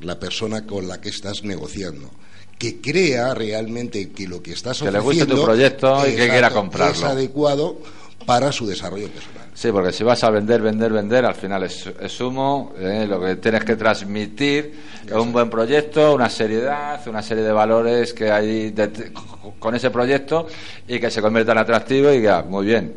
la 0.00 0.20
persona 0.20 0.64
con 0.64 0.86
la 0.86 1.00
que 1.00 1.08
estás 1.08 1.42
negociando. 1.42 2.10
Que 2.56 2.80
crea 2.80 3.34
realmente 3.34 4.10
que 4.10 4.26
lo 4.26 4.42
que 4.42 4.52
estás 4.52 4.78
Que 4.78 4.90
le 4.90 4.98
ofreciendo 4.98 5.34
guste 5.34 5.40
tu 5.40 5.44
proyecto 5.44 6.08
y 6.08 6.16
que 6.16 6.28
quiera 6.28 6.50
comprarlo. 6.50 6.96
es 6.96 7.02
adecuado 7.04 7.78
para 8.26 8.52
su 8.52 8.66
desarrollo 8.66 9.08
personal. 9.08 9.48
Sí, 9.54 9.72
porque 9.72 9.90
si 9.92 10.04
vas 10.04 10.22
a 10.22 10.30
vender, 10.30 10.60
vender, 10.62 10.92
vender, 10.92 11.24
al 11.24 11.34
final 11.34 11.64
es, 11.64 11.86
es 12.00 12.20
humo. 12.20 12.74
¿eh? 12.78 13.06
Lo 13.08 13.20
que 13.20 13.36
tienes 13.36 13.64
que 13.64 13.74
transmitir 13.76 14.78
es 15.06 15.12
un 15.12 15.32
buen 15.32 15.48
proyecto, 15.50 16.14
una 16.14 16.28
seriedad, 16.30 17.00
una 17.08 17.22
serie 17.22 17.42
de 17.42 17.52
valores 17.52 18.12
que 18.12 18.30
hay 18.30 18.70
de- 18.70 19.12
con 19.58 19.74
ese 19.74 19.90
proyecto 19.90 20.46
y 20.86 21.00
que 21.00 21.10
se 21.10 21.20
convierta 21.22 21.52
en 21.52 21.58
atractivo 21.58 22.12
y 22.12 22.20
que, 22.20 22.28
ah, 22.28 22.44
muy 22.48 22.66
bien, 22.66 22.94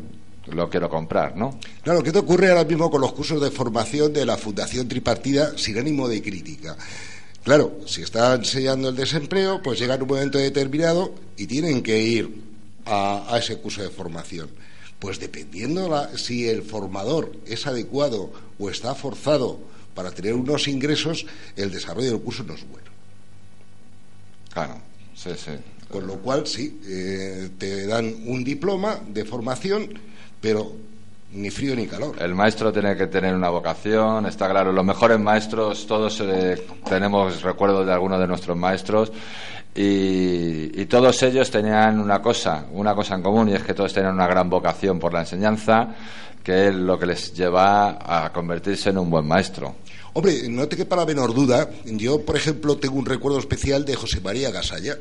lo 0.48 0.68
quiero 0.68 0.88
comprar, 0.90 1.36
¿no? 1.36 1.58
Claro, 1.82 2.02
¿qué 2.02 2.12
te 2.12 2.18
ocurre 2.18 2.50
ahora 2.50 2.64
mismo 2.64 2.90
con 2.90 3.00
los 3.00 3.12
cursos 3.12 3.40
de 3.40 3.50
formación 3.50 4.12
de 4.12 4.26
la 4.26 4.36
Fundación 4.36 4.86
Tripartida 4.86 5.56
sin 5.56 5.78
ánimo 5.78 6.08
de 6.08 6.20
crítica? 6.22 6.76
Claro, 7.42 7.78
si 7.86 8.02
está 8.02 8.34
enseñando 8.34 8.90
el 8.90 8.96
desempleo, 8.96 9.60
pues 9.62 9.78
llega 9.80 9.96
un 9.96 10.06
momento 10.06 10.38
determinado 10.38 11.12
y 11.36 11.46
tienen 11.48 11.82
que 11.82 11.98
ir 12.00 12.42
a, 12.86 13.24
a 13.34 13.38
ese 13.38 13.56
curso 13.58 13.82
de 13.82 13.88
formación. 13.90 14.48
Pues 15.02 15.18
dependiendo 15.18 15.88
la- 15.88 16.16
si 16.16 16.48
el 16.48 16.62
formador 16.62 17.32
es 17.44 17.66
adecuado 17.66 18.30
o 18.56 18.70
está 18.70 18.94
forzado 18.94 19.58
para 19.96 20.12
tener 20.12 20.32
unos 20.34 20.68
ingresos, 20.68 21.26
el 21.56 21.72
desarrollo 21.72 22.12
del 22.12 22.20
curso 22.20 22.44
no 22.44 22.54
es 22.54 22.62
bueno. 22.70 22.86
Claro, 24.54 24.76
sí, 25.16 25.30
sí. 25.36 25.50
Con 25.90 26.06
lo 26.06 26.18
cual, 26.18 26.46
sí, 26.46 26.80
eh, 26.86 27.50
te 27.58 27.84
dan 27.88 28.14
un 28.26 28.44
diploma 28.44 29.00
de 29.08 29.24
formación, 29.24 29.88
pero 30.40 30.72
ni 31.32 31.50
frío 31.50 31.74
ni 31.74 31.88
calor. 31.88 32.14
El 32.22 32.36
maestro 32.36 32.72
tiene 32.72 32.96
que 32.96 33.08
tener 33.08 33.34
una 33.34 33.48
vocación, 33.50 34.26
está 34.26 34.48
claro. 34.48 34.70
Los 34.70 34.84
mejores 34.84 35.18
maestros, 35.18 35.84
todos 35.88 36.20
eh, 36.22 36.64
tenemos 36.88 37.42
recuerdos 37.42 37.84
de 37.86 37.92
algunos 37.92 38.20
de 38.20 38.28
nuestros 38.28 38.56
maestros 38.56 39.10
y, 39.74 40.84
todos 40.86 41.22
ellos 41.22 41.50
tenían 41.50 41.98
una 41.98 42.20
cosa, 42.20 42.66
una 42.72 42.94
cosa 42.94 43.14
en 43.14 43.22
común 43.22 43.48
y 43.48 43.54
es 43.54 43.62
que 43.62 43.72
todos 43.72 43.92
tenían 43.92 44.14
una 44.14 44.26
gran 44.26 44.50
vocación 44.50 44.98
por 44.98 45.14
la 45.14 45.20
enseñanza, 45.20 45.94
que 46.44 46.68
es 46.68 46.74
lo 46.74 46.98
que 46.98 47.06
les 47.06 47.32
lleva 47.32 47.98
a 48.00 48.30
convertirse 48.32 48.90
en 48.90 48.98
un 48.98 49.08
buen 49.08 49.26
maestro. 49.26 49.76
Hombre, 50.12 50.46
no 50.50 50.68
te 50.68 50.76
quepa 50.76 50.96
la 50.96 51.06
menor 51.06 51.32
duda. 51.32 51.70
Yo, 51.86 52.20
por 52.20 52.36
ejemplo, 52.36 52.76
tengo 52.76 52.96
un 52.96 53.06
recuerdo 53.06 53.38
especial 53.38 53.86
de 53.86 53.94
José 53.94 54.20
María 54.20 54.50
Gasalla, 54.50 54.98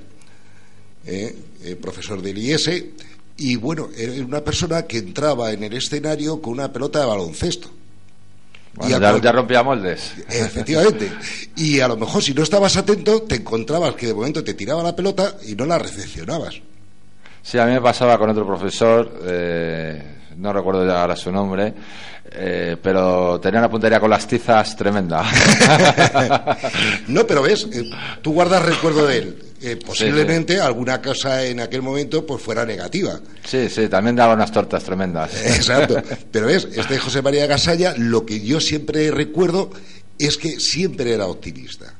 eh, 1.05 1.35
eh, 1.63 1.75
profesor 1.75 2.21
del 2.21 2.37
IES, 2.37 2.69
y 3.35 3.55
bueno, 3.57 3.89
era 3.97 4.13
una 4.23 4.41
persona 4.41 4.83
que 4.83 4.99
entraba 4.99 5.51
en 5.51 5.63
el 5.63 5.73
escenario 5.73 6.41
con 6.41 6.53
una 6.53 6.71
pelota 6.71 6.99
de 6.99 7.05
baloncesto. 7.07 7.69
Bueno, 8.73 8.97
Y 8.97 9.21
ya 9.21 9.31
rompía 9.31 9.63
moldes. 9.63 10.13
Efectivamente. 10.29 11.11
Y 11.57 11.79
a 11.79 11.87
lo 11.87 11.97
mejor, 11.97 12.23
si 12.23 12.33
no 12.33 12.43
estabas 12.43 12.77
atento, 12.77 13.23
te 13.23 13.35
encontrabas 13.35 13.95
que 13.95 14.07
de 14.07 14.13
momento 14.13 14.43
te 14.43 14.53
tiraba 14.53 14.81
la 14.81 14.95
pelota 14.95 15.35
y 15.45 15.55
no 15.55 15.65
la 15.65 15.77
recepcionabas. 15.77 16.61
Sí, 17.41 17.57
a 17.57 17.65
mí 17.65 17.73
me 17.73 17.81
pasaba 17.81 18.17
con 18.17 18.29
otro 18.29 18.45
profesor, 18.45 19.19
eh, 19.25 20.01
no 20.37 20.53
recuerdo 20.53 20.85
ya 20.85 21.01
ahora 21.01 21.15
su 21.15 21.31
nombre, 21.31 21.73
eh, 22.31 22.77
pero 22.81 23.39
tenía 23.39 23.59
una 23.59 23.69
puntería 23.69 23.99
con 23.99 24.09
las 24.09 24.27
tizas 24.27 24.75
tremenda. 24.75 25.25
No, 27.07 27.27
pero 27.27 27.41
ves, 27.41 27.67
eh, 27.73 27.89
tú 28.21 28.33
guardas 28.33 28.63
recuerdo 28.63 29.05
de 29.05 29.17
él. 29.17 29.50
Eh, 29.63 29.77
posiblemente 29.77 30.59
alguna 30.59 31.01
cosa 31.01 31.45
en 31.45 31.59
aquel 31.59 31.81
momento 31.83 32.25
pues 32.25 32.41
fuera 32.41 32.65
negativa. 32.65 33.19
sí, 33.45 33.69
sí, 33.69 33.87
también 33.87 34.15
daba 34.15 34.33
unas 34.33 34.51
tortas 34.51 34.83
tremendas. 34.83 35.31
Exacto. 35.45 36.01
Pero 36.31 36.47
ves, 36.47 36.67
este 36.73 36.97
José 36.97 37.21
María 37.21 37.45
Gasalla, 37.45 37.93
lo 37.97 38.25
que 38.25 38.39
yo 38.41 38.59
siempre 38.59 39.11
recuerdo 39.11 39.69
es 40.17 40.37
que 40.37 40.59
siempre 40.59 41.13
era 41.13 41.27
optimista. 41.27 41.93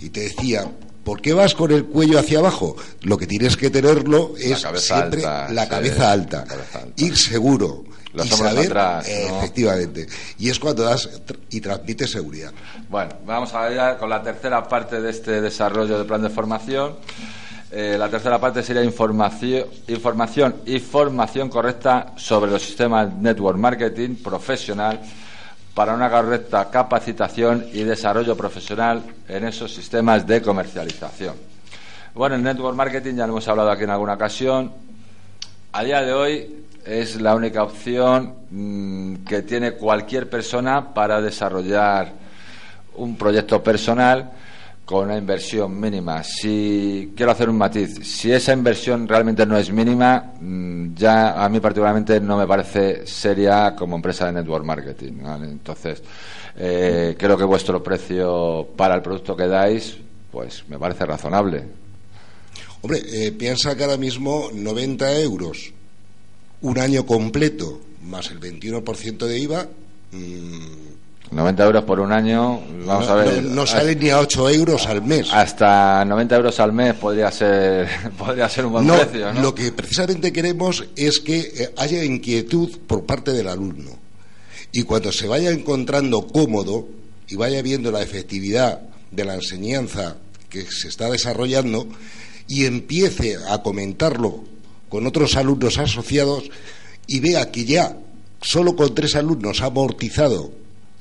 Y 0.00 0.08
te 0.10 0.20
decía, 0.20 0.68
¿por 1.04 1.20
qué 1.20 1.32
vas 1.32 1.54
con 1.54 1.70
el 1.70 1.84
cuello 1.84 2.18
hacia 2.18 2.40
abajo? 2.40 2.76
Lo 3.02 3.18
que 3.18 3.26
tienes 3.26 3.56
que 3.56 3.70
tenerlo 3.70 4.34
es 4.38 4.60
siempre 4.78 5.24
alta, 5.24 5.52
la 5.52 5.64
sí, 5.64 5.68
cabeza 5.70 6.12
alta, 6.12 6.38
la 6.40 6.46
cabeza 6.46 6.78
alta. 6.78 6.92
ir 6.96 7.16
seguro. 7.16 7.84
Los 8.14 8.26
y 8.26 8.32
hombros 8.32 8.52
saber, 8.52 8.66
atrás, 8.66 9.08
¿no? 9.08 9.38
efectivamente. 9.38 10.06
Y 10.38 10.48
es 10.48 10.58
cuando 10.58 10.84
das 10.84 11.20
y 11.50 11.60
transmites 11.60 12.10
seguridad. 12.10 12.52
Bueno, 12.88 13.10
vamos 13.26 13.52
a 13.54 13.68
ver 13.68 13.96
con 13.98 14.08
la 14.08 14.22
tercera 14.22 14.66
parte 14.68 15.00
de 15.00 15.10
este 15.10 15.40
desarrollo 15.40 15.98
de 15.98 16.04
plan 16.04 16.22
de 16.22 16.30
formación. 16.30 16.94
Eh, 17.72 17.96
la 17.98 18.08
tercera 18.08 18.40
parte 18.40 18.62
sería 18.62 18.84
información, 18.84 19.66
información 19.88 20.54
y 20.64 20.78
formación 20.78 21.48
correcta 21.48 22.12
sobre 22.16 22.50
los 22.52 22.62
sistemas 22.62 23.12
network 23.14 23.58
marketing 23.58 24.14
profesional 24.14 25.00
para 25.74 25.92
una 25.92 26.08
correcta 26.08 26.70
capacitación 26.70 27.66
y 27.72 27.82
desarrollo 27.82 28.36
profesional 28.36 29.02
en 29.28 29.44
esos 29.44 29.74
sistemas 29.74 30.24
de 30.24 30.40
comercialización. 30.40 31.34
Bueno, 32.14 32.36
el 32.36 32.44
network 32.44 32.76
marketing 32.76 33.14
ya 33.16 33.26
lo 33.26 33.32
hemos 33.32 33.48
hablado 33.48 33.72
aquí 33.72 33.82
en 33.82 33.90
alguna 33.90 34.14
ocasión. 34.14 34.70
A 35.72 35.82
día 35.82 36.00
de 36.02 36.12
hoy 36.12 36.63
es 36.84 37.20
la 37.20 37.34
única 37.34 37.62
opción 37.62 38.34
mm, 38.50 39.24
que 39.24 39.42
tiene 39.42 39.72
cualquier 39.72 40.28
persona 40.28 40.92
para 40.92 41.20
desarrollar 41.20 42.12
un 42.96 43.16
proyecto 43.16 43.62
personal 43.62 44.30
con 44.84 45.06
una 45.06 45.16
inversión 45.16 45.80
mínima. 45.80 46.22
Si 46.22 47.12
quiero 47.16 47.32
hacer 47.32 47.48
un 47.48 47.56
matiz, 47.56 48.06
si 48.06 48.30
esa 48.30 48.52
inversión 48.52 49.08
realmente 49.08 49.46
no 49.46 49.56
es 49.56 49.72
mínima, 49.72 50.32
mm, 50.40 50.94
ya 50.94 51.42
a 51.42 51.48
mí 51.48 51.58
particularmente 51.58 52.20
no 52.20 52.36
me 52.36 52.46
parece 52.46 53.06
seria 53.06 53.74
como 53.74 53.96
empresa 53.96 54.26
de 54.26 54.32
network 54.32 54.64
marketing. 54.64 55.12
Entonces, 55.42 56.02
eh, 56.56 57.16
creo 57.18 57.36
que 57.36 57.44
vuestro 57.44 57.82
precio 57.82 58.68
para 58.76 58.94
el 58.94 59.02
producto 59.02 59.34
que 59.34 59.46
dais, 59.46 59.96
pues 60.30 60.64
me 60.68 60.78
parece 60.78 61.06
razonable. 61.06 61.64
Hombre, 62.82 63.00
eh, 63.06 63.32
piensa 63.32 63.74
que 63.74 63.84
ahora 63.84 63.96
mismo 63.96 64.50
90 64.52 65.20
euros, 65.20 65.72
un 66.64 66.78
año 66.78 67.04
completo, 67.06 67.80
más 68.04 68.30
el 68.30 68.40
21% 68.40 69.26
de 69.26 69.38
IVA, 69.38 69.68
mm, 70.12 70.84
90 71.34 71.64
euros 71.64 71.84
por 71.84 72.00
un 72.00 72.12
año, 72.12 72.60
vamos 72.86 73.06
no, 73.06 73.12
a 73.12 73.16
ver. 73.16 73.42
no- 73.42 73.54
no 73.54 73.66
sale 73.66 73.96
ni 73.96 74.10
a 74.10 74.20
8 74.20 74.48
euros 74.50 74.86
al 74.86 75.02
mes. 75.02 75.28
Hasta 75.32 76.04
90 76.04 76.36
euros 76.36 76.60
al 76.60 76.72
mes 76.72 76.94
podría 76.94 77.30
ser, 77.30 77.88
podría 78.18 78.48
ser 78.48 78.66
un 78.66 78.72
buen 78.72 78.86
No, 78.86 78.96
precio, 78.98 79.32
¿no? 79.32 79.40
Lo 79.42 79.54
que 79.54 79.72
precisamente 79.72 80.32
queremos 80.32 80.84
es 80.96 81.20
que 81.20 81.38
eh, 81.40 81.74
haya 81.76 82.04
inquietud 82.04 82.70
por 82.86 83.04
parte 83.04 83.32
del 83.32 83.48
alumno. 83.48 83.90
Y 84.72 84.82
cuando 84.84 85.12
se 85.12 85.26
vaya 85.28 85.50
encontrando 85.50 86.26
cómodo 86.26 86.88
y 87.28 87.36
vaya 87.36 87.62
viendo 87.62 87.90
la 87.90 88.02
efectividad 88.02 88.80
de 89.10 89.24
la 89.24 89.34
enseñanza 89.34 90.16
que 90.48 90.62
se 90.62 90.88
está 90.88 91.10
desarrollando 91.10 91.86
y 92.48 92.64
empiece 92.66 93.36
a 93.48 93.62
comentarlo 93.62 94.44
con 94.94 95.08
otros 95.08 95.34
alumnos 95.34 95.76
asociados 95.78 96.44
y 97.08 97.18
vea 97.18 97.50
que 97.50 97.64
ya 97.64 97.96
solo 98.40 98.76
con 98.76 98.94
tres 98.94 99.16
alumnos 99.16 99.60
ha 99.60 99.66
amortizado 99.66 100.52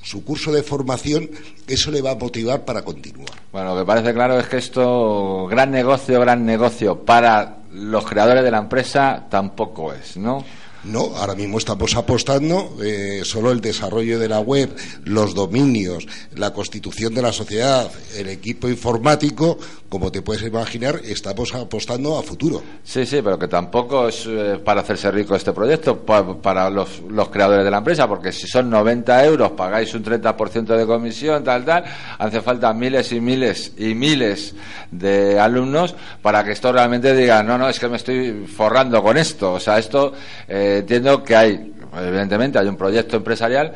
su 0.01 0.23
curso 0.23 0.51
de 0.51 0.63
formación, 0.63 1.29
eso 1.67 1.91
le 1.91 2.01
va 2.01 2.09
a 2.09 2.15
motivar 2.15 2.65
para 2.65 2.81
continuar. 2.81 3.29
Bueno, 3.51 3.75
lo 3.75 3.81
que 3.81 3.85
parece 3.85 4.11
claro 4.15 4.39
es 4.39 4.47
que 4.47 4.57
esto, 4.57 5.45
gran 5.45 5.69
negocio, 5.69 6.19
gran 6.19 6.43
negocio 6.43 7.05
para 7.05 7.57
los 7.71 8.03
creadores 8.03 8.43
de 8.43 8.49
la 8.49 8.57
empresa, 8.57 9.27
tampoco 9.29 9.93
es, 9.93 10.17
¿no? 10.17 10.43
No, 10.83 11.15
ahora 11.15 11.33
mismo 11.33 11.59
estamos 11.59 11.95
apostando 11.95 12.75
eh, 12.83 13.21
solo 13.23 13.51
el 13.51 13.61
desarrollo 13.61 14.19
de 14.19 14.27
la 14.27 14.41
web, 14.41 14.75
los 15.05 15.33
dominios, 15.33 16.05
la 16.35 16.51
constitución 16.51 17.13
de 17.13 17.21
la 17.21 17.31
sociedad, 17.31 17.89
el 18.17 18.27
equipo 18.27 18.67
informático, 18.67 19.57
como 19.93 20.11
te 20.11 20.23
puedes 20.23 20.41
imaginar, 20.41 20.99
estamos 21.05 21.53
apostando 21.53 22.17
a 22.17 22.23
futuro. 22.23 22.63
Sí, 22.83 23.05
sí, 23.05 23.21
pero 23.23 23.37
que 23.37 23.47
tampoco 23.47 24.07
es 24.07 24.25
eh, 24.27 24.59
para 24.65 24.81
hacerse 24.81 25.11
rico 25.11 25.35
este 25.35 25.53
proyecto 25.53 25.99
pa- 25.99 26.35
para 26.41 26.67
los, 26.71 27.01
los 27.11 27.29
creadores 27.29 27.63
de 27.63 27.69
la 27.69 27.77
empresa, 27.77 28.07
porque 28.07 28.31
si 28.31 28.47
son 28.47 28.71
90 28.71 29.23
euros, 29.23 29.51
pagáis 29.51 29.93
un 29.93 30.03
30% 30.03 30.75
de 30.75 30.87
comisión, 30.87 31.43
tal, 31.43 31.63
tal, 31.63 31.83
hace 32.17 32.41
falta 32.41 32.73
miles 32.73 33.11
y 33.11 33.21
miles 33.21 33.73
y 33.77 33.93
miles 33.93 34.55
de 34.89 35.39
alumnos 35.39 35.93
para 36.23 36.43
que 36.43 36.53
esto 36.53 36.71
realmente 36.71 37.15
diga, 37.15 37.43
no, 37.43 37.59
no, 37.59 37.69
es 37.69 37.79
que 37.79 37.87
me 37.87 37.97
estoy 37.97 38.47
forrando 38.47 39.03
con 39.03 39.15
esto. 39.15 39.53
O 39.53 39.59
sea, 39.59 39.77
esto 39.77 40.11
eh, 40.47 40.77
entiendo 40.79 41.23
que 41.23 41.35
hay, 41.35 41.71
evidentemente, 41.95 42.57
hay 42.57 42.65
un 42.67 42.77
proyecto 42.77 43.17
empresarial, 43.17 43.71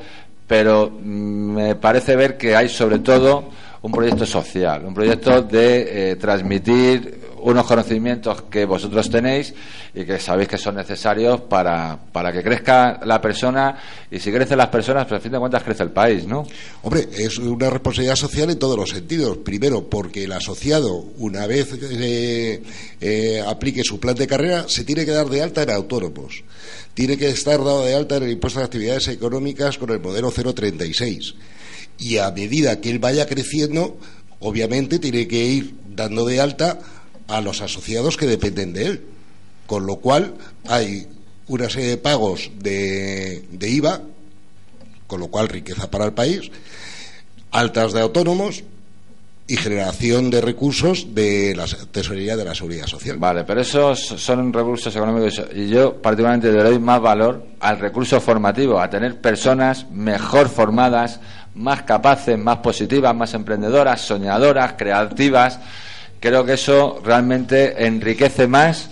pero 0.47 0.89
mm, 0.89 1.51
me 1.53 1.75
parece 1.75 2.15
ver 2.15 2.37
que 2.37 2.55
hay 2.55 2.69
sobre 2.69 2.97
todo 2.97 3.49
un 3.87 3.93
proyecto 3.93 4.25
social, 4.25 4.83
un 4.85 4.93
proyecto 4.93 5.41
de 5.41 6.11
eh, 6.11 6.15
transmitir 6.17 7.19
unos 7.41 7.65
conocimientos 7.65 8.41
que 8.43 8.65
vosotros 8.65 9.09
tenéis 9.09 9.53
y 9.95 10.03
que 10.03 10.19
sabéis 10.19 10.49
que 10.49 10.57
son 10.57 10.75
necesarios 10.75 11.39
para, 11.41 11.97
para 12.11 12.33
que 12.33 12.43
crezca 12.43 12.99
la 13.05 13.21
persona 13.21 13.77
y 14.11 14.19
si 14.19 14.29
crecen 14.29 14.57
las 14.57 14.67
personas, 14.67 15.05
pues 15.07 15.19
a 15.19 15.23
fin 15.23 15.31
de 15.31 15.39
cuentas 15.39 15.63
crece 15.63 15.83
el 15.83 15.91
país, 15.91 16.27
¿no? 16.27 16.45
Hombre, 16.81 17.07
es 17.17 17.37
una 17.37 17.69
responsabilidad 17.69 18.17
social 18.17 18.49
en 18.49 18.59
todos 18.59 18.75
los 18.75 18.89
sentidos. 18.89 19.37
Primero, 19.37 19.87
porque 19.89 20.25
el 20.25 20.33
asociado, 20.33 21.05
una 21.17 21.47
vez 21.47 21.69
eh, 21.81 22.61
eh, 22.99 23.43
aplique 23.47 23.83
su 23.85 24.01
plan 24.01 24.15
de 24.15 24.27
carrera, 24.27 24.65
se 24.67 24.83
tiene 24.83 25.05
que 25.05 25.11
dar 25.11 25.29
de 25.29 25.41
alta 25.41 25.63
en 25.63 25.71
autónomos. 25.71 26.43
Tiene 26.93 27.17
que 27.17 27.29
estar 27.29 27.59
dado 27.59 27.85
de 27.85 27.95
alta 27.95 28.17
en 28.17 28.23
el 28.23 28.31
impuesto 28.31 28.59
de 28.59 28.65
actividades 28.65 29.07
económicas 29.07 29.77
con 29.77 29.91
el 29.91 30.01
modelo 30.01 30.29
036. 30.29 31.35
Y 31.97 32.17
a 32.17 32.31
medida 32.31 32.79
que 32.79 32.89
él 32.89 32.99
vaya 32.99 33.25
creciendo, 33.25 33.97
obviamente 34.39 34.99
tiene 34.99 35.27
que 35.27 35.43
ir 35.45 35.75
dando 35.95 36.25
de 36.25 36.39
alta 36.39 36.79
a 37.27 37.41
los 37.41 37.61
asociados 37.61 38.17
que 38.17 38.27
dependen 38.27 38.73
de 38.73 38.85
él. 38.85 39.05
Con 39.65 39.85
lo 39.85 39.97
cual 39.97 40.35
hay 40.67 41.07
una 41.47 41.69
serie 41.69 41.89
de 41.89 41.97
pagos 41.97 42.51
de, 42.59 43.45
de 43.51 43.69
IVA, 43.69 44.01
con 45.07 45.19
lo 45.19 45.27
cual 45.27 45.49
riqueza 45.49 45.89
para 45.89 46.05
el 46.05 46.13
país, 46.13 46.51
altas 47.51 47.93
de 47.93 48.01
autónomos 48.01 48.63
y 49.47 49.55
generación 49.55 50.29
de 50.29 50.41
recursos 50.41 51.15
de 51.15 51.55
la 51.55 51.65
tesorería 51.91 52.35
de 52.35 52.43
la 52.43 52.53
seguridad 52.53 52.85
social. 52.85 53.17
Vale, 53.17 53.45
pero 53.45 53.61
esos 53.61 53.99
son 53.99 54.51
recursos 54.51 54.93
económicos 54.93 55.41
y 55.55 55.69
yo 55.69 56.01
particularmente 56.01 56.51
le 56.51 56.61
doy 56.61 56.79
más 56.79 57.01
valor 57.01 57.45
al 57.61 57.79
recurso 57.79 58.19
formativo, 58.19 58.79
a 58.79 58.89
tener 58.89 59.21
personas 59.21 59.89
mejor 59.89 60.49
formadas, 60.49 61.21
más 61.57 61.83
capaces, 61.83 62.37
más 62.37 62.57
positivas, 62.57 63.15
más 63.15 63.33
emprendedoras, 63.33 64.01
soñadoras, 64.01 64.73
creativas. 64.77 65.59
Creo 66.19 66.45
que 66.45 66.53
eso 66.53 67.01
realmente 67.03 67.85
enriquece 67.85 68.47
más 68.47 68.89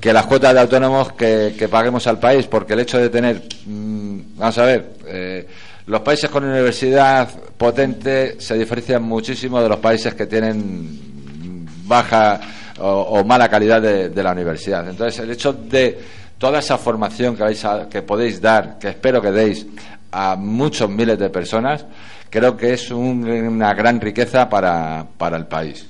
que 0.00 0.12
las 0.12 0.26
cuotas 0.26 0.54
de 0.54 0.60
autónomos 0.60 1.12
que, 1.12 1.68
paguemos 1.70 2.06
al 2.06 2.18
país, 2.18 2.46
porque 2.46 2.72
el 2.72 2.80
hecho 2.80 2.98
de 2.98 3.10
tener, 3.10 3.42
mm, 3.66 4.20
vamos 4.36 4.58
a 4.58 4.64
ver, 4.64 4.92
eh, 5.06 5.46
los 5.86 6.00
países 6.00 6.30
con 6.30 6.44
universidad 6.44 7.28
potente 7.56 8.40
se 8.40 8.56
diferencian 8.56 9.02
muchísimo 9.02 9.60
de 9.62 9.68
los 9.68 9.78
países 9.78 10.14
que 10.14 10.26
tienen 10.26 11.66
baja 11.84 12.40
o, 12.78 12.88
o 12.88 13.24
mala 13.24 13.48
calidad 13.48 13.82
de, 13.82 14.08
de 14.08 14.22
la 14.22 14.32
universidad. 14.32 14.88
Entonces, 14.88 15.20
el 15.20 15.30
hecho 15.30 15.52
de 15.52 15.98
toda 16.38 16.60
esa 16.60 16.78
formación 16.78 17.36
que, 17.36 17.42
vais 17.42 17.62
a- 17.64 17.88
que 17.90 18.00
podéis 18.02 18.40
dar, 18.40 18.78
que 18.78 18.88
espero 18.88 19.20
que 19.20 19.30
deis 19.32 19.66
a 20.12 20.36
muchos 20.36 20.88
miles 20.90 21.18
de 21.18 21.30
personas, 21.30 21.84
creo 22.30 22.56
que 22.56 22.72
es 22.74 22.90
un- 22.90 23.28
una 23.28 23.74
gran 23.74 24.00
riqueza 24.00 24.48
para, 24.48 25.06
para 25.18 25.36
el 25.36 25.46
país. 25.46 25.86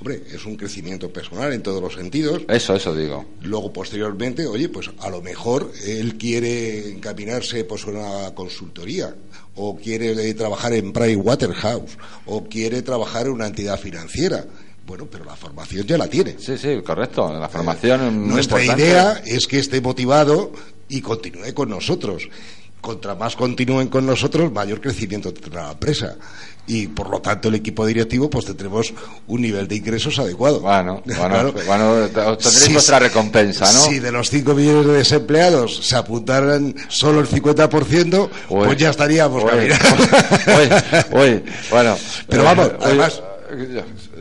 Hombre, 0.00 0.22
es 0.32 0.44
un 0.46 0.54
crecimiento 0.56 1.12
personal 1.12 1.52
en 1.52 1.60
todos 1.60 1.82
los 1.82 1.94
sentidos. 1.94 2.42
Eso, 2.48 2.76
eso 2.76 2.94
digo. 2.94 3.24
Luego, 3.42 3.72
posteriormente, 3.72 4.46
oye, 4.46 4.68
pues 4.68 4.88
a 5.00 5.10
lo 5.10 5.20
mejor 5.20 5.72
él 5.84 6.16
quiere 6.16 6.90
encaminarse 6.92 7.64
pues 7.64 7.84
a 7.84 7.90
una 7.90 8.34
consultoría, 8.34 9.12
o 9.56 9.76
quiere 9.76 10.12
eh, 10.12 10.34
trabajar 10.34 10.72
en 10.74 10.92
Price 10.92 11.16
Waterhouse, 11.16 11.98
o 12.26 12.44
quiere 12.44 12.82
trabajar 12.82 13.26
en 13.26 13.32
una 13.32 13.48
entidad 13.48 13.76
financiera. 13.76 14.44
Bueno, 14.86 15.06
pero 15.10 15.24
la 15.24 15.34
formación 15.34 15.84
ya 15.84 15.98
la 15.98 16.06
tiene. 16.06 16.36
Sí, 16.38 16.56
sí, 16.56 16.80
correcto. 16.84 17.32
La 17.32 17.48
formación 17.48 18.06
es 18.06 18.12
muy 18.12 18.28
Nuestra 18.34 18.60
importante. 18.60 18.88
idea 18.88 19.22
es 19.26 19.48
que 19.48 19.58
esté 19.58 19.80
motivado 19.80 20.52
y 20.88 21.00
continúe 21.00 21.52
con 21.54 21.70
nosotros. 21.70 22.28
Contra 22.80 23.14
más 23.14 23.34
continúen 23.36 23.88
con 23.88 24.06
nosotros, 24.06 24.52
mayor 24.52 24.80
crecimiento 24.80 25.32
tendrá 25.34 25.64
la 25.64 25.72
empresa. 25.72 26.16
Y 26.66 26.86
por 26.86 27.08
lo 27.10 27.20
tanto, 27.20 27.48
el 27.48 27.54
equipo 27.56 27.84
directivo, 27.86 28.28
pues 28.28 28.44
tendremos 28.44 28.92
un 29.26 29.40
nivel 29.40 29.66
de 29.66 29.76
ingresos 29.76 30.18
adecuado. 30.18 30.60
Bueno, 30.60 31.02
bueno, 31.06 31.28
Claro. 31.28 31.54
bueno, 31.66 32.06
tendréis 32.08 32.44
Si- 32.44 32.72
vuestra 32.72 32.98
recompensa, 32.98 33.64
¿no? 33.72 33.80
Si 33.80 33.98
de 33.98 34.12
los 34.12 34.28
5 34.30 34.54
millones 34.54 34.86
de 34.86 34.92
desempleados 34.98 35.76
se 35.86 35.96
apuntaran 35.96 36.74
solo 36.88 37.20
el 37.20 37.26
50%, 37.28 38.28
Uy. 38.50 38.66
pues 38.66 38.76
ya 38.78 38.90
estaríamos 38.90 39.42
Uy, 39.44 39.50
uy, 41.10 41.20
uy, 41.20 41.44
bueno. 41.70 41.96
Pero 42.28 42.44
vamos, 42.44 42.70
además- 42.80 43.22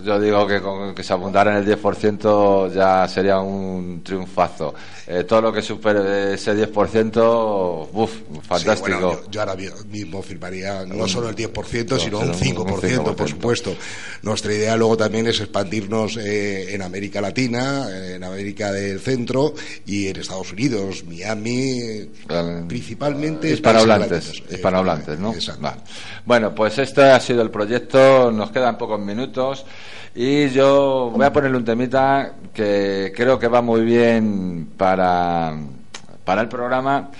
Yo, 0.03 0.19
digo 0.19 0.45
que 0.47 0.61
con 0.61 0.93
que 0.95 1.03
se 1.03 1.13
apuntaran 1.13 1.57
el 1.57 1.65
10% 1.65 2.73
ya 2.73 3.07
sería 3.07 3.39
un 3.39 4.01
triunfazo. 4.03 4.73
Eh, 5.07 5.23
todo 5.23 5.41
lo 5.41 5.53
que 5.53 5.61
supere 5.61 6.33
ese 6.33 6.53
10%, 6.53 7.89
uff, 7.93 8.11
fantástico. 8.47 8.75
Sí, 8.75 8.91
bueno, 8.91 9.11
yo, 9.13 9.31
yo 9.31 9.39
ahora 9.41 9.55
mi- 9.55 9.69
mismo 9.89 10.21
firmaría 10.21 10.85
no 10.85 11.07
solo 11.07 11.29
el 11.29 11.35
10%, 11.35 11.91
no, 11.91 11.99
sino 11.99 12.19
un 12.19 12.29
un 12.29 12.33
5%, 12.35 13.03
5%. 13.03 13.15
por 13.15 13.29
supuesto. 13.29 13.75
Nuestra 14.23 14.53
idea 14.53 14.75
luego 14.75 14.97
también 14.97 15.27
es 15.27 15.39
expandirnos 15.39 16.17
eh, 16.17 16.73
en 16.73 16.81
América 16.81 17.21
Latina, 17.21 17.87
en 18.15 18.23
América 18.23 18.71
del 18.71 18.99
Centro 18.99 19.53
y 19.85 20.07
en 20.07 20.17
Estados 20.17 20.51
Unidos, 20.51 21.03
Miami, 21.05 21.79
eh, 21.79 22.09
Eh, 22.29 22.63
principalmente 22.67 23.49
hispanohablantes, 23.51 24.43
hispanohablantes, 24.51 25.19
¿no? 25.19 25.33
Exacto. 25.33 25.61
Vale. 25.61 25.77
Bueno, 26.25 26.53
pues 26.53 26.77
este 26.79 27.03
ha 27.03 27.19
sido 27.19 27.41
el 27.41 27.49
proyecto, 27.49 28.31
nos 28.31 28.51
quedan 28.51 28.77
pocos 28.77 28.99
minutos 28.99 29.65
y 30.19 30.49
yo 30.49 31.11
voy 31.13 31.23
a 31.23 31.31
ponerle 31.31 31.57
un 31.57 31.63
temita 31.63 32.33
que 32.51 33.13
creo 33.15 33.37
que 33.37 33.47
va 33.47 33.61
muy 33.61 33.81
bien 33.81 34.71
para, 34.75 35.55
para 36.25 36.41
el 36.41 36.47
programa 36.47 37.11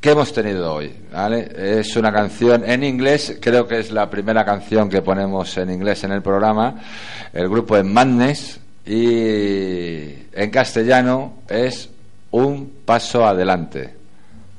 que 0.00 0.12
hemos 0.12 0.32
tenido 0.32 0.72
hoy, 0.72 0.94
¿vale? 1.12 1.52
Es 1.54 1.94
una 1.96 2.10
canción 2.10 2.64
en 2.64 2.84
inglés, 2.84 3.36
creo 3.38 3.68
que 3.68 3.80
es 3.80 3.90
la 3.90 4.08
primera 4.08 4.46
canción 4.46 4.88
que 4.88 5.02
ponemos 5.02 5.58
en 5.58 5.70
inglés 5.70 6.04
en 6.04 6.12
el 6.12 6.22
programa, 6.22 6.76
el 7.34 7.50
grupo 7.50 7.76
es 7.76 7.84
Madness 7.84 8.58
y 8.86 10.30
en 10.32 10.50
castellano 10.50 11.42
es 11.48 11.90
Un 12.30 12.78
Paso 12.86 13.26
Adelante. 13.26 13.94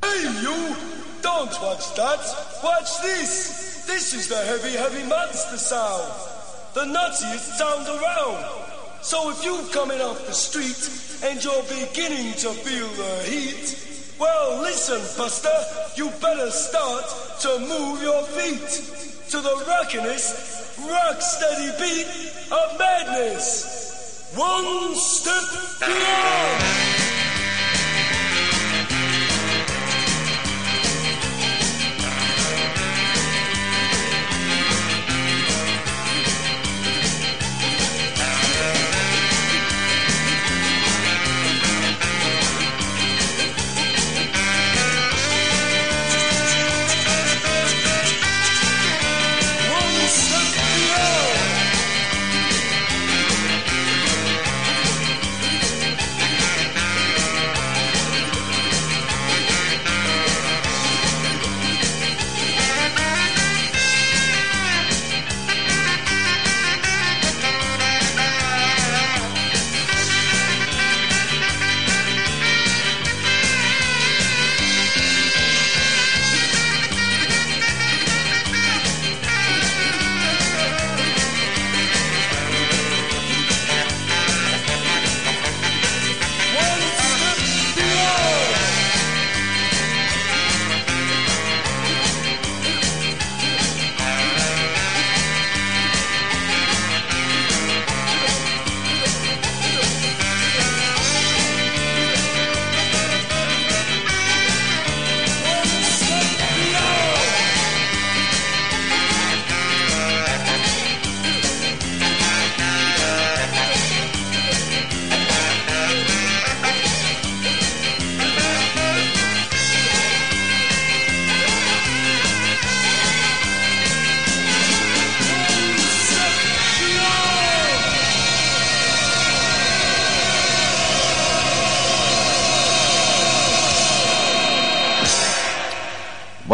Hey, 0.04 0.30
you! 0.44 0.76
Don't 1.24 1.52
watch 1.64 1.96
that! 1.96 2.20
Watch 2.64 3.02
this! 3.02 3.84
This 3.88 4.14
is 4.14 4.28
the 4.28 4.36
heavy, 4.36 4.78
heavy 4.78 5.10
monster 5.10 5.58
sound! 5.58 6.39
The 6.80 6.86
nuttiest 6.86 7.58
sound 7.58 7.86
around! 7.90 8.46
So 9.02 9.32
if 9.32 9.44
you're 9.44 9.66
coming 9.74 10.00
off 10.00 10.26
the 10.26 10.32
street 10.32 10.80
and 11.26 11.44
you're 11.44 11.64
beginning 11.64 12.32
to 12.36 12.52
feel 12.52 12.88
the 12.88 13.24
heat, 13.24 14.16
well, 14.18 14.62
listen, 14.62 15.02
Buster, 15.18 15.52
you 15.98 16.10
better 16.22 16.50
start 16.50 17.04
to 17.42 17.60
move 17.68 18.02
your 18.02 18.24
feet 18.28 18.70
to 19.28 19.42
the 19.42 19.66
rockinest, 19.68 20.80
rock 20.90 21.22
steady 21.22 21.70
beat 21.84 22.08
of 22.50 22.80
madness. 22.80 24.32
One 24.38 24.96
step 24.96 25.80
beyond! 25.82 26.89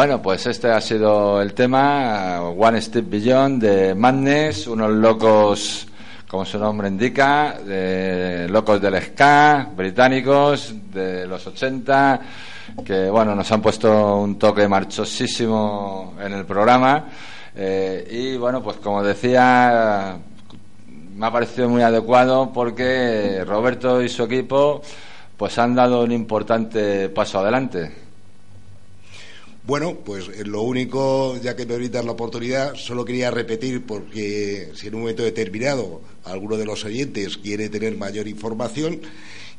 Bueno, 0.06 0.22
pues 0.22 0.46
este 0.46 0.70
ha 0.70 0.80
sido 0.82 1.42
el 1.42 1.56
tema, 1.56 2.40
One 2.40 2.80
Step 2.80 3.10
Beyond 3.10 3.60
de 3.60 3.96
Madness, 3.96 4.68
unos 4.68 4.92
locos, 4.92 5.88
como 6.30 6.46
su 6.46 6.60
nombre 6.60 6.90
indica, 6.90 7.58
de 7.66 8.48
locos 8.48 8.80
del 8.80 9.02
ska, 9.02 9.68
británicos, 9.76 10.76
de 10.94 11.26
los 11.26 11.48
80, 11.48 12.22
que 12.86 13.10
bueno, 13.10 13.34
nos 13.34 13.52
han 13.52 13.64
puesto 13.64 14.18
un 14.18 14.38
toque 14.38 14.68
marchosísimo 14.68 16.14
en 16.22 16.34
el 16.34 16.46
programa. 16.46 17.06
Eh, 17.56 18.08
y 18.12 18.38
bueno, 18.38 18.62
pues 18.62 18.78
como 18.78 19.02
decía, 19.02 20.18
me 21.16 21.26
ha 21.26 21.32
parecido 21.32 21.68
muy 21.68 21.82
adecuado 21.82 22.52
porque 22.54 23.44
Roberto 23.44 24.04
y 24.04 24.10
su 24.10 24.22
equipo 24.22 24.84
pues 25.36 25.58
han 25.58 25.74
dado 25.74 26.04
un 26.04 26.12
importante 26.12 27.10
paso 27.10 27.40
adelante. 27.40 28.05
Bueno, 29.68 29.98
pues 30.06 30.28
eh, 30.28 30.44
lo 30.46 30.62
único, 30.62 31.38
ya 31.42 31.56
que 31.56 31.66
me 31.66 31.76
brindas 31.76 32.06
la 32.06 32.12
oportunidad, 32.12 32.76
solo 32.76 33.04
quería 33.04 33.32
repetir, 33.32 33.84
porque 33.84 34.70
si 34.76 34.86
en 34.88 34.96
un 34.96 35.02
momento 35.02 35.24
determinado 35.24 36.02
alguno 36.24 36.56
de 36.56 36.66
los 36.66 36.86
oyentes 36.86 37.38
quiere 37.38 37.68
tener 37.70 37.98
mayor 37.98 38.28
información, 38.28 39.02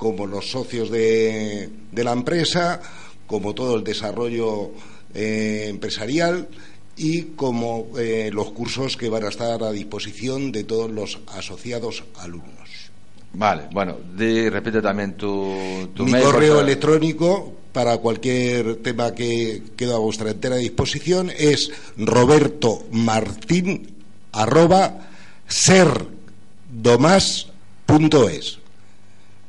como 0.04 0.28
los 0.28 0.52
socios 0.52 0.92
de, 0.92 1.70
de 1.90 2.04
la 2.04 2.12
empresa, 2.12 2.82
como 3.26 3.56
todo 3.56 3.78
el 3.78 3.86
desarrollo 3.86 4.72
eh, 5.14 5.68
empresarial 5.70 6.50
y 6.98 7.22
como 7.38 7.88
eh, 7.98 8.30
los 8.34 8.52
cursos 8.52 8.98
que 8.98 9.08
van 9.08 9.24
a 9.24 9.30
estar 9.30 9.64
a 9.64 9.72
disposición 9.72 10.52
de 10.52 10.66
todos 10.66 10.92
los 10.92 11.20
asociados 11.28 12.04
alumnos. 12.20 12.92
Vale, 13.32 13.70
bueno, 13.72 13.96
di, 14.14 14.50
repite 14.50 14.82
también 14.82 15.14
tu, 15.16 15.88
tu 15.96 16.04
Mi 16.04 16.12
mail, 16.12 16.26
correo 16.26 16.60
electrónico 16.60 17.54
para 17.72 17.98
cualquier 18.00 18.76
tema 18.84 19.16
que 19.16 19.64
quede 19.78 19.94
a 19.94 20.00
vuestra 20.00 20.32
entera 20.32 20.58
disposición 20.58 21.32
es 21.36 21.72
robertomartin 21.96 23.88
arroba 24.34 25.08
serdomas.es 25.48 27.44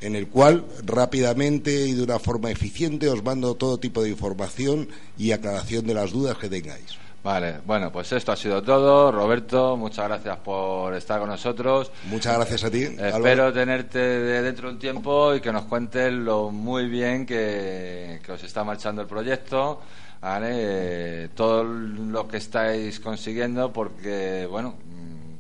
en 0.05 0.16
el 0.16 0.28
cual 0.28 0.64
rápidamente 0.84 1.86
y 1.86 1.94
de 1.94 2.02
una 2.02 2.18
forma 2.18 2.50
eficiente 2.50 3.09
os 3.09 3.24
mando 3.24 3.55
todo 3.55 3.78
tipo 3.78 4.02
de 4.02 4.11
información 4.11 4.88
y 5.16 5.32
aclaración 5.32 5.86
de 5.86 5.94
las 5.94 6.12
dudas 6.12 6.36
que 6.36 6.48
tengáis. 6.48 6.98
Vale, 7.24 7.61
bueno, 7.64 7.90
pues 7.90 8.12
esto 8.12 8.32
ha 8.32 8.36
sido 8.36 8.62
todo. 8.62 9.11
Roberto, 9.11 9.78
muchas 9.78 10.09
gracias 10.09 10.36
por 10.40 10.94
estar 10.94 11.18
con 11.20 11.30
nosotros. 11.30 11.90
Muchas 12.05 12.36
gracias 12.36 12.64
a 12.64 12.70
ti. 12.70 12.82
Espero 12.82 13.14
Álvaro. 13.14 13.52
tenerte 13.55 13.98
de 13.98 14.42
dentro 14.42 14.68
de 14.68 14.74
un 14.74 14.78
tiempo 14.78 15.34
y 15.34 15.40
que 15.40 15.50
nos 15.50 15.64
cuentes 15.64 16.12
lo 16.12 16.50
muy 16.50 16.86
bien 16.86 17.24
que, 17.24 18.20
que 18.22 18.32
os 18.32 18.44
está 18.44 18.62
marchando 18.62 19.00
el 19.00 19.09
proyecto, 19.09 19.80
¿vale? 20.20 20.48
Eh, 20.52 21.28
todo 21.34 21.64
lo 21.64 22.28
que 22.28 22.36
estáis 22.36 23.00
consiguiendo, 23.00 23.72
porque, 23.72 24.46
bueno, 24.50 24.74
mm, 24.84 25.34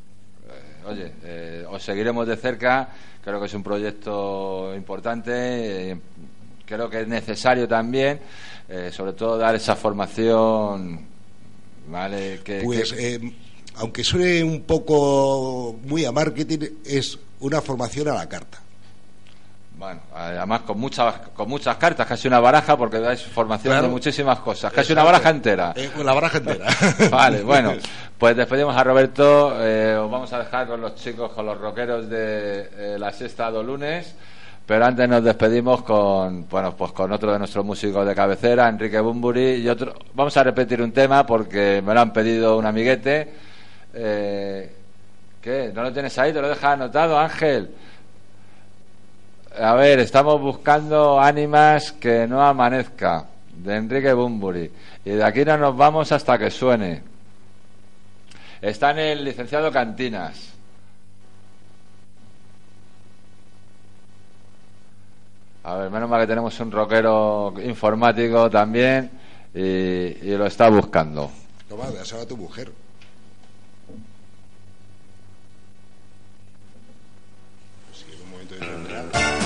eh, 0.48 0.88
oye, 0.88 1.12
eh, 1.22 1.66
os 1.68 1.82
seguiremos 1.82 2.26
de 2.26 2.36
cerca. 2.38 2.88
Creo 3.24 3.40
que 3.40 3.46
es 3.46 3.54
un 3.54 3.62
proyecto 3.62 4.74
importante. 4.76 5.98
creo 6.66 6.90
que 6.90 7.00
es 7.00 7.08
necesario 7.08 7.66
también, 7.66 8.20
eh, 8.68 8.90
sobre 8.92 9.14
todo, 9.14 9.38
dar 9.38 9.54
esa 9.54 9.76
formación, 9.76 11.06
¿vale? 11.88 12.40
Que, 12.44 12.60
Pues, 12.62 12.92
eh, 12.92 13.20
aunque 13.76 14.04
suene 14.04 14.42
un 14.44 14.62
poco 14.62 15.78
muy 15.84 16.04
a 16.04 16.12
marketing, 16.12 16.58
es 16.84 17.18
una 17.40 17.60
formación 17.60 18.08
a 18.08 18.14
la 18.14 18.28
carta. 18.28 18.63
Bueno, 19.76 20.00
además 20.14 20.60
con 20.60 20.78
muchas 20.78 21.14
con 21.34 21.48
muchas 21.48 21.76
cartas, 21.76 22.06
casi 22.06 22.28
una 22.28 22.38
baraja, 22.38 22.76
porque 22.76 23.00
dais 23.00 23.22
formación 23.26 23.72
Claro. 23.72 23.88
de 23.88 23.92
muchísimas 23.92 24.38
cosas, 24.38 24.72
casi 24.72 24.92
una 24.92 25.02
baraja 25.02 25.30
entera. 25.30 25.72
Eh, 25.74 25.90
la 26.02 26.12
baraja 26.14 26.38
entera. 26.38 26.66
Vale, 27.10 27.42
bueno, 27.42 27.72
pues 28.18 28.36
despedimos 28.36 28.76
a 28.76 28.84
Roberto, 28.84 29.52
eh, 29.60 29.96
os 29.96 30.08
vamos 30.10 30.32
a 30.32 30.38
dejar 30.38 30.68
con 30.68 30.80
los 30.80 30.94
chicos, 30.94 31.32
con 31.32 31.44
los 31.46 31.58
rockeros 31.58 32.08
de 32.08 32.70
eh, 32.76 32.96
la 32.98 33.10
sexta 33.10 33.50
do 33.50 33.64
lunes, 33.64 34.14
pero 34.64 34.84
antes 34.86 35.08
nos 35.08 35.24
despedimos 35.24 35.82
con, 35.82 36.48
bueno, 36.48 36.76
pues 36.76 36.92
con 36.92 37.10
otro 37.10 37.32
de 37.32 37.38
nuestros 37.40 37.64
músicos 37.64 38.06
de 38.06 38.14
cabecera, 38.14 38.68
Enrique 38.68 39.00
Bumburi, 39.00 39.54
y 39.56 39.68
otro, 39.68 39.92
vamos 40.14 40.36
a 40.36 40.44
repetir 40.44 40.80
un 40.80 40.92
tema 40.92 41.26
porque 41.26 41.82
me 41.84 41.92
lo 41.92 42.00
han 42.00 42.12
pedido 42.12 42.56
un 42.56 42.64
amiguete, 42.64 43.28
eh, 43.92 44.72
¿qué? 45.42 45.72
¿No 45.74 45.82
lo 45.82 45.92
tienes 45.92 46.16
ahí? 46.16 46.32
¿Te 46.32 46.40
lo 46.40 46.48
dejas 46.48 46.74
anotado, 46.74 47.18
Ángel? 47.18 47.74
A 49.56 49.74
ver, 49.74 50.00
estamos 50.00 50.40
buscando 50.40 51.20
ánimas 51.20 51.92
que 51.92 52.26
no 52.26 52.42
amanezca, 52.42 53.26
de 53.56 53.76
Enrique 53.76 54.12
Bumburi. 54.12 54.70
Y 55.04 55.10
de 55.10 55.22
aquí 55.22 55.44
no 55.44 55.56
nos 55.56 55.76
vamos 55.76 56.10
hasta 56.10 56.36
que 56.36 56.50
suene. 56.50 57.02
Está 58.60 58.90
en 58.90 58.98
el 58.98 59.24
licenciado 59.24 59.70
Cantinas. 59.70 60.54
A 65.62 65.76
ver, 65.76 65.90
menos 65.90 66.10
mal 66.10 66.20
que 66.22 66.26
tenemos 66.26 66.58
un 66.58 66.72
rockero 66.72 67.54
informático 67.64 68.50
también 68.50 69.10
y, 69.54 70.34
lo 70.36 70.46
está 70.46 70.68
buscando. 70.68 71.30
Toma, 71.68 71.90
dáselo 71.90 72.22
a 72.22 72.26
tu 72.26 72.36
mujer. 72.36 72.72
Sí, 77.92 78.04
en 78.12 78.22
un 78.22 78.30
momento 78.30 78.54
determinado. 78.54 79.43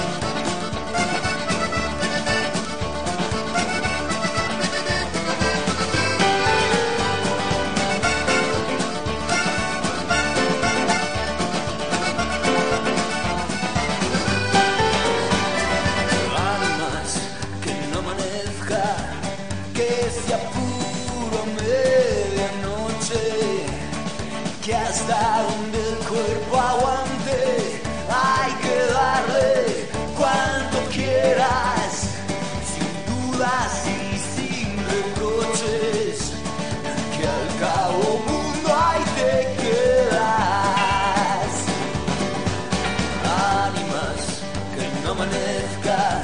Amanezca. 45.18 46.22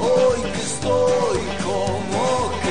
Hoy 0.00 0.40
que 0.52 0.60
estoy 0.60 1.40
como 1.62 2.61